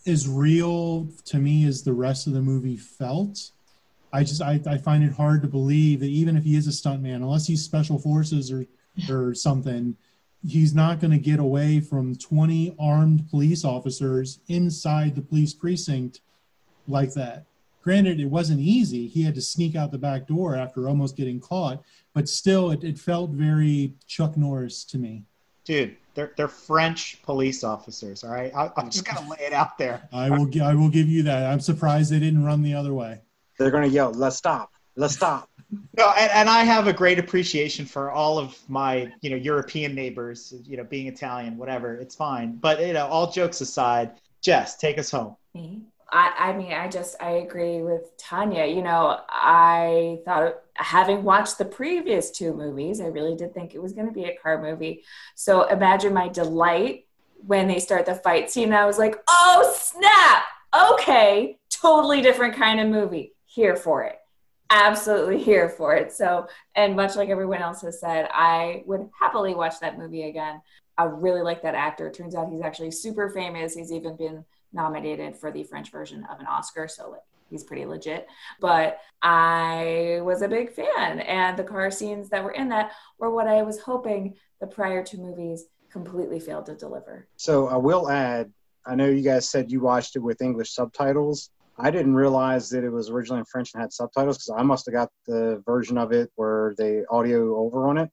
[0.06, 3.52] as real to me as the rest of the movie felt
[4.14, 6.70] I just I, I find it hard to believe that even if he is a
[6.70, 8.66] stuntman, unless he's special forces or
[9.10, 9.98] or something,
[10.48, 16.22] he's not going to get away from 20 armed police officers inside the police precinct
[16.88, 17.46] like that.
[17.84, 19.08] Granted, it wasn't easy.
[19.08, 21.84] He had to sneak out the back door after almost getting caught,
[22.14, 25.24] but still, it, it felt very Chuck Norris to me.
[25.66, 28.24] Dude, they're they're French police officers.
[28.24, 30.08] All right, I, I'm just gonna lay it out there.
[30.14, 31.52] I will I will give you that.
[31.52, 33.22] I'm surprised they didn't run the other way
[33.58, 34.72] they're going to yell, "Let's stop!
[34.96, 35.50] Let's stop!"
[35.98, 39.96] No, and, and I have a great appreciation for all of my, you know, European
[39.96, 40.54] neighbors.
[40.66, 42.58] You know, being Italian, whatever, it's fine.
[42.58, 44.12] But you know, all jokes aside,
[44.44, 45.36] Jess, take us home.
[45.56, 45.82] Me.
[46.14, 48.66] I, I mean, I just I agree with Tanya.
[48.68, 53.82] You know, I thought having watched the previous two movies, I really did think it
[53.82, 55.04] was going to be a car movie.
[55.34, 57.08] So imagine my delight
[57.48, 58.74] when they start the fight scene.
[58.74, 60.44] I was like, oh snap!
[60.92, 64.18] Okay, totally different kind of movie here for it
[64.72, 69.54] absolutely here for it so and much like everyone else has said i would happily
[69.54, 70.60] watch that movie again
[70.98, 74.44] i really like that actor it turns out he's actually super famous he's even been
[74.74, 78.28] nominated for the french version of an oscar so like he's pretty legit
[78.60, 83.32] but i was a big fan and the car scenes that were in that were
[83.32, 88.10] what i was hoping the prior two movies completely failed to deliver so i will
[88.10, 88.52] add
[88.86, 92.84] i know you guys said you watched it with english subtitles I didn't realize that
[92.84, 95.98] it was originally in French and had subtitles because I must have got the version
[95.98, 98.12] of it where they audio over on it.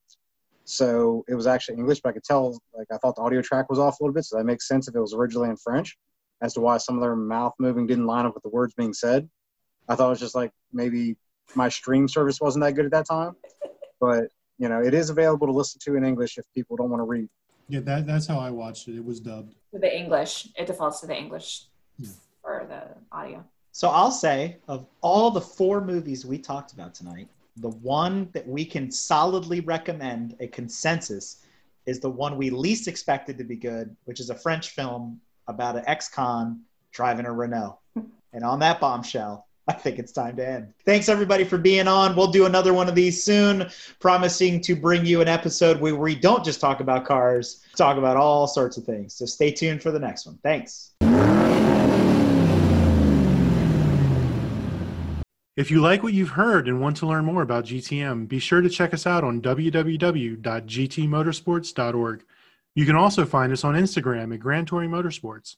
[0.65, 3.69] So it was actually English, but I could tell, like, I thought the audio track
[3.69, 4.25] was off a little bit.
[4.25, 5.97] So that makes sense if it was originally in French
[6.41, 8.93] as to why some of their mouth moving didn't line up with the words being
[8.93, 9.29] said.
[9.87, 11.17] I thought it was just like maybe
[11.55, 13.35] my stream service wasn't that good at that time.
[13.99, 14.25] But,
[14.57, 17.05] you know, it is available to listen to in English if people don't want to
[17.05, 17.29] read.
[17.67, 18.95] Yeah, that, that's how I watched it.
[18.95, 19.55] It was dubbed.
[19.71, 20.47] The English.
[20.55, 21.65] It defaults to the English.
[21.97, 22.09] Yeah
[22.41, 23.43] for the audio.
[23.71, 28.47] So I'll say, of all the four movies we talked about tonight, the one that
[28.47, 31.45] we can solidly recommend a consensus
[31.85, 35.19] is the one we least expected to be good, which is a French film
[35.51, 36.61] about an ex-con
[36.91, 37.77] driving a Renault.
[38.33, 40.73] And on that bombshell, I think it's time to end.
[40.85, 42.15] Thanks everybody for being on.
[42.15, 43.69] We'll do another one of these soon,
[43.99, 48.17] promising to bring you an episode where we don't just talk about cars, talk about
[48.17, 49.13] all sorts of things.
[49.13, 50.39] So stay tuned for the next one.
[50.41, 50.93] Thanks.
[55.57, 58.61] If you like what you've heard and want to learn more about GTM, be sure
[58.61, 62.23] to check us out on www.gtmotorsports.org.
[62.75, 65.55] You can also find us on Instagram at Grand Touring Motorsports.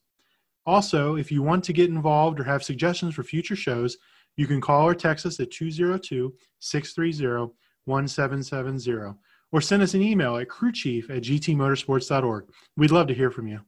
[0.65, 3.97] Also, if you want to get involved or have suggestions for future shows,
[4.35, 7.53] you can call or text us at 202 630
[7.85, 9.17] 1770
[9.51, 12.45] or send us an email at crewchief at gtmotorsports.org.
[12.75, 13.59] We'd love to hear from you.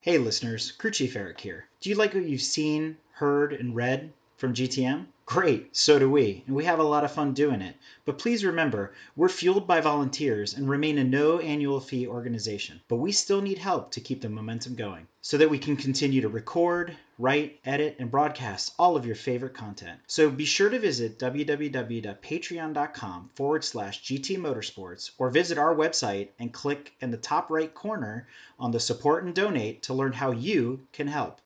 [0.00, 1.66] Hey listeners, Crew Chief Eric here.
[1.80, 5.06] Do you like what you've seen, heard, and read from GTM?
[5.26, 7.76] Great, so do we, and we have a lot of fun doing it.
[8.04, 12.82] But please remember, we're fueled by volunteers and remain a no annual fee organization.
[12.88, 16.20] But we still need help to keep the momentum going so that we can continue
[16.20, 19.98] to record, write, edit, and broadcast all of your favorite content.
[20.06, 26.52] So be sure to visit www.patreon.com forward slash GT Motorsports or visit our website and
[26.52, 28.28] click in the top right corner
[28.58, 31.40] on the support and donate to learn how you can help.